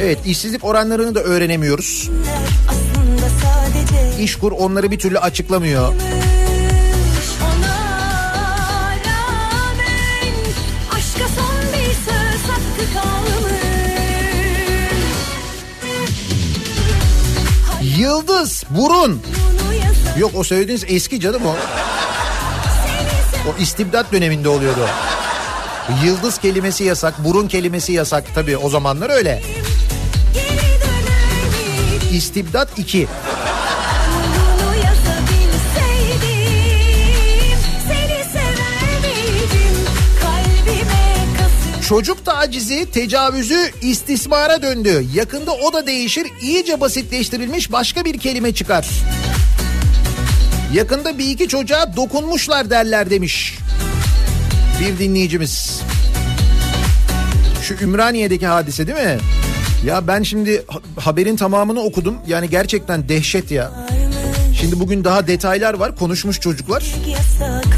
Evet 0.01 0.19
işsizlik 0.25 0.63
oranlarını 0.63 1.15
da 1.15 1.19
öğrenemiyoruz. 1.19 2.09
İşkur 4.19 4.51
onları 4.51 4.91
bir 4.91 4.99
türlü 4.99 5.19
açıklamıyor. 5.19 5.93
Yıldız, 18.17 18.63
burun. 18.69 19.21
Yok 20.17 20.31
o 20.35 20.43
söylediğiniz 20.43 20.85
eski 20.87 21.19
canım 21.19 21.41
o. 21.45 21.55
O 23.49 23.61
istibdat 23.61 24.11
döneminde 24.11 24.49
oluyordu. 24.49 24.87
Yıldız 26.05 26.37
kelimesi 26.37 26.83
yasak, 26.83 27.25
burun 27.25 27.47
kelimesi 27.47 27.93
yasak. 27.93 28.23
Tabii 28.35 28.57
o 28.57 28.69
zamanlar 28.69 29.09
öyle. 29.09 29.41
İstibdat 32.11 32.79
2. 32.79 33.07
Çocuk 41.87 42.25
tacizi, 42.25 42.91
tecavüzü 42.91 43.71
istismara 43.81 44.61
döndü. 44.61 45.05
Yakında 45.13 45.51
o 45.51 45.73
da 45.73 45.87
değişir, 45.87 46.27
iyice 46.41 46.81
basitleştirilmiş 46.81 47.71
başka 47.71 48.05
bir 48.05 48.19
kelime 48.19 48.53
çıkar. 48.53 48.87
Yakında 50.73 51.17
bir 51.17 51.29
iki 51.29 51.47
çocuğa 51.47 51.95
dokunmuşlar 51.95 52.69
derler 52.69 53.09
demiş. 53.09 53.57
Bir 54.81 54.99
dinleyicimiz. 54.99 55.81
Şu 57.63 57.73
Ümraniye'deki 57.73 58.47
hadise 58.47 58.87
değil 58.87 59.07
mi? 59.07 59.17
Ya 59.85 60.07
ben 60.07 60.23
şimdi 60.23 60.65
ha- 60.67 61.01
haberin 61.01 61.35
tamamını 61.35 61.79
okudum. 61.81 62.17
Yani 62.27 62.49
gerçekten 62.49 63.09
dehşet 63.09 63.51
ya. 63.51 63.71
Şimdi 64.59 64.79
bugün 64.79 65.03
daha 65.03 65.27
detaylar 65.27 65.73
var. 65.73 65.95
Konuşmuş 65.95 66.39
çocuklar. 66.39 66.83
yasakmış 67.07 67.76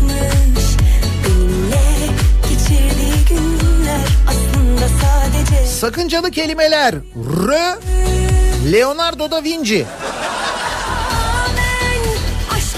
Sakıncalı 5.79 6.31
kelimeler. 6.31 6.95
R. 7.47 7.77
Leonardo 8.71 9.31
da 9.31 9.43
Vinci. 9.43 9.85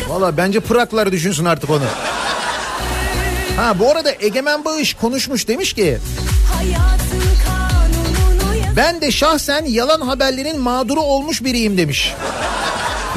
Valla 0.07 0.37
bence 0.37 0.59
Pıraklar 0.59 1.11
düşünsün 1.11 1.45
artık 1.45 1.69
onu. 1.69 1.83
Ha 3.57 3.79
bu 3.79 3.91
arada 3.91 4.11
Egemen 4.19 4.65
Bağış 4.65 4.93
konuşmuş 4.93 5.47
demiş 5.47 5.73
ki 5.73 5.97
Ben 8.77 9.01
de 9.01 9.11
şahsen 9.11 9.65
yalan 9.65 10.01
haberlerin 10.01 10.59
mağduru 10.59 11.01
olmuş 11.01 11.43
biriyim 11.43 11.77
demiş. 11.77 12.13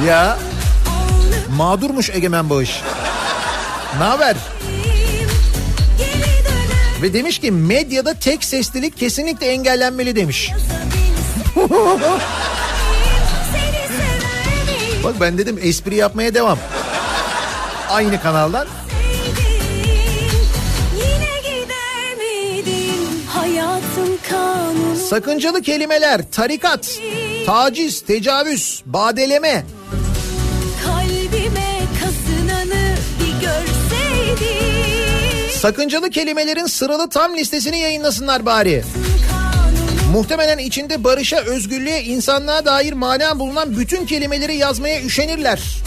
Ya 0.06 0.38
mağdurmuş 1.56 2.10
Egemen 2.10 2.50
Bağış. 2.50 2.82
Ne 3.98 4.04
haber? 4.04 4.36
Ve 7.04 7.12
demiş 7.12 7.38
ki 7.38 7.50
medyada 7.50 8.14
tek 8.14 8.44
seslilik 8.44 8.96
kesinlikle 8.96 9.46
engellenmeli 9.46 10.16
demiş. 10.16 10.52
Bak 15.04 15.14
ben 15.20 15.38
dedim 15.38 15.58
espri 15.62 15.96
yapmaya 15.96 16.34
devam. 16.34 16.58
Aynı 17.90 18.22
kanaldan. 18.22 18.66
Sakıncalı 25.10 25.62
kelimeler, 25.62 26.30
tarikat, 26.32 27.00
taciz, 27.46 28.00
tecavüz, 28.00 28.82
badeleme, 28.86 29.64
sakıncalı 35.64 36.10
kelimelerin 36.10 36.66
sıralı 36.66 37.08
tam 37.08 37.36
listesini 37.36 37.78
yayınlasınlar 37.78 38.46
bari. 38.46 38.84
Muhtemelen 40.12 40.58
içinde 40.58 41.04
barışa, 41.04 41.36
özgürlüğe, 41.36 42.02
insanlığa 42.02 42.64
dair 42.64 42.92
mana 42.92 43.38
bulunan 43.38 43.76
bütün 43.76 44.06
kelimeleri 44.06 44.56
yazmaya 44.56 45.02
üşenirler. 45.02 45.82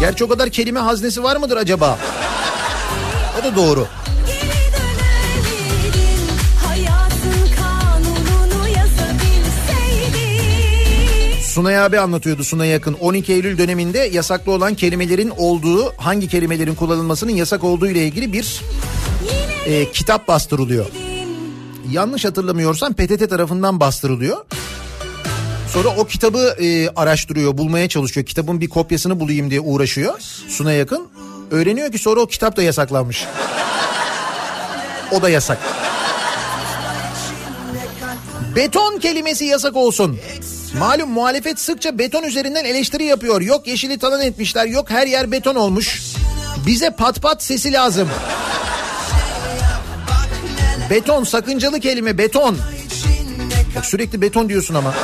Gerçi 0.00 0.24
o 0.24 0.28
kadar 0.28 0.50
kelime 0.50 0.80
haznesi 0.80 1.22
var 1.22 1.36
mıdır 1.36 1.56
acaba? 1.56 1.98
O 3.40 3.44
da 3.44 3.56
doğru. 3.56 3.86
Sunay 11.52 11.78
abi 11.78 12.00
anlatıyordu 12.00 12.44
Sunay 12.44 12.68
Yakın. 12.68 12.92
12 13.00 13.32
Eylül 13.32 13.58
döneminde 13.58 13.98
yasaklı 13.98 14.52
olan 14.52 14.74
kelimelerin 14.74 15.32
olduğu, 15.36 15.92
hangi 15.96 16.28
kelimelerin 16.28 16.74
kullanılmasının 16.74 17.32
yasak 17.32 17.64
olduğu 17.64 17.88
ile 17.88 18.06
ilgili 18.06 18.32
bir 18.32 18.62
e, 19.66 19.92
kitap 19.92 20.28
bastırılıyor. 20.28 20.86
Yanlış 21.90 22.24
hatırlamıyorsam 22.24 22.92
PTT 22.92 23.30
tarafından 23.30 23.80
bastırılıyor. 23.80 24.36
Sonra 25.68 25.88
o 25.88 26.04
kitabı 26.04 26.38
e, 26.38 26.88
araştırıyor, 26.88 27.58
bulmaya 27.58 27.88
çalışıyor. 27.88 28.26
Kitabın 28.26 28.60
bir 28.60 28.68
kopyasını 28.68 29.20
bulayım 29.20 29.50
diye 29.50 29.60
uğraşıyor 29.60 30.20
Sunay 30.48 30.76
Yakın. 30.76 31.08
Öğreniyor 31.50 31.92
ki 31.92 31.98
sonra 31.98 32.20
o 32.20 32.26
kitap 32.26 32.56
da 32.56 32.62
yasaklanmış. 32.62 33.26
O 35.12 35.22
da 35.22 35.28
yasak. 35.28 35.58
Beton 38.56 38.98
kelimesi 38.98 39.44
yasak 39.44 39.76
olsun. 39.76 40.18
Malum 40.78 41.10
muhalefet 41.10 41.60
sıkça 41.60 41.98
beton 41.98 42.22
üzerinden 42.22 42.64
eleştiri 42.64 43.04
yapıyor. 43.04 43.40
Yok 43.40 43.66
yeşili 43.66 43.98
talan 43.98 44.20
etmişler, 44.20 44.66
yok 44.66 44.90
her 44.90 45.06
yer 45.06 45.32
beton 45.32 45.54
olmuş. 45.54 46.02
Bize 46.66 46.90
pat 46.90 47.22
pat 47.22 47.42
sesi 47.42 47.72
lazım. 47.72 48.08
Beton 50.90 51.24
sakıncalı 51.24 51.80
kelime 51.80 52.18
beton. 52.18 52.58
Bak 53.76 53.86
sürekli 53.86 54.20
beton 54.20 54.48
diyorsun 54.48 54.74
ama. 54.74 54.94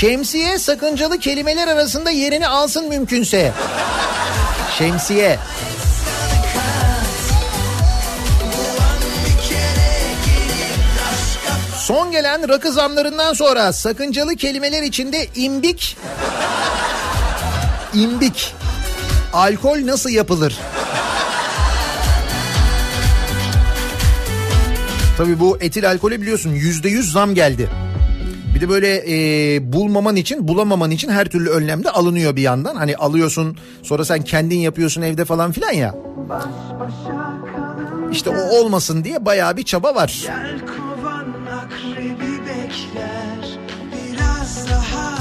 Şemsiye 0.00 0.58
sakıncalı 0.58 1.18
kelimeler 1.18 1.68
arasında 1.68 2.10
yerini 2.10 2.48
alsın 2.48 2.88
mümkünse. 2.88 3.52
Şemsiye. 4.78 5.38
Son 11.78 12.12
gelen 12.12 12.48
rakı 12.48 12.72
zamlarından 12.72 13.32
sonra 13.32 13.72
sakıncalı 13.72 14.36
kelimeler 14.36 14.82
içinde 14.82 15.26
imbik, 15.36 15.96
imbik, 17.94 18.54
alkol 19.32 19.86
nasıl 19.86 20.10
yapılır? 20.10 20.58
Tabii 25.16 25.40
bu 25.40 25.58
etil 25.60 25.90
alkole 25.90 26.20
biliyorsun 26.20 26.50
yüzde 26.50 26.88
yüz 26.88 27.12
zam 27.12 27.34
geldi. 27.34 27.89
Bir 28.60 28.66
de 28.66 28.68
böyle 28.68 29.04
e, 29.08 29.72
bulmaman 29.72 30.16
için 30.16 30.48
bulamaman 30.48 30.90
için 30.90 31.08
her 31.08 31.28
türlü 31.28 31.50
önlem 31.50 31.84
de 31.84 31.90
alınıyor 31.90 32.36
bir 32.36 32.42
yandan. 32.42 32.76
Hani 32.76 32.96
alıyorsun 32.96 33.56
sonra 33.82 34.04
sen 34.04 34.22
kendin 34.22 34.58
yapıyorsun 34.58 35.02
evde 35.02 35.24
falan 35.24 35.52
filan 35.52 35.72
ya. 35.72 35.94
İşte 38.12 38.30
o 38.30 38.60
olmasın 38.60 39.04
diye 39.04 39.24
bayağı 39.24 39.56
bir 39.56 39.62
çaba 39.62 39.94
var. 39.94 40.26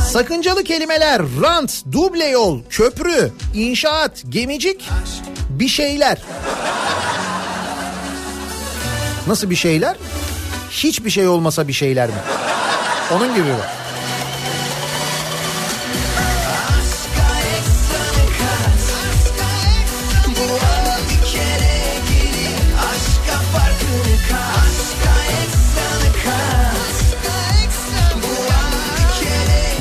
Sakıncalı 0.10 0.64
kelimeler 0.64 1.22
rant, 1.42 1.84
duble 1.92 2.26
yol, 2.26 2.62
köprü, 2.70 3.32
inşaat, 3.56 4.24
gemicik, 4.30 4.90
bir 5.50 5.68
şeyler. 5.68 6.18
Nasıl 9.28 9.50
bir 9.50 9.56
şeyler? 9.56 9.96
Hiçbir 10.72 11.10
şey 11.10 11.28
olmasa 11.28 11.68
bir 11.68 11.74
şeyler 11.74 12.08
mi? 12.08 12.16
Onun 13.12 13.36
gibi 13.36 13.44
mi? 13.44 13.54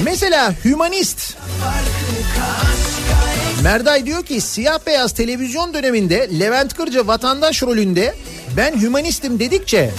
Mesela 0.04 0.54
hümanist. 0.64 1.36
Merday 3.62 4.06
diyor 4.06 4.24
ki 4.24 4.40
siyah 4.40 4.78
beyaz 4.86 5.12
televizyon 5.12 5.74
döneminde 5.74 6.30
Levent 6.40 6.74
Kırca 6.74 7.06
vatandaş 7.06 7.62
rolünde 7.62 8.14
ben 8.56 8.80
hümanistim 8.80 9.38
dedikçe 9.38 9.90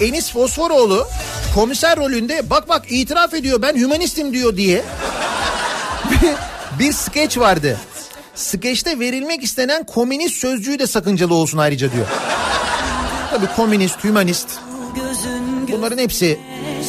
Enis 0.00 0.32
Fosforoğlu 0.32 1.06
komiser 1.54 1.96
rolünde 1.96 2.50
bak 2.50 2.68
bak 2.68 2.84
itiraf 2.88 3.34
ediyor 3.34 3.62
ben 3.62 3.76
hümanistim 3.76 4.32
diyor 4.32 4.56
diye 4.56 4.82
bir 6.78 6.92
skeç 6.92 7.38
vardı. 7.38 7.76
Skeçte 8.34 8.98
verilmek 9.00 9.44
istenen 9.44 9.84
komünist 9.84 10.36
sözcüğü 10.36 10.78
de 10.78 10.86
sakıncalı 10.86 11.34
olsun 11.34 11.58
ayrıca 11.58 11.92
diyor. 11.92 12.06
Tabii 13.30 13.46
komünist, 13.56 14.04
hümanist 14.04 14.48
bunların 15.72 15.98
hepsi 15.98 16.40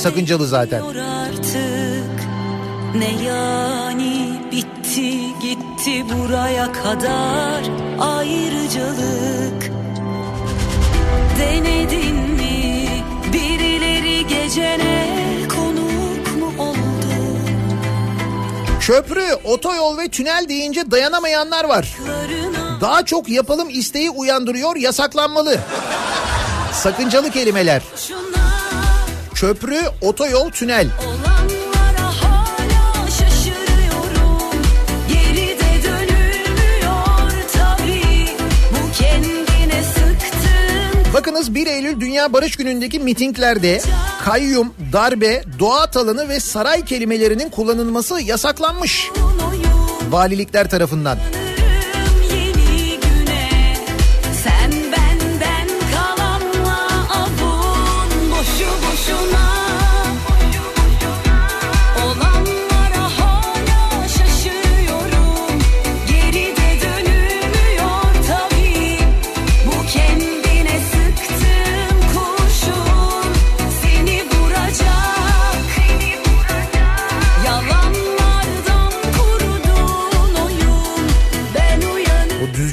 sakıncalı 0.01 0.47
zaten. 0.47 0.83
Ne 2.95 3.23
yani 3.23 4.39
bitti 4.51 5.11
gitti 5.41 6.05
buraya 6.13 6.71
kadar 6.71 7.63
ayrıcalık 7.99 9.78
Denedin 11.39 12.15
mi 12.15 12.87
birileri 13.33 14.27
gecene 14.27 15.07
konuk 15.49 16.37
mu 16.39 16.63
oldu 16.63 16.79
Köprü, 18.79 19.25
otoyol 19.43 19.97
ve 19.97 20.07
tünel 20.07 20.45
deyince 20.49 20.91
dayanamayanlar 20.91 21.63
var. 21.63 21.97
Daha 22.81 23.05
çok 23.05 23.29
yapalım 23.29 23.69
isteği 23.69 24.09
uyandırıyor, 24.09 24.75
yasaklanmalı. 24.75 25.59
Sakıncalı 26.73 27.31
kelimeler. 27.31 27.81
Köprü, 29.35 29.81
otoyol, 30.01 30.49
tünel. 30.49 30.87
Olanlara 31.07 31.28
Bakınız 41.13 41.55
1 41.55 41.67
Eylül 41.67 41.99
Dünya 41.99 42.33
Barış 42.33 42.55
Günü'ndeki 42.55 42.99
mitinglerde 42.99 43.81
kayyum, 44.23 44.73
darbe, 44.93 45.43
doğa 45.59 45.91
talanı 45.91 46.29
ve 46.29 46.39
saray 46.39 46.85
kelimelerinin 46.85 47.49
kullanılması 47.49 48.21
yasaklanmış. 48.21 49.09
Valilikler 50.11 50.69
tarafından. 50.69 51.17
yeni 51.17 51.48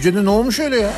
Düzce'de 0.06 0.24
ne 0.24 0.30
olmuş 0.30 0.60
öyle 0.60 0.76
ya? 0.76 0.90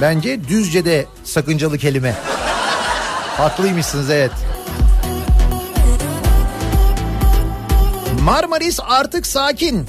Bence 0.00 0.48
Düzce'de 0.48 1.06
sakıncalı 1.24 1.78
kelime. 1.78 2.14
Haklıymışsınız 3.36 4.10
evet. 4.10 4.30
Marmaris 8.22 8.80
artık 8.88 9.26
sakin. 9.26 9.86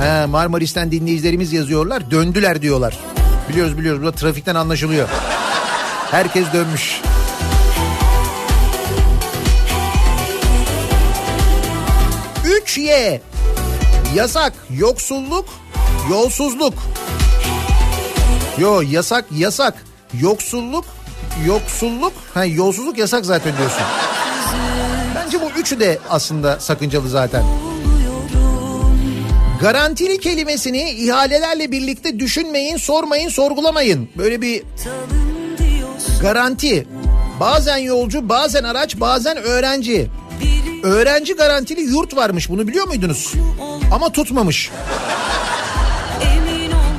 He, 0.00 0.26
Marmaris'ten 0.26 0.92
dinleyicilerimiz 0.92 1.52
yazıyorlar. 1.52 2.10
Döndüler 2.10 2.62
diyorlar. 2.62 2.98
Biliyoruz 3.48 3.78
biliyoruz. 3.78 4.02
Bu 4.02 4.06
da 4.06 4.12
trafikten 4.12 4.54
anlaşılıyor. 4.54 5.08
Herkes 6.10 6.52
dönmüş. 6.52 7.00
Üç 12.44 12.78
Y. 12.78 13.20
Yasak, 14.16 14.52
yoksulluk, 14.78 15.44
yolsuzluk. 16.10 16.74
Yo 18.58 18.82
yasak 18.90 19.24
yasak. 19.38 19.74
Yoksulluk 20.20 20.84
yoksulluk 21.46 22.12
ha 22.34 22.44
yolsuzluk 22.44 22.98
yasak 22.98 23.26
zaten 23.26 23.52
diyorsun. 23.58 23.82
Bence 25.14 25.40
bu 25.40 25.60
üçü 25.60 25.80
de 25.80 25.98
aslında 26.10 26.60
sakıncalı 26.60 27.08
zaten. 27.08 27.44
Garantili 29.60 30.20
kelimesini 30.20 30.90
ihalelerle 30.90 31.72
birlikte 31.72 32.18
düşünmeyin, 32.18 32.76
sormayın, 32.76 33.28
sorgulamayın. 33.28 34.08
Böyle 34.16 34.40
bir 34.40 34.62
garanti. 36.22 36.86
Bazen 37.40 37.76
yolcu, 37.76 38.28
bazen 38.28 38.64
araç, 38.64 39.00
bazen 39.00 39.36
öğrenci. 39.36 40.10
Öğrenci 40.82 41.34
garantili 41.34 41.80
yurt 41.80 42.16
varmış 42.16 42.50
bunu 42.50 42.68
biliyor 42.68 42.86
muydunuz? 42.86 43.32
Ama 43.90 44.12
tutmamış. 44.12 44.70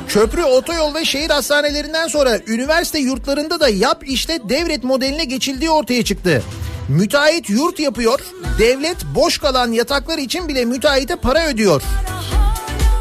Köprü, 0.08 0.44
otoyol 0.44 0.94
ve 0.94 1.04
şehir 1.04 1.30
hastanelerinden 1.30 2.08
sonra 2.08 2.38
üniversite 2.46 2.98
yurtlarında 2.98 3.60
da 3.60 3.68
yap 3.68 4.02
işte 4.06 4.38
devlet 4.48 4.84
modeline 4.84 5.24
geçildiği 5.24 5.70
ortaya 5.70 6.04
çıktı. 6.04 6.42
Müteahhit 6.88 7.50
yurt 7.50 7.80
yapıyor, 7.80 8.20
devlet 8.58 8.96
boş 9.14 9.38
kalan 9.38 9.72
yataklar 9.72 10.18
için 10.18 10.48
bile 10.48 10.64
müteahhite 10.64 11.16
para 11.16 11.46
ödüyor. 11.46 11.82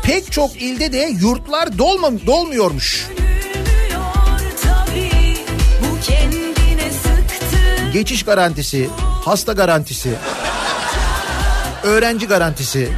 Pek 0.03 0.31
çok 0.31 0.61
ilde 0.61 0.91
de 0.91 1.09
yurtlar 1.21 1.77
dolma, 1.77 2.11
dolmuyormuş. 2.27 3.07
Geçiş 7.93 8.23
garantisi, 8.23 8.89
hasta 9.25 9.53
garantisi, 9.53 10.09
öğrenci 11.83 12.27
garantisi. 12.27 12.89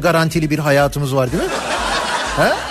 Garantili 0.00 0.50
bir 0.50 0.58
hayatımız 0.58 1.16
var 1.16 1.32
değil 1.32 1.42
mi? 1.42 1.48
He? 2.36 2.69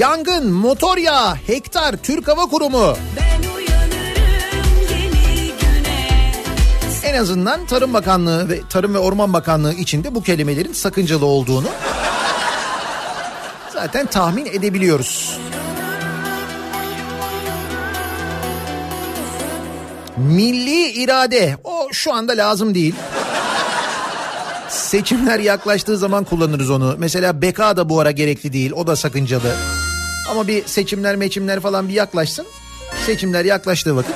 Yangın, 0.00 0.52
motor 0.52 0.98
yağı, 0.98 1.34
hektar, 1.34 1.96
Türk 1.96 2.28
Hava 2.28 2.46
Kurumu. 2.46 2.96
En 7.04 7.14
azından 7.14 7.66
Tarım 7.66 7.94
Bakanlığı 7.94 8.48
ve 8.48 8.60
Tarım 8.70 8.94
ve 8.94 8.98
Orman 8.98 9.32
Bakanlığı 9.32 9.72
içinde 9.72 10.14
bu 10.14 10.22
kelimelerin 10.22 10.72
sakıncalı 10.72 11.26
olduğunu 11.26 11.68
zaten 13.72 14.06
tahmin 14.06 14.46
edebiliyoruz. 14.46 15.38
Milli 20.16 20.90
irade 20.90 21.56
o 21.64 21.88
şu 21.92 22.14
anda 22.14 22.32
lazım 22.32 22.74
değil. 22.74 22.94
Seçimler 24.68 25.38
yaklaştığı 25.38 25.96
zaman 25.96 26.24
kullanırız 26.24 26.70
onu. 26.70 26.94
Mesela 26.98 27.42
beka 27.42 27.76
da 27.76 27.88
bu 27.88 28.00
ara 28.00 28.10
gerekli 28.10 28.52
değil. 28.52 28.72
O 28.72 28.86
da 28.86 28.96
sakıncalı. 28.96 29.56
Ama 30.30 30.48
bir 30.48 30.66
seçimler 30.66 31.16
meçimler 31.16 31.60
falan 31.60 31.88
bir 31.88 31.94
yaklaşsın. 31.94 32.46
Seçimler 33.06 33.44
yaklaştığı 33.44 33.96
vakit 33.96 34.14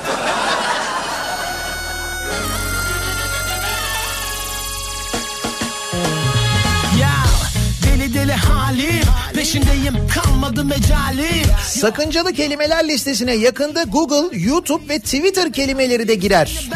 Sakıncalı 11.79 12.33
kelimeler 12.33 12.87
listesine 12.87 13.33
yakında 13.33 13.83
Google, 13.83 14.37
YouTube 14.39 14.89
ve 14.89 14.99
Twitter 14.99 15.53
kelimeleri 15.53 16.07
de 16.07 16.15
girer. 16.15 16.69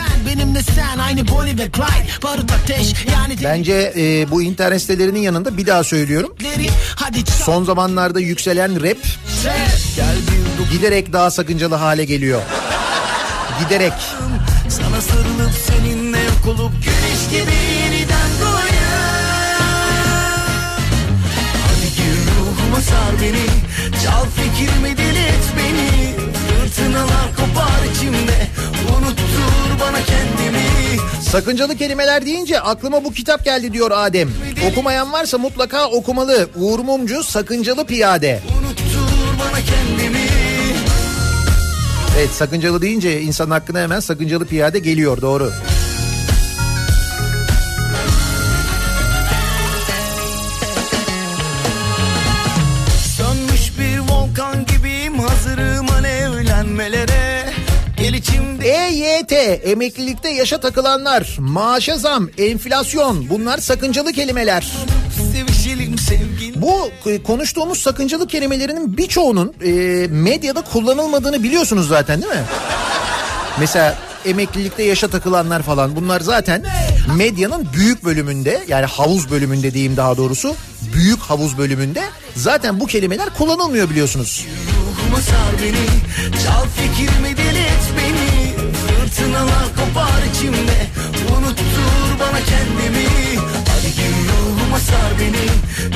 Bence 3.44 3.94
e, 3.98 4.32
bu 4.32 4.42
internet 4.42 4.82
sitelerinin 4.82 5.20
yanında 5.20 5.58
bir 5.58 5.66
daha 5.68 5.84
söylüyorum. 5.84 6.36
Son 7.46 7.64
zamanlarda 7.64 8.20
yükselen 8.20 8.84
rap 8.84 8.98
giderek 10.72 11.14
daha 11.14 11.32
sakıncalı 11.32 11.76
hale 11.76 12.06
geliyor. 12.06 12.42
Giderek. 13.64 13.94
Sana 14.70 15.02
sarılıp 15.02 15.52
seninle 15.68 16.18
yok 16.18 16.48
olup 16.48 16.72
güneş 16.72 17.30
gibi 17.32 17.56
yeniden 17.84 18.30
doğayım 18.42 18.80
Hadi 21.68 21.96
gir 21.96 22.18
ruhuma 22.40 22.82
sar 22.82 23.22
beni 23.22 23.49
Sakıncalı 31.32 31.78
kelimeler 31.78 32.26
deyince 32.26 32.60
aklıma 32.62 33.04
bu 33.04 33.14
kitap 33.14 33.46
geldi 33.46 33.74
diyor 33.74 33.92
Adem. 33.94 34.30
Okumayan 34.72 35.14
varsa 35.14 35.38
mutlaka 35.38 35.88
okumalı. 35.90 36.50
Uğur 36.56 36.80
Mumcu 36.80 37.24
Sakıncalı 37.24 37.86
Piyade. 37.86 38.40
Evet 42.18 42.30
sakıncalı 42.30 42.82
deyince 42.82 43.22
insan 43.22 43.50
hakkına 43.50 43.80
hemen 43.80 44.00
sakıncalı 44.00 44.46
piyade 44.46 44.80
geliyor 44.80 45.22
doğru. 45.22 45.52
Sönmüş 53.18 53.72
bir 53.80 54.00
volkan 54.00 54.66
gibiyim 54.66 55.20
Hazırım 55.20 55.90
alevlenmelere 55.90 57.09
içimde 57.09 57.09
EYT, 58.70 59.32
emeklilikte 59.64 60.30
yaşa 60.30 60.60
takılanlar, 60.60 61.36
maaşa 61.40 61.98
zam, 61.98 62.30
enflasyon 62.38 63.30
bunlar 63.30 63.58
sakıncalı 63.58 64.12
kelimeler. 64.12 64.72
Bu 66.56 66.90
e, 67.06 67.24
konuştuğumuz 67.24 67.82
sakıncalı 67.82 68.28
kelimelerinin 68.28 68.98
birçoğunun 68.98 69.54
e, 69.64 69.72
medyada 70.08 70.62
kullanılmadığını 70.62 71.44
biliyorsunuz 71.44 71.88
zaten 71.88 72.22
değil 72.22 72.34
mi? 72.34 72.44
Mesela 73.60 73.98
emeklilikte 74.26 74.84
yaşa 74.84 75.08
takılanlar 75.08 75.62
falan 75.62 75.96
bunlar 75.96 76.22
zaten 76.22 76.64
medyanın 77.18 77.68
büyük 77.74 78.04
bölümünde 78.06 78.64
yani 78.68 78.86
havuz 78.86 79.32
bölümünde 79.32 79.74
diyeyim 79.74 79.98
daha 79.98 80.18
doğrusu 80.18 80.56
büyük 80.94 81.20
havuz 81.20 81.58
bölümünde 81.58 82.04
zaten 82.36 82.80
bu 82.80 82.86
kelimeler 82.86 83.30
kullanılmıyor 83.38 83.90
biliyorsunuz. 83.90 84.46
Ruhuma 84.72 85.22
sar 85.22 85.64
beni 85.64 85.86
Çal 86.44 86.66
fikrimi 86.66 87.38
deli 87.38 87.59
Fırtınalar 89.30 89.76
kopar 89.76 90.22
içimde. 90.32 90.78
Unuttur 91.38 92.20
bana 92.20 92.40
kendimi. 92.40 93.08
Hadi 93.70 93.96
gir 93.96 94.14
ruhuma 94.30 94.80
sar 94.80 95.12
beni. 95.20 95.48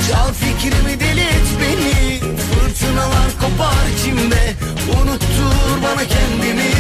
Çal 0.07 0.33
fikrimi 0.33 0.99
deli 0.99 1.21
et 1.21 1.47
beni. 1.61 2.19
Fırtınalar 2.19 3.29
kopar 3.41 3.85
içimde. 3.97 4.53
Unuttur 5.01 5.83
bana 5.83 6.07
kendimi. 6.07 6.71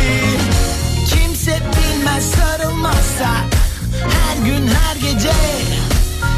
Kimse 1.09 1.59
bilmez 1.59 2.31
sarılmazsa 2.31 3.29
Her 4.09 4.45
gün 4.45 4.67
her 4.67 4.95
gece 4.95 5.33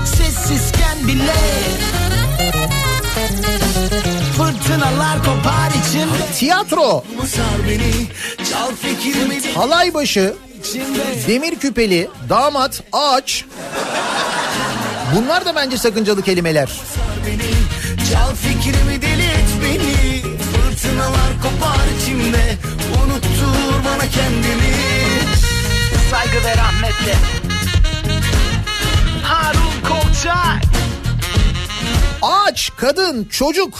Sessizken 0.05 1.07
bile 1.07 1.33
Fırtınalar 4.65 5.17
kopar 5.17 5.69
içimde 5.69 6.33
Tiyatro, 6.35 7.03
beni 7.69 8.07
Çal 8.51 8.71
fikrimi 8.75 9.53
halay 9.55 9.93
başı, 9.93 10.35
içimde. 10.59 11.27
demir 11.27 11.55
küpeli, 11.55 12.09
damat, 12.29 12.83
ağaç. 12.91 13.45
Bunlar 15.15 15.45
da 15.45 15.55
bence 15.55 15.77
sakıncalı 15.77 16.21
kelimeler. 16.21 16.69
Beni 17.25 17.41
Çal 18.11 18.35
fikrimi 18.35 19.01
deli 19.01 19.23
et 19.25 19.49
beni. 19.63 20.21
Fırtınalar 20.21 21.31
kopar 21.43 21.79
içimde 22.01 22.57
Unuttur 23.03 23.85
bana 23.85 24.09
kendimi. 24.09 24.75
Saygı 26.11 26.43
ve 26.47 26.57
rahmetle 26.57 27.15
Harun 29.23 29.89
Kolçak. 29.89 30.61
Ağaç, 32.21 32.71
kadın, 32.77 33.23
çocuk. 33.25 33.79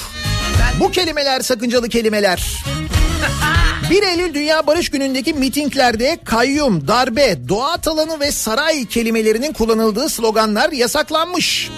Bu 0.80 0.92
kelimeler 0.92 1.42
sakıncalı 1.42 1.90
kelimeler. 1.90 2.64
1 3.90 4.04
Eylül 4.04 4.34
Dünya 4.34 4.68
Barış 4.68 4.90
Günü'ndeki 4.90 5.34
mitinglerde 5.34 6.20
kayyum, 6.26 6.88
darbe, 6.88 7.38
doğa 7.50 7.78
talanı 7.78 8.20
ve 8.20 8.32
saray 8.32 8.86
kelimelerinin 8.86 9.54
kullanıldığı 9.54 10.10
sloganlar 10.10 10.72
yasaklanmış. 10.72 11.70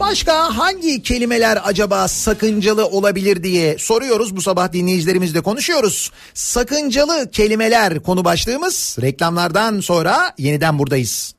Başka 0.00 0.58
hangi 0.58 1.02
kelimeler 1.02 1.58
acaba 1.64 2.08
sakıncalı 2.08 2.86
olabilir 2.86 3.42
diye 3.42 3.78
soruyoruz 3.78 4.36
bu 4.36 4.42
sabah 4.42 4.72
dinleyicilerimizle 4.72 5.40
konuşuyoruz. 5.40 6.10
Sakıncalı 6.34 7.30
kelimeler 7.30 8.02
konu 8.02 8.24
başlığımız. 8.24 8.96
Reklamlardan 9.00 9.80
sonra 9.80 10.34
yeniden 10.38 10.78
buradayız. 10.78 11.34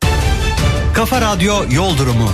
Kafa 0.96 1.22
Radyo 1.22 1.56
Yol 1.72 1.98
Durumu. 1.98 2.32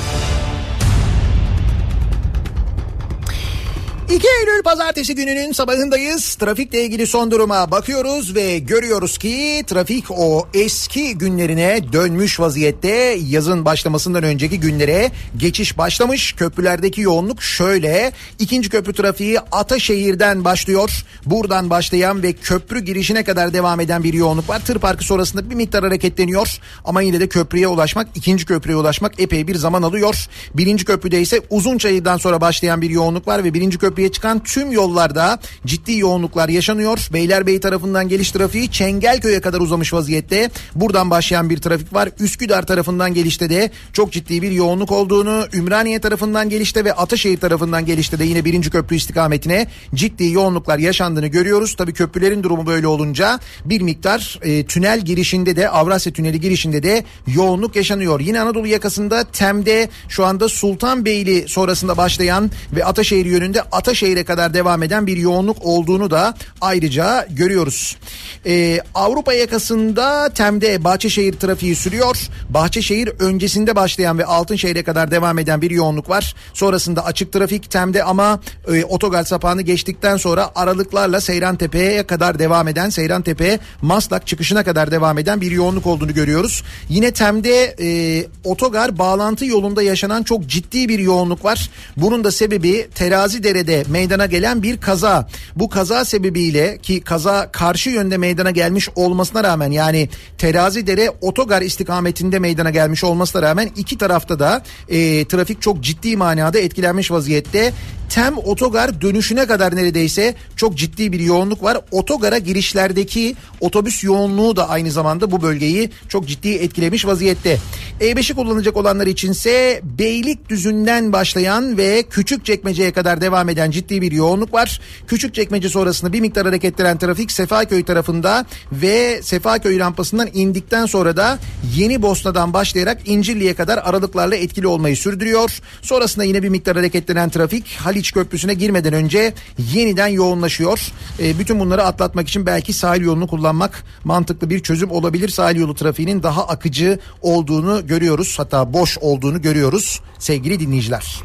2 4.09 4.27
Eylül 4.27 4.63
pazartesi 4.63 5.15
gününün 5.15 5.51
sabahındayız. 5.51 6.35
Trafikle 6.35 6.83
ilgili 6.85 7.07
son 7.07 7.31
duruma 7.31 7.71
bakıyoruz 7.71 8.35
ve 8.35 8.59
görüyoruz 8.59 9.17
ki 9.17 9.63
trafik 9.67 10.11
o 10.11 10.47
eski 10.53 11.17
günlerine 11.17 11.79
dönmüş 11.93 12.39
vaziyette. 12.39 13.17
Yazın 13.29 13.65
başlamasından 13.65 14.23
önceki 14.23 14.59
günlere 14.59 15.11
geçiş 15.37 15.77
başlamış. 15.77 16.33
Köprülerdeki 16.33 17.01
yoğunluk 17.01 17.43
şöyle. 17.43 18.11
İkinci 18.39 18.69
köprü 18.69 18.93
trafiği 18.93 19.39
Ataşehir'den 19.39 20.45
başlıyor. 20.45 21.05
Buradan 21.25 21.69
başlayan 21.69 22.23
ve 22.23 22.33
köprü 22.33 22.79
girişine 22.79 23.23
kadar 23.23 23.53
devam 23.53 23.79
eden 23.79 24.03
bir 24.03 24.13
yoğunluk 24.13 24.49
var. 24.49 24.65
Tır 24.65 24.79
parkı 24.79 25.03
sonrasında 25.03 25.49
bir 25.49 25.55
miktar 25.55 25.83
hareketleniyor. 25.83 26.59
Ama 26.85 27.01
yine 27.01 27.19
de 27.19 27.27
köprüye 27.27 27.67
ulaşmak, 27.67 28.07
ikinci 28.15 28.45
köprüye 28.45 28.77
ulaşmak 28.77 29.19
epey 29.19 29.47
bir 29.47 29.55
zaman 29.55 29.81
alıyor. 29.81 30.27
Birinci 30.53 30.85
köprüde 30.85 31.21
ise 31.21 31.41
Uzunçayır'dan 31.49 32.17
sonra 32.17 32.41
başlayan 32.41 32.81
bir 32.81 32.89
yoğunluk 32.89 33.27
var 33.27 33.43
ve 33.43 33.53
birinci 33.53 33.77
köprüye 33.97 34.11
çıkan 34.11 34.43
tüm 34.43 34.71
yollarda 34.71 35.39
ciddi 35.65 35.97
yoğunluklar 35.97 36.49
yaşanıyor. 36.49 37.07
Beylerbeyi 37.13 37.59
tarafından 37.59 38.07
geliş 38.07 38.31
trafiği 38.31 38.71
Çengelköy'e 38.71 39.41
kadar 39.41 39.59
uzamış 39.59 39.93
vaziyette. 39.93 40.49
Buradan 40.75 41.09
başlayan 41.09 41.49
bir 41.49 41.57
trafik 41.57 41.93
var. 41.93 42.09
Üsküdar 42.19 42.65
tarafından 42.65 43.13
gelişte 43.13 43.49
de 43.49 43.71
çok 43.93 44.11
ciddi 44.11 44.41
bir 44.41 44.51
yoğunluk 44.51 44.91
olduğunu, 44.91 45.45
Ümraniye 45.53 45.99
tarafından 45.99 46.49
gelişte 46.49 46.85
ve 46.85 46.93
Ataşehir 46.93 47.37
tarafından 47.37 47.85
gelişte 47.85 48.19
de 48.19 48.23
yine 48.23 48.45
birinci 48.45 48.69
köprü 48.69 48.95
istikametine 48.95 49.67
ciddi 49.95 50.31
yoğunluklar 50.31 50.77
yaşandığını 50.77 51.27
görüyoruz. 51.27 51.75
Tabii 51.75 51.93
köprülerin 51.93 52.43
durumu 52.43 52.65
böyle 52.65 52.87
olunca 52.87 53.39
bir 53.65 53.81
miktar 53.81 54.39
e, 54.41 54.65
tünel 54.65 54.99
girişinde 54.99 55.55
de 55.55 55.69
Avrasya 55.69 56.13
Tüneli 56.13 56.39
girişinde 56.39 56.83
de 56.83 57.03
yoğunluk 57.27 57.75
yaşanıyor. 57.75 58.19
Yine 58.19 58.41
Anadolu 58.41 58.67
yakasında 58.67 59.23
Tem'de 59.23 59.89
şu 60.09 60.25
anda 60.25 60.49
Sultanbeyli 60.49 61.47
sonrasında 61.47 61.97
başlayan 61.97 62.51
ve 62.75 62.85
Ataşehir 62.85 63.25
yönünde 63.25 63.61
Ataşehir'e 63.87 64.23
kadar 64.23 64.53
devam 64.53 64.83
eden 64.83 65.07
bir 65.07 65.17
yoğunluk 65.17 65.57
olduğunu 65.61 66.11
da 66.11 66.33
ayrıca 66.61 67.27
görüyoruz. 67.29 67.97
Ee, 68.45 68.79
Avrupa 68.95 69.33
yakasında 69.33 70.29
Tem'de 70.29 70.83
Bahçeşehir 70.83 71.33
trafiği 71.33 71.75
sürüyor. 71.75 72.17
Bahçeşehir 72.49 73.07
öncesinde 73.19 73.75
başlayan 73.75 74.17
ve 74.17 74.25
Altınşehir'e 74.25 74.83
kadar 74.83 75.11
devam 75.11 75.39
eden 75.39 75.61
bir 75.61 75.71
yoğunluk 75.71 76.09
var. 76.09 76.35
Sonrasında 76.53 77.05
açık 77.05 77.33
trafik 77.33 77.71
Tem'de 77.71 78.03
ama 78.03 78.39
e, 78.73 78.83
otogar 78.83 79.23
sapağını 79.23 79.61
geçtikten 79.61 80.17
sonra 80.17 80.51
aralıklarla 80.55 81.21
Seyrantepe'ye 81.21 82.07
kadar 82.07 82.39
devam 82.39 82.67
eden 82.67 82.89
Seyrantepe 82.89 83.59
Maslak 83.81 84.27
çıkışına 84.27 84.63
kadar 84.63 84.91
devam 84.91 85.17
eden 85.17 85.41
bir 85.41 85.51
yoğunluk 85.51 85.87
olduğunu 85.87 86.13
görüyoruz. 86.13 86.63
Yine 86.89 87.11
Tem'de 87.11 87.75
e, 87.79 88.25
otogar 88.43 88.97
bağlantı 88.97 89.45
yolunda 89.45 89.83
yaşanan 89.83 90.23
çok 90.23 90.47
ciddi 90.47 90.89
bir 90.89 90.99
yoğunluk 90.99 91.45
var. 91.45 91.69
Bunun 91.97 92.23
da 92.23 92.31
sebebi 92.31 92.87
Terazi 92.95 93.43
Dere'de 93.43 93.76
meydana 93.89 94.25
gelen 94.25 94.63
bir 94.63 94.77
kaza. 94.77 95.27
Bu 95.55 95.69
kaza 95.69 96.05
sebebiyle 96.05 96.77
ki 96.77 97.01
kaza 97.01 97.51
karşı 97.51 97.89
yönde 97.89 98.17
meydana 98.17 98.51
gelmiş 98.51 98.89
olmasına 98.95 99.43
rağmen 99.43 99.71
yani 99.71 100.09
Terazi 100.37 100.87
Dere 100.87 101.11
otogar 101.21 101.61
istikametinde 101.61 102.39
meydana 102.39 102.69
gelmiş 102.69 103.03
olmasına 103.03 103.41
rağmen 103.41 103.69
iki 103.75 103.97
tarafta 103.97 104.39
da 104.39 104.63
e, 104.89 105.25
trafik 105.25 105.61
çok 105.61 105.81
ciddi 105.81 106.17
manada 106.17 106.59
etkilenmiş 106.59 107.11
vaziyette. 107.11 107.73
Tem 108.09 108.37
otogar 108.37 109.01
dönüşüne 109.01 109.45
kadar 109.45 109.75
neredeyse 109.75 110.35
çok 110.55 110.77
ciddi 110.77 111.11
bir 111.11 111.19
yoğunluk 111.19 111.63
var. 111.63 111.77
Otogara 111.91 112.37
girişlerdeki 112.37 113.35
otobüs 113.61 114.03
yoğunluğu 114.03 114.55
da 114.55 114.69
aynı 114.69 114.91
zamanda 114.91 115.31
bu 115.31 115.41
bölgeyi 115.41 115.89
çok 116.09 116.27
ciddi 116.27 116.49
etkilemiş 116.49 117.05
vaziyette. 117.05 117.57
E5'i 118.01 118.35
kullanacak 118.35 118.77
olanlar 118.77 119.07
içinse 119.07 119.81
Beylikdüzü'nden 119.83 121.13
başlayan 121.13 121.77
ve 121.77 122.03
Küçükçekmece'ye 122.03 122.91
kadar 122.91 123.21
devam 123.21 123.49
eden 123.49 123.71
ciddi 123.71 124.01
bir 124.01 124.11
yoğunluk 124.11 124.53
var. 124.53 124.81
Küçükçekmece 125.07 125.69
sonrasında 125.69 126.13
bir 126.13 126.21
miktar 126.21 126.45
hareketlenen 126.45 126.97
trafik 126.97 127.31
Sefaköy 127.31 127.83
tarafında 127.83 128.45
ve 128.71 129.21
Sefaköy 129.23 129.79
rampasından 129.79 130.29
indikten 130.33 130.85
sonra 130.85 131.17
da 131.17 131.39
Yeni 131.75 132.01
Bosna'dan 132.01 132.53
başlayarak 132.53 133.01
İncirli'ye 133.05 133.53
kadar 133.53 133.77
aralıklarla 133.77 134.35
etkili 134.35 134.67
olmayı 134.67 134.97
sürdürüyor. 134.97 135.59
Sonrasında 135.81 136.23
yine 136.25 136.43
bir 136.43 136.49
miktar 136.49 136.75
hareketlenen 136.75 137.29
trafik 137.29 137.77
Haliç 137.97 138.11
Köprüsü'ne 138.11 138.53
girmeden 138.53 138.93
önce 138.93 139.33
yeniden 139.73 140.07
yoğunlaşıyor. 140.07 140.91
E, 141.19 141.39
bütün 141.39 141.59
bunları 141.59 141.83
atlatmak 141.83 142.27
için 142.27 142.45
belki 142.45 142.73
sahil 142.73 143.01
yolunu 143.01 143.27
kullanmak 143.27 143.83
mantıklı 144.03 144.49
bir 144.49 144.59
çözüm 144.59 144.91
olabilir. 144.91 145.29
Sahil 145.29 145.55
yolu 145.55 145.75
trafiğinin 145.75 146.23
daha 146.23 146.47
akıcı 146.47 146.99
olduğunu 147.21 147.87
görüyoruz. 147.87 148.39
Hatta 148.39 148.73
boş 148.73 148.97
olduğunu 148.97 149.41
görüyoruz 149.41 150.01
sevgili 150.19 150.59
dinleyiciler. 150.59 151.23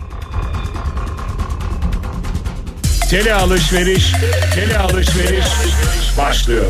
Tele 3.11 3.35
alışveriş, 3.35 4.13
tele 4.55 4.79
alışveriş 4.79 5.47
başlıyor. 6.19 6.67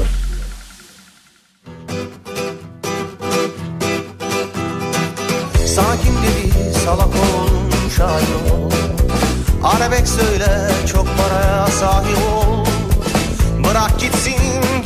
Sakin 5.66 6.12
dedi 6.12 6.74
salak 6.84 7.08
ol 7.08 7.48
şair 7.96 8.52
ol 8.52 8.71
Arabek 9.64 10.08
söyle 10.08 10.70
çok 10.92 11.06
paraya 11.18 11.66
sahip 11.66 12.18
ol. 12.18 12.66
Bırak 13.64 14.00
gitsin 14.00 14.36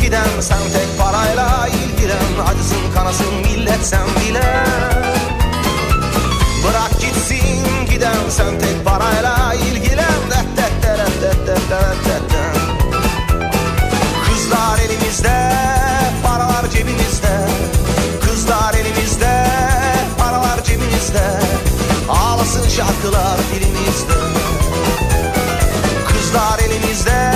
giden 0.01 0.40
sen 0.40 0.59
tek 0.59 0.98
parayla 0.98 1.69
ilgilen. 1.69 2.47
Acısın 2.48 2.93
kanasın 2.94 3.35
millet 3.35 3.86
sen 3.86 4.07
bile. 4.20 4.65
Bırak 6.65 7.01
gitsin 7.01 7.86
giden 7.90 8.16
sen 8.31 8.59
tek 8.59 8.85
parayla 8.85 9.55
ilgilen. 9.55 10.20
Det, 10.31 10.44
det, 10.57 10.70
det, 10.82 10.98
det, 11.23 11.47
det, 11.47 11.57
det, 11.70 11.81
det, 12.05 12.20
det. 12.31 12.47
Kızlar 14.27 14.78
elimizde, 14.78 15.53
paralar 16.23 16.70
cebimizde. 16.70 17.48
Kızlar 18.20 18.74
elimizde, 18.74 19.47
paralar 20.19 20.65
cebimizde. 20.65 21.40
Ağlasın 22.09 22.69
şarkılar 22.69 23.39
dilimizde 23.55 24.16
Kızlar 26.36 26.58
elimizde, 26.58 27.32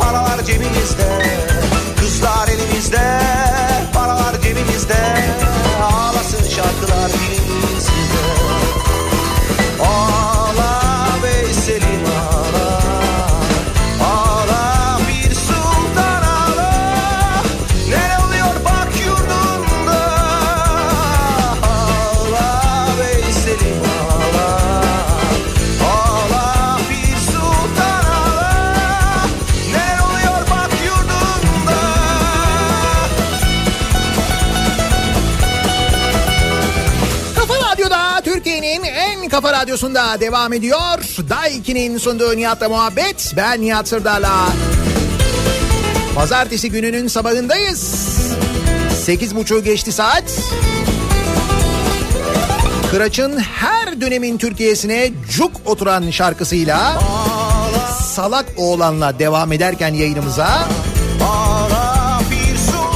paralar 0.00 0.44
cebimizde. 0.44 1.22
Kızlar 1.96 2.48
elimizde, 2.48 3.20
paralar 3.94 4.40
cebimizde 4.42 5.21
kafa 39.42 39.60
radyosunda 39.60 40.20
devam 40.20 40.52
ediyor. 40.52 40.98
Daiki'nin 41.30 41.98
sunduğu 41.98 42.36
Nihat'la 42.36 42.68
muhabbet. 42.68 43.32
Ben 43.36 43.60
Nihat 43.60 43.88
Sırdar'la. 43.88 44.48
Pazartesi 46.14 46.70
gününün 46.70 47.08
sabahındayız. 47.08 48.08
Sekiz 49.04 49.36
buçuğu 49.36 49.64
geçti 49.64 49.92
saat. 49.92 50.24
Kıraç'ın 52.90 53.38
her 53.38 54.00
dönemin 54.00 54.38
Türkiye'sine 54.38 55.10
cuk 55.30 55.52
oturan 55.64 56.10
şarkısıyla 56.10 57.02
Salak 58.02 58.46
Oğlan'la 58.56 59.18
devam 59.18 59.52
ederken 59.52 59.94
yayınımıza 59.94 60.68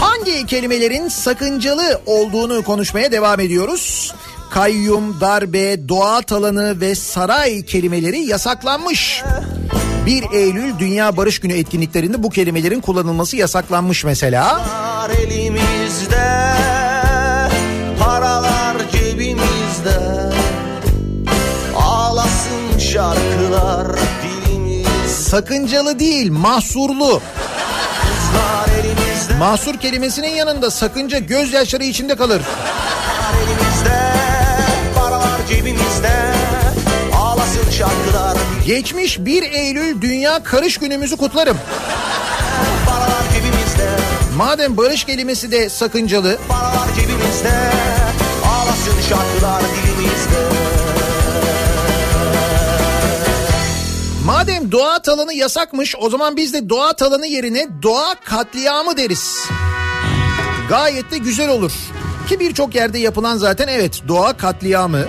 hangi 0.01 0.47
kelimelerin 0.47 1.09
sakıncalı 1.09 2.01
olduğunu 2.07 2.63
konuşmaya 2.63 3.13
devam 3.13 3.41
ediyoruz. 3.41 4.15
Kayyum, 4.51 5.21
darbe, 5.21 5.89
doğa 5.89 6.23
talanı 6.23 6.81
ve 6.81 6.95
saray 6.95 7.65
kelimeleri 7.65 8.21
yasaklanmış. 8.21 9.23
1 10.07 10.25
Eylül 10.33 10.79
Dünya 10.79 11.17
Barış 11.17 11.39
Günü 11.39 11.53
etkinliklerinde 11.53 12.23
bu 12.23 12.31
kelimelerin 12.31 12.81
kullanılması 12.81 13.37
yasaklanmış 13.37 14.05
mesela. 14.05 14.61
Elimizde 15.21 16.53
Paralar 17.99 18.77
cebimizde 18.93 20.31
Ağlasın 21.77 22.79
şarkılar 22.79 23.87
dilimiz 24.23 25.11
Sakıncalı 25.11 25.99
değil, 25.99 26.31
mahsurlu. 26.31 27.21
Mahsur 29.39 29.77
kelimesinin 29.77 30.29
yanında 30.29 30.71
sakınca 30.71 31.19
gözyaşları 31.19 31.85
içinde 31.85 32.17
kalır. 32.17 32.43
Cebimizde 35.49 36.33
Ağlasın 37.17 37.71
şarkılar 37.71 38.39
Geçmiş 38.67 39.19
1 39.19 39.43
Eylül 39.43 40.01
Dünya 40.01 40.43
Karış 40.43 40.79
Günümüzü 40.79 41.17
kutlarım. 41.17 41.57
Paralar 42.87 43.23
cebimizde 43.35 43.91
Madem 44.37 44.77
barış 44.77 45.05
kelimesi 45.05 45.51
de 45.53 45.69
sakıncalı, 45.69 46.39
Paralar 46.49 46.95
cebimizde 46.95 47.71
Ağlasın 48.47 49.01
şarkılar 49.09 49.63
dilimizde 49.63 50.57
madem 54.25 54.73
doğa 54.73 55.03
talanı 55.03 55.35
yasakmış 55.35 55.95
o 55.99 56.11
zaman 56.11 56.37
biz 56.37 56.53
de 56.53 56.69
doğa 56.69 56.93
talanı 56.93 57.27
yerine 57.27 57.69
doğa 57.83 58.15
katliamı 58.25 58.97
deriz. 58.97 59.49
Gayet 60.69 61.11
de 61.11 61.19
güzel 61.19 61.49
olur. 61.49 61.73
Ki 62.29 62.41
birçok 62.41 62.75
yerde 62.75 62.99
yapılan 62.99 63.37
zaten 63.37 63.69
evet 63.69 64.03
doğa 64.09 64.37
katliamı. 64.37 65.05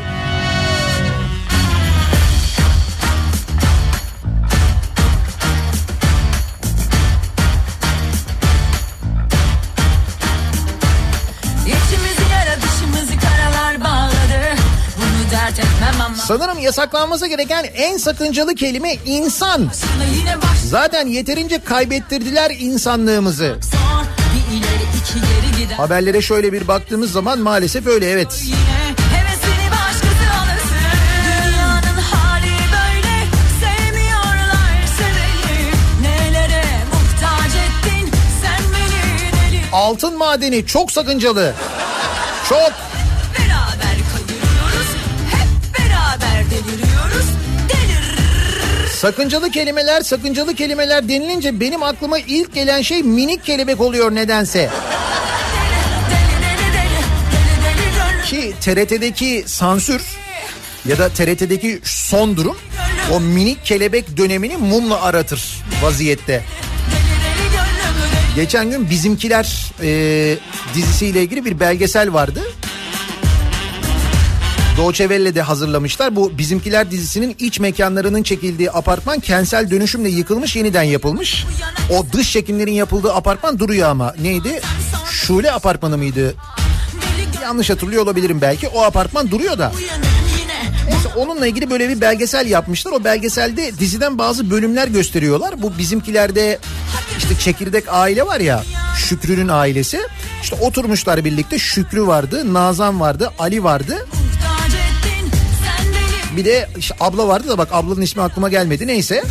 Sanırım 16.27 16.59
yasaklanması 16.59 17.27
gereken 17.27 17.63
en 17.75 17.97
sakıncalı 17.97 18.55
kelime 18.55 18.95
insan. 19.05 19.69
Zaten 20.69 21.07
yeterince 21.07 21.59
kaybettirdiler 21.63 22.51
insanlığımızı. 22.59 23.57
Haberlere 25.77 26.21
şöyle 26.21 26.53
bir 26.53 26.67
baktığımız 26.67 27.11
zaman 27.11 27.39
maalesef 27.39 27.88
öyle 27.88 28.09
evet. 28.09 28.43
Altın 39.73 40.17
madeni 40.17 40.65
çok 40.65 40.91
sakıncalı. 40.91 41.53
Çok. 42.49 42.86
Sakıncalı 48.98 49.52
kelimeler, 49.52 50.02
sakıncalı 50.02 50.56
kelimeler 50.56 51.10
denilince 51.10 51.60
benim 51.60 51.84
aklıma 51.84 52.18
ilk 52.19 52.53
gelen 52.53 52.82
şey 52.82 53.03
minik 53.03 53.45
kelebek 53.45 53.82
oluyor 53.82 54.15
nedense. 54.15 54.69
Ki 58.26 58.53
TRT'deki 58.61 59.44
sansür 59.45 60.02
ya 60.86 60.98
da 60.98 61.10
TRT'deki 61.10 61.80
son 61.84 62.38
durum 62.38 62.57
o 63.11 63.19
minik 63.19 63.65
kelebek 63.65 64.18
dönemini 64.18 64.57
mumla 64.57 65.02
aratır 65.02 65.64
vaziyette. 65.82 66.44
Geçen 68.36 68.69
gün 68.69 68.90
Bizimkiler 68.90 69.72
e, 69.82 70.38
dizisiyle 70.74 71.22
ilgili 71.22 71.45
bir 71.45 71.60
belgesel 71.60 72.14
vardı. 72.14 72.44
Doğçe 74.77 75.03
Welle'de 75.03 75.41
hazırlamışlar. 75.41 76.15
Bu 76.15 76.37
Bizimkiler 76.37 76.91
dizisinin 76.91 77.35
iç 77.39 77.59
mekanlarının 77.59 78.23
çekildiği 78.23 78.71
apartman 78.71 79.19
kentsel 79.19 79.71
dönüşümle 79.71 80.09
yıkılmış 80.09 80.55
yeniden 80.55 80.83
yapılmış. 80.83 81.45
O 81.91 82.05
dış 82.13 82.31
çekimlerin 82.31 82.71
yapıldığı 82.71 83.13
apartman 83.13 83.59
duruyor 83.59 83.89
ama 83.89 84.15
neydi? 84.21 84.61
Şule 85.11 85.51
apartmanı 85.51 85.97
mıydı? 85.97 86.35
Yanlış 87.41 87.69
hatırlıyor 87.69 88.03
olabilirim 88.03 88.41
belki. 88.41 88.67
O 88.67 88.83
apartman 88.83 89.31
duruyor 89.31 89.57
da. 89.57 89.71
Neyse 90.87 91.07
onunla 91.15 91.47
ilgili 91.47 91.69
böyle 91.69 91.89
bir 91.89 92.01
belgesel 92.01 92.47
yapmışlar. 92.47 92.91
O 92.91 93.03
belgeselde 93.03 93.77
diziden 93.79 94.17
bazı 94.17 94.49
bölümler 94.49 94.87
gösteriyorlar. 94.87 95.61
Bu 95.61 95.77
bizimkilerde 95.77 96.59
işte 97.17 97.39
çekirdek 97.39 97.83
aile 97.89 98.25
var 98.25 98.39
ya 98.39 98.63
Şükrü'nün 98.97 99.47
ailesi. 99.47 100.01
İşte 100.43 100.55
oturmuşlar 100.61 101.25
birlikte 101.25 101.59
Şükrü 101.59 102.07
vardı, 102.07 102.53
Nazan 102.53 102.99
vardı, 102.99 103.31
Ali 103.39 103.63
vardı. 103.63 104.07
Bir 106.38 106.45
de 106.45 106.69
işte 106.77 106.95
abla 106.99 107.27
vardı 107.27 107.49
da 107.49 107.57
bak 107.57 107.69
ablanın 107.72 108.01
ismi 108.01 108.22
aklıma 108.22 108.49
gelmedi 108.49 108.88
neyse. 108.88 109.23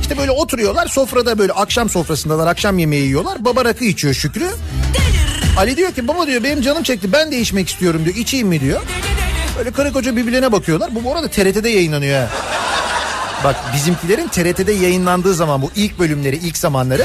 İşte 0.00 0.18
böyle 0.18 0.30
oturuyorlar 0.30 0.86
sofrada 0.86 1.38
böyle 1.38 1.52
akşam 1.52 1.88
sofrasındalar 1.88 2.46
akşam 2.46 2.78
yemeği 2.78 3.04
yiyorlar. 3.04 3.44
Baba 3.44 3.64
rakı 3.64 3.84
içiyor 3.84 4.14
Şükrü. 4.14 4.50
Ali 5.58 5.76
diyor 5.76 5.92
ki 5.92 6.08
baba 6.08 6.26
diyor 6.26 6.42
benim 6.42 6.62
canım 6.62 6.82
çekti 6.82 7.12
ben 7.12 7.32
de 7.32 7.38
içmek 7.38 7.68
istiyorum 7.68 8.04
diyor 8.04 8.16
içeyim 8.16 8.48
mi 8.48 8.60
diyor. 8.60 8.80
Böyle 9.58 9.70
karı 9.70 9.92
koca 9.92 10.16
birbirlerine 10.16 10.52
bakıyorlar. 10.52 10.94
Bu 10.94 11.04
bu 11.04 11.12
arada 11.12 11.28
TRT'de 11.28 11.68
yayınlanıyor 11.68 12.20
ha. 12.20 12.28
Bak 13.44 13.56
bizimkilerin 13.74 14.28
TRT'de 14.28 14.72
yayınlandığı 14.72 15.34
zaman 15.34 15.62
bu 15.62 15.70
ilk 15.76 15.98
bölümleri 15.98 16.36
ilk 16.36 16.56
zamanları. 16.56 17.04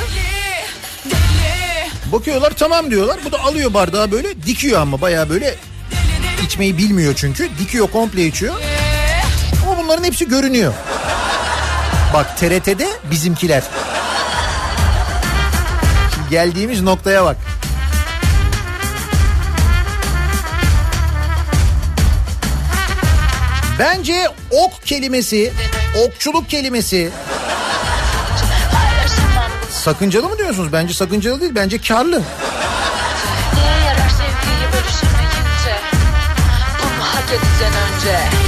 Bakıyorlar 2.11 2.51
tamam 2.51 2.91
diyorlar. 2.91 3.18
Bu 3.26 3.31
da 3.31 3.39
alıyor 3.39 3.73
bardağı 3.73 4.11
böyle 4.11 4.43
dikiyor 4.45 4.81
ama 4.81 5.01
baya 5.01 5.30
böyle 5.30 5.55
içmeyi 6.45 6.77
bilmiyor 6.77 7.14
çünkü. 7.15 7.49
Dikiyor 7.59 7.88
komple 7.88 8.26
içiyor. 8.26 8.55
Bunların 9.88 10.03
hepsi 10.03 10.27
görünüyor. 10.27 10.73
Bak 12.14 12.38
TRT'de 12.38 12.88
bizimkiler. 13.11 13.64
Şimdi 16.15 16.30
geldiğimiz 16.30 16.81
noktaya 16.81 17.26
bak. 17.26 17.38
Bence 23.80 24.30
ok 24.51 24.85
kelimesi, 24.85 25.53
okçuluk 26.05 26.49
kelimesi 26.49 27.11
sakıncalı 29.72 30.30
mı 30.30 30.38
diyorsunuz? 30.38 30.73
Bence 30.73 30.93
sakıncalı 30.93 31.41
değil, 31.41 31.55
bence 31.55 31.81
karlı. 31.81 32.22
Yarar 33.85 34.09
sevgiyi 34.09 34.73
bölüşemeyince 34.73 35.76
Bunu 36.84 37.03
hak 37.03 37.30
önce 37.97 38.47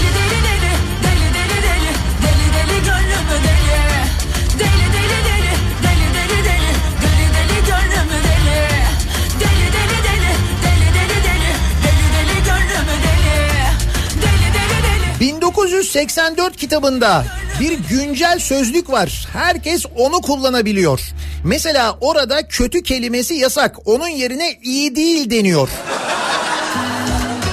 1984 15.60 16.58
kitabında 16.58 17.26
bir 17.60 17.80
güncel 17.90 18.40
sözlük 18.40 18.92
var. 18.92 19.28
Herkes 19.34 19.86
onu 19.96 20.22
kullanabiliyor. 20.22 21.02
Mesela 21.44 21.98
orada 22.02 22.48
kötü 22.48 22.84
kelimesi 22.84 23.34
yasak. 23.34 23.76
Onun 23.86 24.08
yerine 24.08 24.60
iyi 24.64 24.96
değil 24.96 25.30
deniyor. 25.30 25.70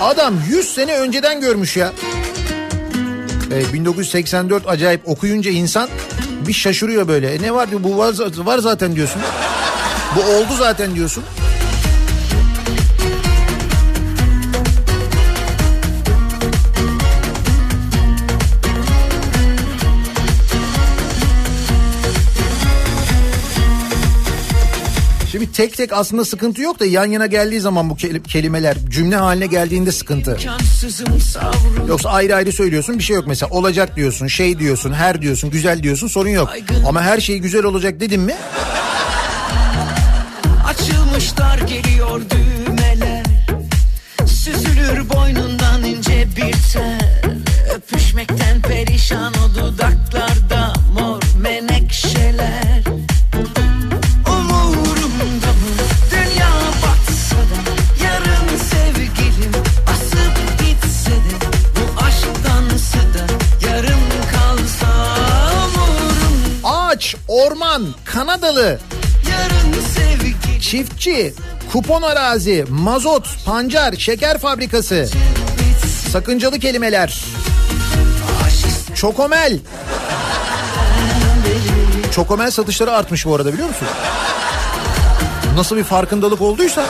Adam 0.00 0.34
100 0.48 0.74
sene 0.74 0.98
önceden 0.98 1.40
görmüş 1.40 1.76
ya. 1.76 1.92
Evet, 3.52 3.72
1984 3.72 4.68
acayip 4.68 5.08
okuyunca 5.08 5.50
insan 5.50 5.88
bir 6.46 6.52
şaşırıyor 6.52 7.08
böyle. 7.08 7.34
E 7.34 7.42
ne 7.42 7.54
var 7.54 7.70
diyor 7.70 7.82
bu 7.84 7.98
var, 7.98 8.14
var 8.36 8.58
zaten 8.58 8.96
diyorsun. 8.96 9.22
Bu 10.16 10.20
oldu 10.20 10.56
zaten 10.58 10.94
diyorsun. 10.94 11.24
Şimdi 25.36 25.52
tek 25.52 25.76
tek 25.76 25.92
aslında 25.92 26.24
sıkıntı 26.24 26.62
yok 26.62 26.80
da 26.80 26.86
yan 26.86 27.04
yana 27.06 27.26
geldiği 27.26 27.60
zaman 27.60 27.90
bu 27.90 27.94
keli- 27.96 28.22
kelimeler 28.22 28.76
cümle 28.88 29.16
haline 29.16 29.46
geldiğinde 29.46 29.92
sıkıntı. 29.92 30.36
Yoksa 31.88 32.08
ayrı 32.10 32.34
ayrı 32.34 32.52
söylüyorsun 32.52 32.98
bir 32.98 33.02
şey 33.02 33.16
yok 33.16 33.24
mesela. 33.26 33.50
Olacak 33.50 33.96
diyorsun 33.96 34.26
şey 34.26 34.58
diyorsun 34.58 34.92
her 34.92 35.22
diyorsun 35.22 35.50
güzel 35.50 35.82
diyorsun 35.82 36.06
sorun 36.08 36.28
yok. 36.28 36.52
Ama 36.86 37.02
her 37.02 37.20
şey 37.20 37.38
güzel 37.38 37.64
olacak 37.64 38.00
dedin 38.00 38.20
mi? 38.20 38.34
Açılmışlar 40.66 41.58
geliyor 41.58 42.20
düğmeler. 42.30 43.24
Süzülür 44.26 45.08
boynundan 45.10 45.84
ince 45.84 46.26
bir 46.36 46.54
tel 46.72 47.22
Öpüşmekten 47.76 48.62
perişan 48.62 49.32
o 49.34 49.54
dudaklarda 49.54 50.72
orman, 67.36 67.86
Kanadalı, 68.04 68.78
çiftçi, 70.60 71.34
kupon 71.72 72.02
arazi, 72.02 72.64
mazot, 72.68 73.44
pancar, 73.46 73.92
şeker 73.92 74.38
fabrikası. 74.38 75.08
Sakıncalı 76.12 76.58
kelimeler. 76.58 77.24
Çokomel. 78.94 79.58
Çokomel 82.12 82.50
satışları 82.50 82.92
artmış 82.92 83.26
bu 83.26 83.34
arada 83.34 83.52
biliyor 83.52 83.68
musun? 83.68 83.88
Nasıl 85.56 85.76
bir 85.76 85.84
farkındalık 85.84 86.40
olduysa. 86.40 86.86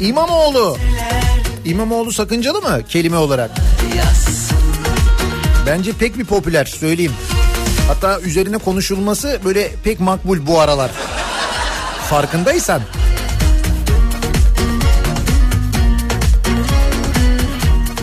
İmamoğlu. 0.00 0.76
İmamoğlu 1.64 2.12
sakıncalı 2.12 2.60
mı 2.60 2.80
kelime 2.88 3.16
olarak? 3.16 3.50
Bence 5.66 5.92
pek 5.92 6.18
bir 6.18 6.24
popüler 6.24 6.64
söyleyeyim. 6.64 7.12
Hatta 7.88 8.20
üzerine 8.20 8.58
konuşulması 8.58 9.40
böyle 9.44 9.70
pek 9.84 10.00
makbul 10.00 10.46
bu 10.46 10.60
aralar. 10.60 10.90
Farkındaysan. 12.10 12.82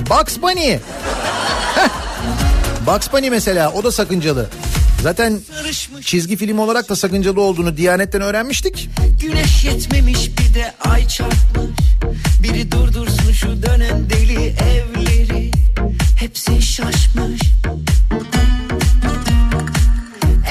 Bugs 0.10 0.41
Bunny. 0.41 0.78
Bugs 2.88 3.14
Bunny 3.14 3.30
mesela 3.30 3.72
o 3.72 3.84
da 3.84 3.91
sakıncalı. 3.91 4.49
Zaten 5.03 5.40
çizgi 6.02 6.38
film 6.38 6.60
olarak 6.60 6.90
da 6.90 6.95
sakıncalı 6.95 7.41
olduğunu 7.41 7.78
Diyanet'ten 7.78 8.22
öğrenmiştik. 8.22 8.90
Güneş 9.22 9.64
yetmemiş 9.64 10.30
bir 10.38 10.53
de 10.53 10.74
ay 10.82 11.07
çarpmış. 11.07 11.78
Biri 12.44 12.72
durdursun 12.72 13.32
şu 13.32 13.64
dönen 13.64 14.10
deli 14.10 14.48
evleri. 14.48 15.52
Hepsi 16.19 16.61
şaşmış. 16.61 17.41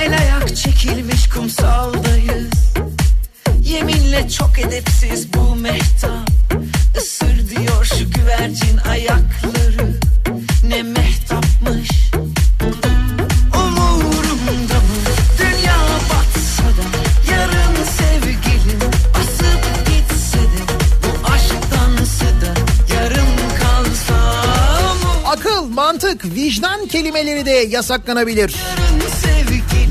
El 0.00 0.18
ayak 0.18 0.56
çekilmiş 0.56 1.28
kumsaldayız. 1.28 2.50
Yeminle 3.62 4.28
çok 4.28 4.58
edepsiz 4.58 5.32
bu 5.34 5.56
mehtap. 5.56 6.30
Isır 6.98 7.48
diyor 7.48 7.84
şu 7.84 8.10
güvercin 8.10 8.76
ayakları 8.76 10.05
vicdan 26.46 26.86
kelimeleri 26.86 27.46
de 27.46 27.50
yasaklanabilir. 27.50 28.56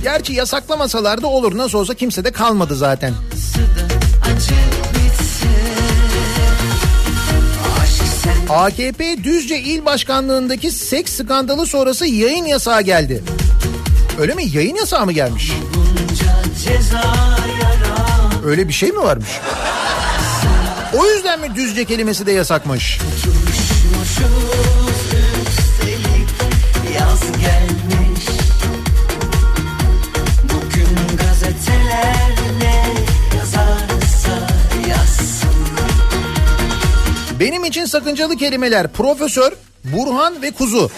Gerçi 0.03 0.33
yasaklamasalar 0.33 1.21
da 1.21 1.27
olur. 1.27 1.57
Nasıl 1.57 1.77
olsa 1.77 1.93
kimse 1.93 2.23
de 2.23 2.31
kalmadı 2.31 2.75
zaten. 2.75 3.13
AKP 8.49 9.23
Düzce 9.23 9.59
İl 9.59 9.85
Başkanlığındaki 9.85 10.71
seks 10.71 11.13
skandalı 11.13 11.65
sonrası 11.65 12.05
yayın 12.05 12.45
yasağı 12.45 12.81
geldi. 12.81 13.23
Öyle 14.19 14.33
mi? 14.33 14.43
Yayın 14.53 14.75
yasağı 14.75 15.05
mı 15.05 15.11
gelmiş? 15.11 15.51
Öyle 18.45 18.67
bir 18.67 18.73
şey 18.73 18.91
mi 18.91 18.99
varmış? 18.99 19.29
O 20.97 21.05
yüzden 21.05 21.39
mi 21.39 21.55
Düzce 21.55 21.85
kelimesi 21.85 22.25
de 22.25 22.31
yasakmış? 22.31 22.99
İçin 37.75 37.85
sakıncalı 37.85 38.35
kelimeler 38.35 38.87
Profesör, 38.87 39.51
Burhan 39.83 40.41
ve 40.41 40.51
Kuzu. 40.51 40.91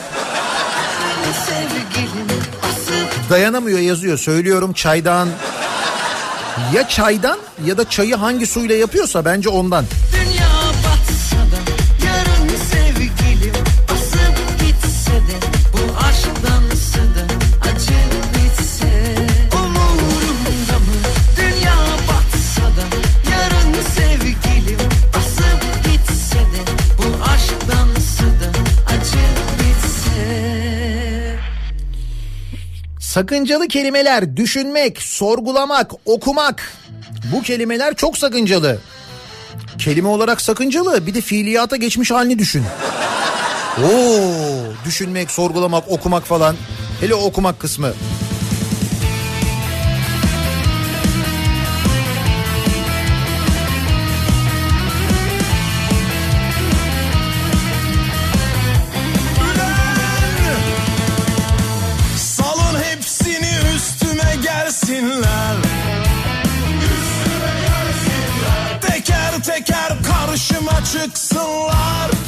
Dayanamıyor 3.30 3.80
yazıyor. 3.80 4.18
Söylüyorum 4.18 4.74
çaydan. 4.74 5.30
Ya 6.74 6.88
çaydan 6.88 7.40
ya 7.66 7.78
da 7.78 7.90
çayı 7.90 8.16
hangi 8.16 8.48
suyla 8.48 8.76
yapıyorsa 8.76 9.26
bence 9.26 9.50
ondan. 9.50 9.86
Sakıncalı 33.18 33.68
kelimeler 33.68 34.38
düşünmek, 34.38 35.02
sorgulamak, 35.02 35.92
okumak. 36.06 36.74
Bu 37.34 37.42
kelimeler 37.42 37.96
çok 37.96 38.18
sakıncalı. 38.18 38.80
Kelime 39.78 40.08
olarak 40.08 40.42
sakıncalı 40.42 41.08
bir 41.08 41.14
de 41.14 41.22
fiiliyata 41.22 41.76
geçmiş 41.76 42.12
halini 42.12 42.40
düşün. 42.40 42.64
Oo, 43.84 44.20
düşünmek, 44.86 45.32
sorgulamak, 45.32 45.92
okumak 45.92 46.24
falan. 46.24 46.56
Hele 47.02 47.16
okumak 47.16 47.60
kısmı. 47.60 47.94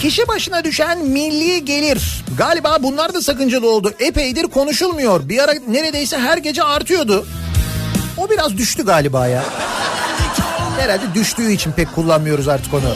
Kişi 0.01 0.27
başına 0.27 0.63
düşen 0.63 1.05
milli 1.05 1.65
gelir. 1.65 2.23
Galiba 2.37 2.77
bunlar 2.83 3.13
da 3.13 3.21
sakıncalı 3.21 3.71
oldu. 3.71 3.93
Epeydir 3.99 4.43
konuşulmuyor. 4.43 5.29
Bir 5.29 5.39
ara 5.43 5.53
neredeyse 5.67 6.17
her 6.17 6.37
gece 6.37 6.63
artıyordu. 6.63 7.25
O 8.17 8.29
biraz 8.29 8.57
düştü 8.57 8.85
galiba 8.85 9.27
ya. 9.27 9.43
Herhalde 10.79 11.13
düştüğü 11.15 11.51
için 11.51 11.71
pek 11.71 11.95
kullanmıyoruz 11.95 12.47
artık 12.47 12.73
onu. 12.73 12.93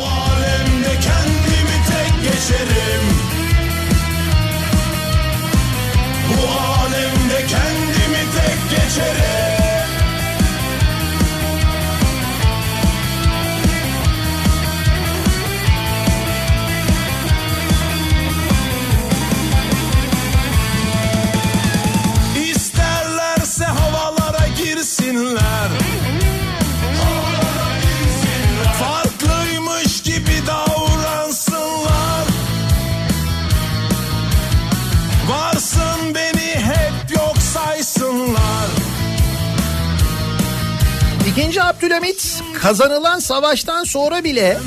Abdülhamit 41.83 42.43
kazanılan 42.61 43.19
savaştan 43.19 43.83
sonra 43.83 44.23
bile 44.23 44.57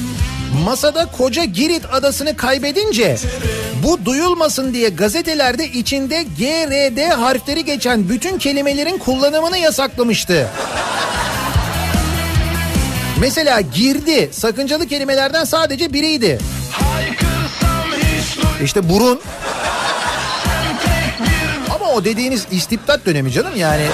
masada 0.65 1.07
koca 1.07 1.45
Girit 1.45 1.83
adasını 1.93 2.37
kaybedince 2.37 3.17
bu 3.83 4.05
duyulmasın 4.05 4.75
diye 4.75 4.89
gazetelerde 4.89 5.69
içinde 5.69 6.23
GRD 6.23 7.11
harfleri 7.11 7.65
geçen 7.65 8.09
bütün 8.09 8.39
kelimelerin 8.39 8.99
kullanımını 8.99 9.59
yasaklamıştı. 9.59 10.49
Mesela 13.21 13.61
girdi 13.61 14.29
sakıncalı 14.33 14.87
kelimelerden 14.87 15.45
sadece 15.45 15.93
biriydi. 15.93 16.39
İşte 18.63 18.89
burun. 18.89 19.21
Ama 21.75 21.93
o 21.93 22.05
dediğiniz 22.05 22.47
istibdat 22.51 23.07
dönemi 23.07 23.33
canım 23.33 23.57
yani. 23.57 23.87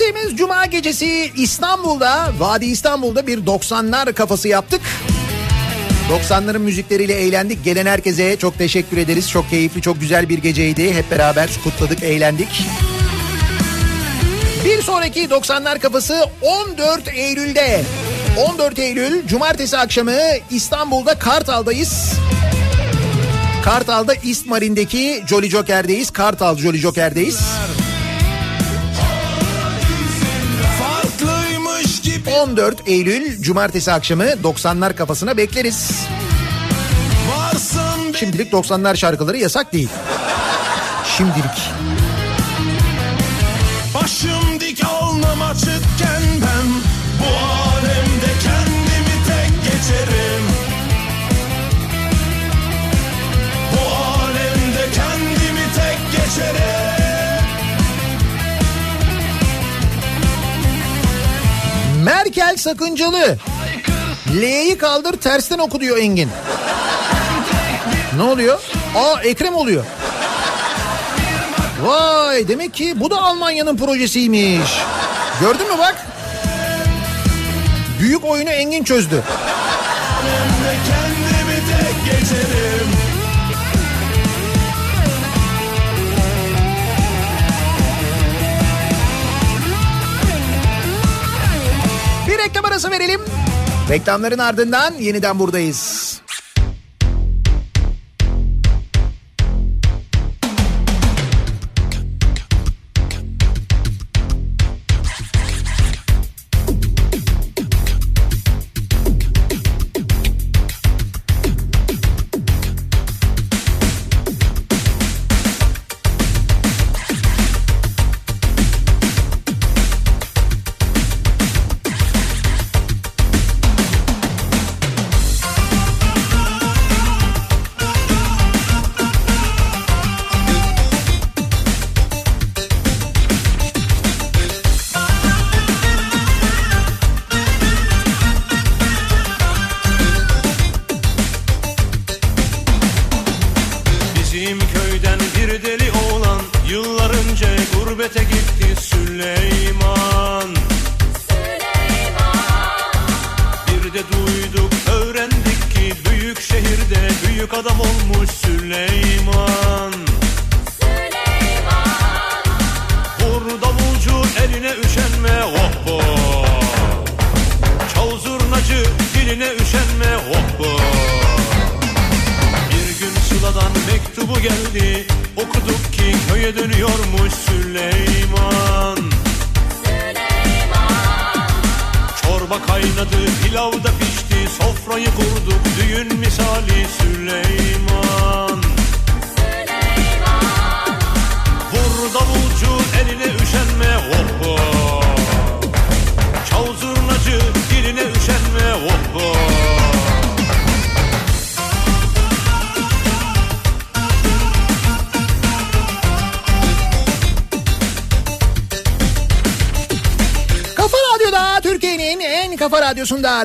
Geçtiğimiz 0.00 0.38
cuma 0.38 0.66
gecesi 0.66 1.32
İstanbul'da, 1.36 2.32
Vadi 2.38 2.66
İstanbul'da 2.66 3.26
bir 3.26 3.38
90'lar 3.38 4.12
kafası 4.12 4.48
yaptık. 4.48 4.80
90'ların 6.10 6.58
müzikleriyle 6.58 7.14
eğlendik. 7.14 7.64
Gelen 7.64 7.86
herkese 7.86 8.36
çok 8.36 8.58
teşekkür 8.58 8.96
ederiz. 8.96 9.30
Çok 9.30 9.50
keyifli, 9.50 9.82
çok 9.82 10.00
güzel 10.00 10.28
bir 10.28 10.38
geceydi. 10.38 10.94
Hep 10.94 11.10
beraber 11.10 11.50
kutladık, 11.64 12.02
eğlendik. 12.02 12.48
Bir 14.64 14.82
sonraki 14.82 15.24
90'lar 15.24 15.78
kafası 15.78 16.24
14 16.42 17.08
Eylül'de. 17.08 17.82
14 18.48 18.78
Eylül 18.78 19.26
Cumartesi 19.26 19.78
akşamı 19.78 20.16
İstanbul'da 20.50 21.18
Kartal'dayız. 21.18 22.12
Kartal'da 23.64 24.14
İstmarin'deki 24.14 25.22
Jolly 25.28 25.50
Joker'deyiz. 25.50 26.10
Kartal 26.10 26.56
Jolly 26.56 26.78
Joker'deyiz. 26.78 27.36
Farklıymış 27.36 27.79
14 32.26 32.82
Eylül 32.86 33.42
Cumartesi 33.42 33.92
akşamı 33.92 34.24
90'lar 34.24 34.96
kafasına 34.96 35.36
bekleriz. 35.36 36.06
Şimdilik 38.18 38.52
90'lar 38.52 38.96
şarkıları 38.96 39.36
yasak 39.36 39.72
değil. 39.72 39.88
Şimdilik. 41.16 41.70
Başım 43.94 44.60
dik 44.60 44.84
alnım 44.84 45.42
açıkken 45.42 45.89
sakıncalı. 62.60 63.38
L'yi 64.40 64.78
kaldır 64.78 65.12
tersten 65.12 65.58
oku 65.58 65.80
diyor 65.80 65.96
Engin. 65.96 66.30
Ne 68.16 68.22
oluyor? 68.22 68.60
Aa 68.96 69.22
Ekrem 69.22 69.54
oluyor. 69.54 69.84
Vay 71.82 72.48
demek 72.48 72.74
ki 72.74 72.94
bu 72.96 73.10
da 73.10 73.22
Almanya'nın 73.22 73.76
projesiymiş. 73.76 74.70
Gördün 75.40 75.72
mü 75.72 75.78
bak? 75.78 76.06
Büyük 78.00 78.24
oyunu 78.24 78.50
Engin 78.50 78.84
çözdü. 78.84 79.22
Kendimi 80.86 81.56
tek 81.70 82.04
geçerim 82.04 82.59
reklam 92.50 92.64
arası 92.64 92.90
verelim. 92.90 93.20
Reklamların 93.90 94.38
ardından 94.38 94.94
yeniden 94.94 95.38
buradayız. 95.38 96.09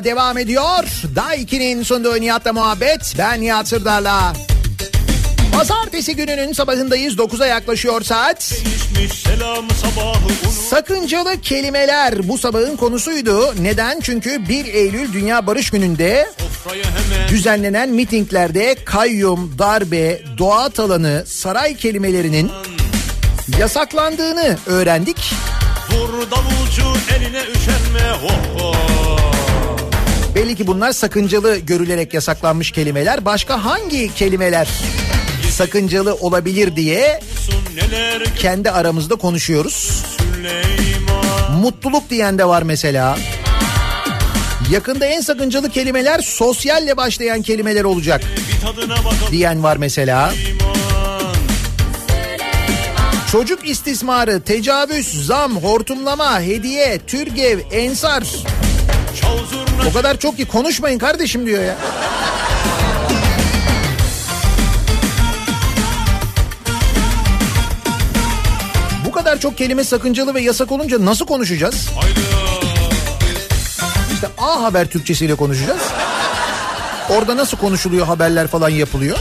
Devam 0.06 0.38
ediyor. 0.38 0.84
Daiki'nin 1.16 1.82
sunduğu 1.82 2.20
Nihat'la 2.20 2.52
muhabbet. 2.52 3.14
Ben 3.18 3.40
Nihat 3.40 3.68
Sırdar'la. 3.68 4.32
Pazartesi 5.52 6.16
gününün 6.16 6.52
sabahındayız. 6.52 7.14
9'a 7.14 7.46
yaklaşıyor 7.46 8.02
saat. 8.02 8.52
Sakıncalı 10.70 11.40
kelimeler 11.40 12.28
bu 12.28 12.38
sabahın 12.38 12.76
konusuydu. 12.76 13.54
Neden? 13.62 14.00
Çünkü 14.00 14.48
1 14.48 14.64
Eylül 14.64 15.12
Dünya 15.12 15.46
Barış 15.46 15.70
Günü'nde 15.70 16.28
düzenlenen 17.28 17.88
mitinglerde 17.88 18.76
kayyum, 18.84 19.58
darbe, 19.58 20.22
doğa 20.38 20.68
talanı, 20.68 21.24
saray 21.26 21.76
kelimelerinin 21.76 22.50
yasaklandığını 23.58 24.56
öğrendik. 24.66 25.32
Vur 25.90 26.30
davulcu 26.30 26.98
eline 27.16 27.42
üşenme 27.42 28.12
oh 28.24 28.62
oh 28.62 28.95
Belli 30.36 30.56
ki 30.56 30.66
bunlar 30.66 30.92
sakıncalı 30.92 31.56
görülerek 31.56 32.14
yasaklanmış 32.14 32.70
kelimeler. 32.70 33.24
Başka 33.24 33.64
hangi 33.64 34.14
kelimeler 34.14 34.68
sakıncalı 35.50 36.14
olabilir 36.14 36.76
diye 36.76 37.20
kendi 38.38 38.70
aramızda 38.70 39.14
konuşuyoruz. 39.14 40.04
Mutluluk 41.60 42.10
diyen 42.10 42.38
de 42.38 42.48
var 42.48 42.62
mesela. 42.62 43.18
Yakında 44.70 45.06
en 45.06 45.20
sakıncalı 45.20 45.70
kelimeler 45.70 46.20
sosyalle 46.20 46.96
başlayan 46.96 47.42
kelimeler 47.42 47.84
olacak. 47.84 48.22
Diyen 49.30 49.62
var 49.62 49.76
mesela. 49.76 50.34
Çocuk 53.32 53.68
istismarı, 53.68 54.42
tecavüz, 54.42 55.26
zam, 55.26 55.56
hortumlama, 55.56 56.40
hediye, 56.40 56.98
türgev, 57.06 57.58
ensar. 57.72 58.24
O 59.90 59.92
kadar 59.92 60.18
çok 60.18 60.36
ki 60.36 60.44
konuşmayın 60.44 60.98
kardeşim 60.98 61.46
diyor 61.46 61.62
ya. 61.64 61.76
Bu 69.06 69.12
kadar 69.12 69.40
çok 69.40 69.58
kelime 69.58 69.84
sakıncalı 69.84 70.34
ve 70.34 70.40
yasak 70.40 70.72
olunca 70.72 71.04
nasıl 71.04 71.26
konuşacağız? 71.26 71.88
İşte 74.14 74.28
A 74.38 74.62
Haber 74.62 74.86
Türkçesiyle 74.86 75.34
konuşacağız. 75.34 75.82
Orada 77.10 77.36
nasıl 77.36 77.56
konuşuluyor 77.56 78.06
haberler 78.06 78.46
falan 78.46 78.68
yapılıyor. 78.68 79.18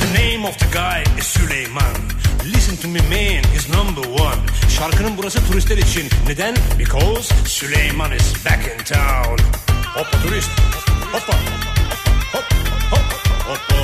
The 0.00 0.22
name 0.22 0.48
of 0.48 0.58
the 0.58 0.66
guy 0.66 1.18
is 1.20 1.26
Süleyman. 1.26 1.96
Listen 2.44 2.76
to 2.76 2.88
me 2.88 3.00
man, 3.00 3.44
he's 3.52 3.68
number 3.68 4.22
one. 4.22 4.59
Şarkının 4.80 5.16
burası 5.16 5.46
turistler 5.46 5.78
için. 5.78 6.08
Neden? 6.26 6.56
Because 6.78 7.34
Süleyman 7.44 8.12
is 8.12 8.34
back 8.44 8.58
in 8.58 8.84
town. 8.84 9.42
Hoppa 9.94 10.22
turist. 10.22 10.50
Hoppa. 11.12 11.32
Hop, 12.32 12.44
hop, 12.90 13.02
hoppa. 13.48 13.74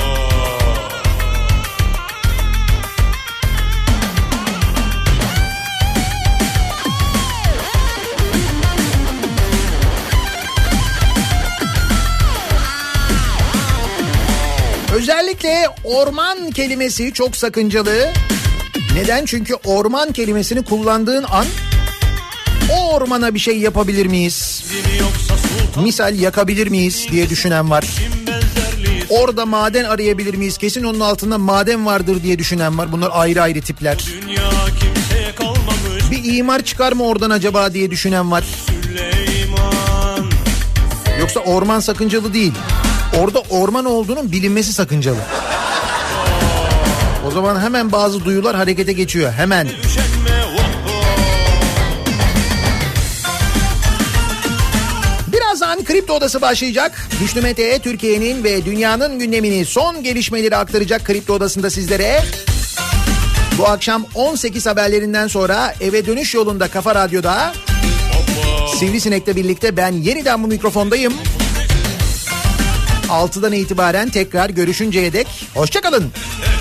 Özellikle 14.95 15.69
orman 15.85 16.51
kelimesi 16.51 17.13
çok 17.13 17.37
sakıncalı. 17.37 18.13
Neden? 18.97 19.25
Çünkü 19.25 19.55
orman 19.65 20.13
kelimesini 20.13 20.65
kullandığın 20.65 21.25
an 21.31 21.47
o 22.73 22.95
ormana 22.95 23.35
bir 23.35 23.39
şey 23.39 23.59
yapabilir 23.59 24.07
miyiz? 24.07 24.65
Misal 25.83 26.19
yakabilir 26.19 26.67
miyiz 26.67 27.07
diye 27.11 27.31
düşünen 27.31 27.71
var. 27.71 27.85
Orada 29.09 29.47
maden 29.47 29.85
arayabilir 29.85 30.35
miyiz? 30.35 30.59
Kesin 30.59 30.85
onun 30.85 31.01
altında 31.01 31.39
maden 31.39 31.87
vardır 31.87 32.23
diye 32.23 32.39
düşünen 32.39 32.79
var. 32.79 32.93
Bunlar 32.93 33.11
ayrı 33.13 33.43
ayrı 33.43 33.61
tipler. 33.61 34.05
Bir 36.11 36.35
imar 36.37 36.63
çıkar 36.63 36.93
mı 36.93 37.05
oradan 37.05 37.31
acaba 37.31 37.75
diye 37.75 37.91
düşünen 37.91 38.31
var. 38.31 38.45
Yoksa 41.21 41.41
orman 41.41 41.81
sakıncalı 41.81 42.35
değil. 42.35 42.53
Orada 43.21 43.41
orman 43.41 43.85
olduğunun 43.85 44.33
bilinmesi 44.33 44.73
sakıncalı. 44.73 45.19
O 47.27 47.31
zaman 47.31 47.61
hemen 47.61 47.93
bazı 47.93 48.25
duyular 48.25 48.57
harekete 48.57 48.93
geçiyor. 48.93 49.33
Hemen. 49.33 49.69
Birazdan 55.33 55.85
Kripto 55.85 56.15
Odası 56.15 56.41
başlayacak. 56.41 57.09
Güçlü 57.21 57.41
Mete 57.41 57.79
Türkiye'nin 57.79 58.45
ve 58.45 58.65
dünyanın 58.65 59.19
gündemini 59.19 59.65
son 59.65 60.03
gelişmeleri 60.03 60.57
aktaracak 60.57 61.05
Kripto 61.05 61.35
Odası'nda 61.35 61.71
sizlere. 61.71 62.23
Bu 63.59 63.69
akşam 63.69 64.07
18 64.15 64.67
haberlerinden 64.67 65.29
sonra 65.29 65.75
eve 65.81 66.07
dönüş 66.07 66.35
yolunda 66.35 66.69
Kafa 66.69 66.95
Radyo'da 66.95 67.53
Sivrisinek'le 68.79 69.37
birlikte 69.37 69.77
ben 69.77 69.93
yeniden 69.93 70.43
bu 70.43 70.47
mikrofondayım. 70.47 71.15
6'dan 73.09 73.53
itibaren 73.53 74.09
tekrar 74.09 74.51
görüşünceye 74.51 75.13
dek 75.13 75.27
hoşçakalın. 75.55 76.13
Hey 76.43 76.56